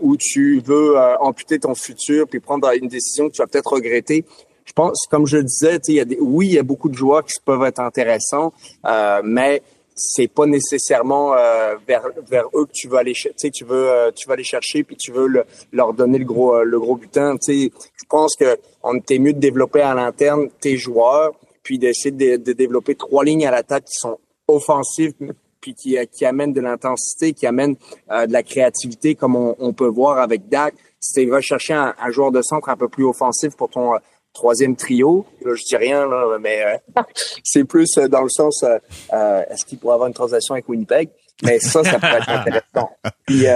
où 0.00 0.16
tu 0.16 0.60
veux 0.60 0.96
amputer 1.20 1.58
ton 1.58 1.74
futur 1.74 2.28
puis 2.28 2.38
prendre 2.38 2.70
une 2.74 2.88
décision 2.88 3.28
que 3.28 3.34
tu 3.34 3.42
vas 3.42 3.48
peut-être 3.48 3.72
regretter 3.72 4.24
je 4.64 4.72
pense, 4.72 5.06
comme 5.10 5.26
je 5.26 5.38
disais, 5.38 5.78
il 5.88 5.94
y 5.94 6.00
a 6.00 6.04
des, 6.04 6.18
oui, 6.20 6.46
il 6.48 6.52
y 6.54 6.58
a 6.58 6.62
beaucoup 6.62 6.88
de 6.88 6.94
joueurs 6.94 7.24
qui 7.24 7.34
peuvent 7.44 7.64
être 7.64 7.80
intéressants, 7.80 8.52
euh, 8.86 9.20
mais 9.22 9.62
c'est 9.94 10.28
pas 10.28 10.46
nécessairement 10.46 11.34
euh, 11.34 11.76
vers 11.86 12.02
vers 12.28 12.46
eux 12.54 12.66
que 12.66 12.72
tu 12.72 12.88
veux 12.88 12.98
aller 12.98 13.12
tu 13.14 13.50
tu 13.50 13.64
veux 13.64 13.90
euh, 13.90 14.10
tu 14.10 14.26
vas 14.28 14.34
aller 14.34 14.44
chercher 14.44 14.82
puis 14.82 14.96
tu 14.96 15.12
veux 15.12 15.44
leur 15.72 15.94
donner 15.94 16.18
le 16.18 16.24
gros 16.24 16.62
le 16.62 16.80
gros 16.80 16.96
butin. 16.96 17.36
Tu 17.36 17.68
sais 17.68 17.72
je 17.96 18.04
pense 18.08 18.34
que 18.36 18.58
on 18.82 18.96
était 18.96 19.18
mieux 19.18 19.32
de 19.32 19.38
développer 19.38 19.82
à 19.82 19.94
l'interne 19.94 20.48
tes 20.60 20.76
joueurs 20.76 21.32
puis 21.62 21.78
d'essayer 21.78 22.10
de, 22.10 22.36
de, 22.36 22.52
développer 22.52 22.94
trois 22.94 23.24
lignes 23.24 23.46
à 23.46 23.50
l'attaque 23.50 23.84
qui 23.84 23.94
sont 23.94 24.18
offensives 24.48 25.14
puis 25.60 25.74
qui 25.74 25.96
qui 26.12 26.24
amènent 26.24 26.52
de 26.52 26.60
l'intensité 26.60 27.32
qui 27.32 27.46
amènent 27.46 27.76
de 28.10 28.32
la 28.32 28.42
créativité 28.42 29.14
comme 29.14 29.36
on, 29.36 29.54
on 29.58 29.72
peut 29.72 29.88
voir 29.88 30.18
avec 30.18 30.48
Dak. 30.48 30.74
C'est 30.98 31.26
va 31.26 31.40
chercher 31.42 31.74
un, 31.74 31.94
un, 32.00 32.10
joueur 32.10 32.32
de 32.32 32.40
centre 32.40 32.70
un 32.70 32.76
peu 32.76 32.88
plus 32.88 33.04
offensif 33.04 33.54
pour 33.56 33.68
ton 33.68 33.92
troisième 34.34 34.76
trio. 34.76 35.24
Là, 35.42 35.54
je 35.54 35.62
dis 35.64 35.76
rien, 35.76 36.06
là, 36.06 36.36
mais 36.38 36.62
euh, 36.62 37.02
c'est 37.42 37.64
plus 37.64 37.96
euh, 37.96 38.08
dans 38.08 38.22
le 38.22 38.28
sens 38.28 38.62
euh, 38.64 39.42
est-ce 39.48 39.64
qu'il 39.64 39.78
pourrait 39.78 39.94
avoir 39.94 40.08
une 40.08 40.14
transaction 40.14 40.54
avec 40.54 40.68
Winnipeg? 40.68 41.08
Mais 41.42 41.58
ça, 41.58 41.82
ça 41.82 41.98
pourrait 41.98 42.18
être 42.18 42.28
intéressant. 42.28 42.90
Puis, 43.26 43.46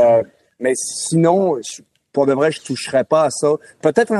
mais 0.58 0.72
sinon, 0.74 1.60
pour 2.12 2.26
de 2.26 2.32
vrai, 2.32 2.50
je 2.50 2.60
toucherais 2.60 3.04
pas 3.04 3.24
à 3.24 3.30
ça. 3.30 3.48
Peut-être 3.80 4.12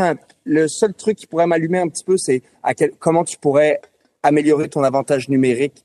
le 0.44 0.68
seul 0.68 0.94
truc 0.94 1.16
qui 1.16 1.26
pourrait 1.26 1.46
m'allumer 1.46 1.78
un 1.78 1.88
petit 1.88 2.04
peu, 2.04 2.16
c'est 2.16 2.42
à 2.62 2.74
quel, 2.74 2.92
comment 2.92 3.24
tu 3.24 3.36
pourrais 3.38 3.80
améliorer 4.22 4.68
ton 4.68 4.84
avantage 4.84 5.28
numérique 5.28 5.82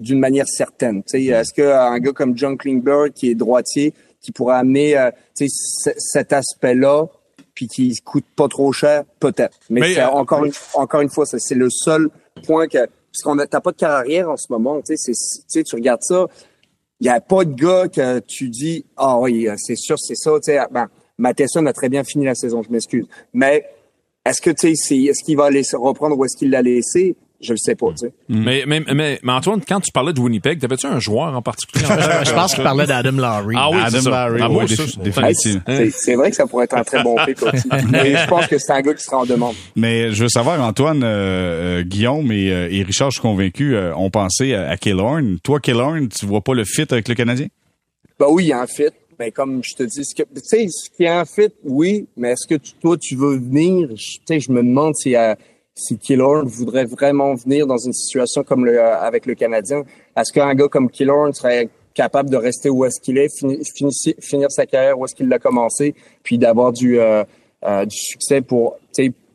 d'une 0.00 0.18
manière 0.18 0.46
certaine. 0.46 1.02
Est-ce 1.12 1.54
qu'un 1.54 1.98
gars 1.98 2.12
comme 2.12 2.36
John 2.36 2.58
Klingberg, 2.58 3.12
qui 3.12 3.30
est 3.30 3.34
droitier, 3.34 3.94
qui 4.20 4.32
pourrait 4.32 4.56
amener 4.56 5.10
cet 5.34 6.32
aspect-là 6.32 7.06
puis 7.54 7.68
qui 7.68 7.96
coûte 8.04 8.24
pas 8.36 8.48
trop 8.48 8.72
cher, 8.72 9.04
peut-être. 9.20 9.58
Mais, 9.70 9.98
euh, 9.98 10.08
encore 10.08 10.44
une 10.44 10.52
encore 10.74 11.00
une 11.00 11.10
fois, 11.10 11.26
c'est 11.26 11.54
le 11.54 11.70
seul 11.70 12.08
point 12.46 12.66
que 12.66 12.78
parce 12.78 13.22
qu'on 13.22 13.36
t'as 13.36 13.60
pas 13.60 13.70
de 13.70 13.76
carrière 13.76 14.30
en 14.30 14.36
ce 14.36 14.46
moment, 14.50 14.80
tu 14.82 14.96
sais, 14.96 15.12
c'est 15.46 15.62
tu 15.62 15.76
regardes 15.76 16.02
ça, 16.02 16.26
il 17.00 17.06
y 17.06 17.10
a 17.10 17.20
pas 17.20 17.44
de 17.44 17.54
gars 17.54 17.88
que 17.88 18.18
tu 18.20 18.48
dis 18.48 18.84
ah 18.96 19.18
oui, 19.18 19.48
c'est 19.56 19.76
sûr, 19.76 19.98
c'est 19.98 20.16
ça, 20.16 20.32
tu 20.42 20.52
sais, 20.52 20.58
ben 20.70 20.88
Matheson 21.16 21.64
a 21.66 21.72
très 21.72 21.88
bien 21.88 22.02
fini 22.02 22.24
la 22.24 22.34
saison, 22.34 22.62
je 22.62 22.70
m'excuse. 22.70 23.06
Mais 23.32 23.64
est-ce 24.24 24.40
que 24.40 24.50
tu 24.50 24.74
sais, 24.74 24.96
est-ce 24.96 25.22
qu'il 25.22 25.36
va 25.36 25.50
laisser 25.50 25.76
reprendre 25.76 26.18
ou 26.18 26.24
est-ce 26.24 26.36
qu'il 26.36 26.50
l'a 26.50 26.62
laissé? 26.62 27.14
Je 27.40 27.52
le 27.52 27.58
sais 27.58 27.74
pas, 27.74 27.88
tu 27.90 28.06
sais. 28.06 28.12
Mm. 28.28 28.44
Mais, 28.44 28.64
mais, 28.66 28.80
mais, 28.80 29.18
mais, 29.22 29.32
Antoine, 29.32 29.60
quand 29.66 29.80
tu 29.80 29.92
parlais 29.92 30.12
de 30.12 30.20
Winnipeg, 30.20 30.58
t'avais-tu 30.58 30.86
un 30.86 30.98
joueur 30.98 31.34
en 31.34 31.42
particulier? 31.42 31.84
je 32.24 32.32
pense 32.32 32.54
qu'il 32.54 32.62
parlait 32.62 32.86
d'Adam 32.86 33.12
Lowry. 33.12 33.56
Ah 33.58 33.70
oui, 33.70 33.78
Adam 33.84 34.10
Lowry. 34.10 34.40
Ah, 34.42 34.50
oui, 34.50 34.66
définitivement. 35.02 35.62
C'est 35.90 36.14
vrai 36.14 36.30
que 36.30 36.36
ça 36.36 36.46
pourrait 36.46 36.64
être 36.64 36.76
un 36.76 36.84
très 36.84 37.02
bon 37.02 37.16
pick 37.24 37.42
aussi. 37.42 37.68
mais 37.90 38.16
je 38.16 38.26
pense 38.28 38.46
que 38.46 38.58
c'est 38.58 38.72
un 38.72 38.80
gars 38.80 38.94
qui 38.94 39.02
sera 39.02 39.18
en 39.18 39.26
demande. 39.26 39.54
Mais 39.76 40.12
je 40.12 40.22
veux 40.22 40.28
savoir, 40.28 40.60
Antoine, 40.60 41.02
euh, 41.02 41.80
euh 41.80 41.82
Guillaume 41.82 42.30
et, 42.32 42.50
euh, 42.50 42.68
et, 42.70 42.82
Richard, 42.82 43.10
je 43.10 43.16
suis 43.16 43.22
convaincu, 43.22 43.74
euh, 43.74 43.94
ont 43.94 44.10
pensé 44.10 44.54
à, 44.54 44.70
à 44.70 44.76
Killorn. 44.76 45.38
Toi, 45.42 45.60
Killorn, 45.60 46.08
tu 46.08 46.26
vois 46.26 46.40
pas 46.40 46.54
le 46.54 46.64
fit 46.64 46.86
avec 46.90 47.08
le 47.08 47.14
Canadien? 47.14 47.46
Ben 48.18 48.26
oui, 48.30 48.44
il 48.44 48.48
y 48.48 48.52
a 48.52 48.60
un 48.60 48.66
fit. 48.66 48.84
Mais 49.18 49.30
comme 49.30 49.62
je 49.62 49.74
te 49.74 49.82
dis, 49.84 50.02
tu 50.02 50.24
sais, 50.42 50.66
ce 50.68 50.90
qui 50.90 51.04
est 51.04 51.08
un 51.08 51.24
fit, 51.24 51.52
oui, 51.64 52.06
mais 52.16 52.30
est-ce 52.32 52.46
que 52.48 52.60
toi, 52.80 52.96
tu 53.00 53.14
veux 53.14 53.36
venir? 53.36 53.88
Tu 53.94 54.18
sais, 54.26 54.40
je 54.40 54.50
me 54.50 54.62
demande 54.62 54.94
s'il 54.96 55.12
y 55.12 55.16
a 55.16 55.36
si 55.74 55.98
Killorn 55.98 56.46
voudrait 56.46 56.84
vraiment 56.84 57.34
venir 57.34 57.66
dans 57.66 57.78
une 57.78 57.92
situation 57.92 58.44
comme 58.44 58.64
le, 58.64 58.78
euh, 58.78 58.98
avec 59.00 59.26
le 59.26 59.34
Canadien, 59.34 59.82
est-ce 60.16 60.32
qu'un 60.32 60.54
gars 60.54 60.68
comme 60.68 60.88
Killorn 60.88 61.32
serait 61.32 61.68
capable 61.94 62.30
de 62.30 62.36
rester 62.36 62.70
où 62.70 62.84
est-ce 62.84 63.00
qu'il 63.00 63.18
est, 63.18 63.28
finir, 64.20 64.50
sa 64.50 64.66
carrière 64.66 64.98
où 64.98 65.04
est-ce 65.04 65.14
qu'il 65.14 65.28
l'a 65.28 65.38
commencé, 65.38 65.94
puis 66.22 66.38
d'avoir 66.38 66.72
du, 66.72 66.98
euh, 66.98 67.24
euh, 67.64 67.84
du 67.84 67.96
succès 67.96 68.40
pour, 68.40 68.78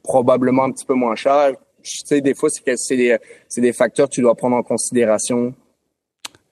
probablement 0.03 0.63
un 0.63 0.71
petit 0.71 0.85
peu 0.85 0.93
moins 0.93 1.15
cher? 1.15 1.51
Tu 1.83 2.01
sais, 2.05 2.21
des 2.21 2.33
fois, 2.33 2.49
c'est 2.49 2.97
des, 2.97 3.17
des 3.57 3.73
facteurs 3.73 4.09
que 4.09 4.15
tu 4.15 4.21
dois 4.21 4.35
prendre 4.35 4.55
en 4.55 4.63
considération 4.63 5.53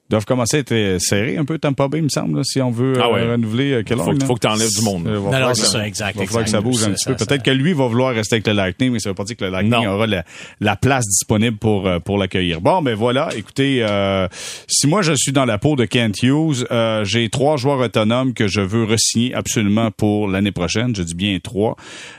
doivent 0.08 0.24
commencer 0.24 0.58
à 0.58 0.60
être 0.60 0.98
serrés 1.00 1.36
un 1.36 1.44
peu 1.44 1.58
Tampa 1.58 1.88
Bay, 1.88 1.98
il 1.98 2.04
me 2.04 2.08
semble, 2.08 2.44
si 2.44 2.60
on 2.60 2.70
veut 2.70 2.94
ah 3.00 3.08
euh, 3.08 3.32
renouveler 3.32 3.72
euh, 3.72 3.82
Faut, 3.96 4.26
faut 4.26 4.34
que 4.34 4.40
tu 4.40 4.46
enlèves 4.46 4.74
du 4.74 4.82
monde. 4.82 5.04
non, 5.04 5.30
non, 5.30 5.54
c'est 5.54 5.66
ça, 5.66 5.86
exact. 5.86 6.16
Il 6.16 6.20
va 6.20 6.26
falloir 6.26 6.44
que 6.44 6.50
ça 6.50 6.60
bouge 6.60 6.82
un 6.84 6.92
petit 6.92 7.04
peu. 7.06 7.14
Peut-être 7.14 7.42
que 7.42 7.50
lui 7.50 7.72
va 7.72 7.86
vouloir 7.86 8.14
rester 8.14 8.36
avec 8.36 8.46
le 8.46 8.52
Lightning, 8.54 8.92
mais 8.92 8.98
ça 9.00 9.10
veut 9.10 9.14
pas 9.14 9.24
dire 9.24 9.36
que 9.36 9.44
le 9.44 9.50
Lightning 9.50 9.86
aura 9.86 10.06
la, 10.06 10.24
la, 10.60 10.76
place 10.76 11.04
disponible 11.06 11.56
pour 11.56 11.86
euh, 11.86 11.98
pour 11.98 12.18
l'accueillir. 12.18 12.60
Bon, 12.60 12.82
ben 12.82 12.94
voilà, 12.94 13.28
écoutez, 13.36 13.82
euh, 13.82 14.28
si 14.66 14.86
moi 14.86 15.02
je 15.02 15.12
suis 15.14 15.32
dans 15.32 15.44
la 15.44 15.58
peau 15.58 15.76
de 15.76 15.84
Kent 15.84 16.22
Hughes, 16.22 16.66
euh, 16.70 17.04
j'ai 17.04 17.28
trois 17.28 17.56
joueurs 17.56 17.80
autonomes 17.80 18.32
que 18.32 18.48
je 18.48 18.60
veux 18.60 18.84
resigner 18.84 19.34
absolument 19.34 19.90
pour 19.90 20.28
l'année 20.28 20.52
prochaine. 20.52 20.94
Je 20.94 21.02
dis 21.02 21.14
bien 21.14 21.38
trois. 21.42 21.76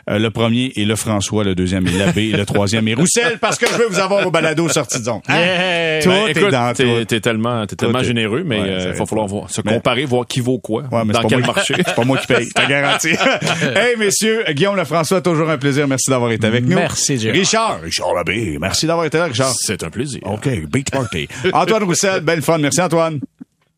le 0.07 0.29
premier 0.29 0.71
est 0.75 0.85
le 0.85 0.95
François, 0.95 1.43
le 1.43 1.55
deuxième 1.55 1.87
est 1.87 1.97
Labbé, 1.97 2.29
et 2.29 2.37
le 2.37 2.45
troisième 2.45 2.87
est 2.87 2.93
Roussel, 2.93 3.39
parce 3.39 3.57
que 3.57 3.67
je 3.67 3.73
veux 3.73 3.87
vous 3.87 3.99
avoir 3.99 4.25
au 4.25 4.31
balado 4.31 4.67
sorti 4.69 4.99
de 4.99 5.05
zone. 5.05 5.21
Hein? 5.27 5.99
Tout 6.03 6.09
ben, 6.09 6.49
dans 6.51 6.73
tout. 6.73 7.05
T'es 7.05 7.19
tellement 7.19 7.65
tellement 7.79 8.03
généreux, 8.03 8.43
mais 8.45 8.59
il 8.59 8.69
euh, 8.69 8.91
va 8.93 9.05
falloir 9.05 9.27
voir, 9.27 9.49
se 9.49 9.61
comparer, 9.61 10.05
voir 10.05 10.25
qui 10.27 10.39
vaut 10.39 10.59
quoi, 10.59 10.83
dans 10.83 11.27
quel 11.27 11.45
marché. 11.45 11.75
C'est 11.77 11.95
pas 11.95 12.03
moi 12.03 12.17
qui 12.17 12.27
paye, 12.27 12.49
t'as 12.53 12.67
garanti. 12.67 13.09
hey, 13.75 13.95
messieurs, 13.97 14.43
Guillaume 14.49 14.75
Lefrançois, 14.75 15.21
toujours 15.21 15.49
un 15.49 15.57
plaisir. 15.57 15.87
Merci 15.87 16.09
d'avoir 16.09 16.31
été 16.31 16.45
avec 16.45 16.63
nous. 16.63 16.75
Merci, 16.75 17.15
Richard, 17.29 17.81
Richard 17.81 18.13
Labbé, 18.13 18.57
merci 18.59 18.85
d'avoir 18.85 19.05
été 19.05 19.17
là, 19.17 19.25
Richard. 19.25 19.53
C'est 19.55 19.83
un 19.83 19.89
plaisir. 19.89 20.21
OK, 20.25 20.47
beat 20.69 20.91
party. 20.91 21.27
Antoine 21.53 21.83
Roussel, 21.83 22.21
belle 22.21 22.41
fun. 22.41 22.57
Merci, 22.57 22.81
Antoine. 22.81 23.19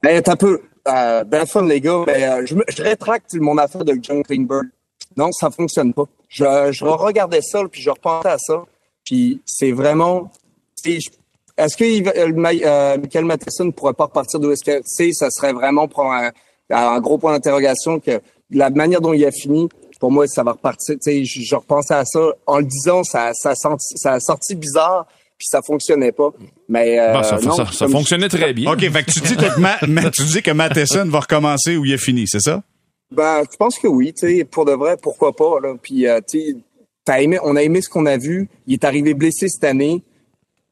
Ben, 0.03 0.21
un 0.25 0.35
peu, 0.35 0.61
euh, 0.87 1.23
belle 1.23 1.47
fun, 1.47 1.65
les 1.65 1.79
gars. 1.79 2.03
Mais, 2.07 2.27
euh, 2.27 2.45
je, 2.45 2.55
je, 2.69 2.81
rétracte 2.81 3.35
mon 3.35 3.57
affaire 3.57 3.85
de 3.85 3.95
John 4.01 4.23
Klingberg. 4.23 4.67
Non, 5.15 5.31
ça 5.31 5.51
fonctionne 5.51 5.93
pas. 5.93 6.05
Je, 6.29 6.69
je 6.71 6.85
regardais 6.85 7.41
ça, 7.41 7.61
puis 7.69 7.81
je 7.81 7.89
repensais 7.89 8.29
à 8.29 8.37
ça. 8.37 8.63
Puis 9.05 9.41
c'est 9.45 9.71
vraiment, 9.71 10.31
est-ce 11.65 11.77
que 11.77 11.83
euh, 11.83 12.31
euh, 12.65 12.97
Michael 12.97 13.25
Matheson 13.25 13.65
ne 13.65 13.71
pourrait 13.71 13.93
pas 13.93 14.05
repartir 14.05 14.39
d'où 14.39 14.51
est-ce 14.51 14.63
que 14.63 14.81
c'est? 14.85 15.11
Ça 15.13 15.29
serait 15.29 15.53
vraiment 15.53 15.87
pour 15.87 16.11
un, 16.11 16.31
gros 16.99 17.17
point 17.17 17.33
d'interrogation 17.33 17.99
que 17.99 18.21
la 18.49 18.69
manière 18.69 19.01
dont 19.01 19.13
il 19.13 19.25
a 19.25 19.31
fini, 19.31 19.69
pour 19.99 20.11
moi, 20.11 20.27
ça 20.27 20.43
va 20.43 20.53
repartir. 20.53 20.95
Tu 20.95 21.25
sais, 21.25 21.25
je, 21.25 21.55
repensais 21.55 21.93
à 21.93 22.05
ça 22.05 22.19
en 22.47 22.57
le 22.59 22.65
disant, 22.65 23.03
ça, 23.03 23.31
ça, 23.33 23.53
ça 23.55 24.13
a 24.13 24.19
sorti 24.19 24.55
bizarre. 24.55 25.05
puis 25.37 25.47
ça 25.49 25.61
fonctionnait 25.61 26.11
pas. 26.11 26.29
Mais 26.67 26.99
euh, 26.99 27.13
Bon, 27.13 27.23
ça, 27.23 27.37
non, 27.37 27.55
ça- 27.55 27.87
fonctionnait 27.87 28.29
très 28.29 28.53
bien. 28.53 28.71
OK, 28.71 28.79
fait 28.79 29.03
que 29.03 29.11
tu 29.11 29.19
dis, 29.21 29.35
que 29.37 29.59
Ma- 29.59 29.77
Ma- 29.87 30.09
tu 30.09 30.23
dis 30.23 30.41
que 30.41 30.51
Matheson 30.51 31.05
va 31.07 31.19
recommencer 31.21 31.77
où 31.77 31.85
il 31.85 31.93
est 31.93 31.97
fini, 31.97 32.25
c'est 32.27 32.39
ça? 32.41 32.61
Ben, 33.11 33.43
je 33.51 33.57
pense 33.57 33.77
que 33.77 33.87
oui, 33.87 34.13
tu 34.13 34.37
sais, 34.37 34.43
pour 34.45 34.65
de 34.65 34.71
vrai, 34.71 34.95
pourquoi 35.01 35.35
pas, 35.35 35.59
là. 35.61 35.75
Puis, 35.81 36.07
euh, 36.07 36.19
tu 36.27 36.39
sais, 36.39 36.55
t'as 37.03 37.21
aimé, 37.21 37.37
on 37.43 37.55
a 37.55 37.61
aimé 37.63 37.81
ce 37.81 37.89
qu'on 37.89 38.05
a 38.05 38.17
vu. 38.17 38.49
Il 38.67 38.73
est 38.73 38.83
arrivé 38.85 39.13
blessé 39.13 39.49
cette 39.49 39.63
année. 39.65 40.01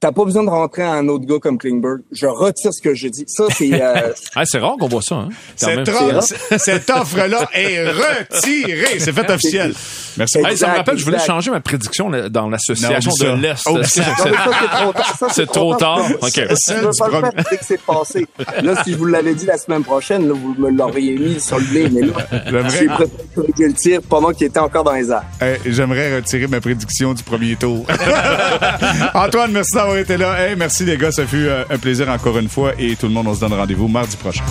T'as 0.02 0.14
pas 0.14 0.24
besoin 0.24 0.46
de 0.46 0.50
rentrer 0.50 0.84
à 0.84 0.94
un 0.94 1.10
autre 1.10 1.26
gars 1.26 1.40
comme 1.42 1.58
Klingberg. 1.58 2.00
Je 2.14 2.26
retire 2.26 2.72
ce 2.74 2.82
que 2.82 2.96
je 2.96 3.10
dis. 3.10 3.26
Ça, 3.28 3.44
c'est, 3.54 3.74
euh, 3.82 4.14
Ah, 4.36 4.44
c'est 4.46 4.60
rare 4.60 4.76
qu'on 4.80 4.88
voit 4.88 5.02
ça. 5.02 5.16
Hein. 5.16 5.30
Cette, 5.58 5.86
C'est 5.86 5.92
offre- 5.92 6.58
cette 6.58 6.90
offre-là 6.90 7.50
est 7.54 7.84
retirée. 7.90 8.98
C'est 9.00 9.12
fait 9.12 9.30
officiel. 9.30 9.74
Merci. 10.18 10.38
Exact. 10.38 10.52
Hey, 10.52 10.58
ça 10.58 10.68
me 10.72 10.78
rappelle, 10.78 10.98
je 10.98 11.04
voulais 11.04 11.18
exact. 11.18 11.28
changer 11.28 11.52
ma 11.52 11.60
prédiction 11.60 12.10
dans 12.30 12.48
l'association 12.50 13.12
de 13.36 13.42
l'Est. 13.42 13.62
Oh, 13.68 13.76
que 13.76 13.84
c'est 13.84 14.02
trop 14.04 14.30
tard. 14.94 15.30
C'est 15.34 15.46
trop 15.48 15.76
tard? 15.76 16.00
Je 16.24 16.56
Celle 16.56 16.78
veux 16.78 16.92
du 16.92 16.98
pas 16.98 17.06
le 17.08 17.12
premier- 17.12 17.32
faire 17.34 17.44
dès 17.52 17.58
que 17.58 17.66
c'est 17.66 17.82
passé. 17.82 18.28
Là, 18.64 18.82
si 18.86 18.94
je 18.94 18.98
vous 18.98 19.06
l'avais 19.06 19.36
dit 19.36 19.46
la 19.48 19.58
semaine 19.58 19.84
prochaine, 19.84 20.30
là, 20.30 20.34
vous 20.34 20.56
me 20.58 20.70
l'auriez 20.72 21.18
mis 21.18 21.42
sur 21.42 21.58
le 21.60 21.66
blé, 21.66 21.90
mais 21.90 22.02
là, 22.04 22.14
J'aimerais- 22.46 22.70
j'ai 22.70 22.86
préféré 22.88 23.10
corriger 23.36 23.68
le 23.68 23.74
tir 23.74 24.00
pendant 24.08 24.32
qu'il 24.32 24.48
était 24.48 24.60
encore 24.60 24.86
dans 24.86 24.94
les 24.94 25.12
airs. 25.12 25.24
Hey, 25.42 25.58
J'aimerais 25.66 26.16
retirer 26.16 26.48
ma 26.48 26.62
prédiction 26.62 27.14
du 27.14 27.22
premier 27.24 27.58
tour. 27.58 27.86
Antoine, 29.14 29.52
merci 29.52 29.76
d'avoir 29.76 29.89
été 29.96 30.18
là. 30.18 30.56
Merci 30.56 30.86
les 30.86 30.98
gars, 30.98 31.12
ça 31.12 31.26
fut 31.26 31.48
euh, 31.48 31.64
un 31.70 31.78
plaisir 31.78 32.10
encore 32.10 32.38
une 32.38 32.50
fois 32.50 32.74
et 32.78 32.96
tout 32.96 33.08
le 33.08 33.14
monde, 33.14 33.28
on 33.28 33.36
se 33.36 33.40
donne 33.40 33.54
rendez-vous 33.54 33.88
mardi 33.88 34.18
prochain. 34.18 34.44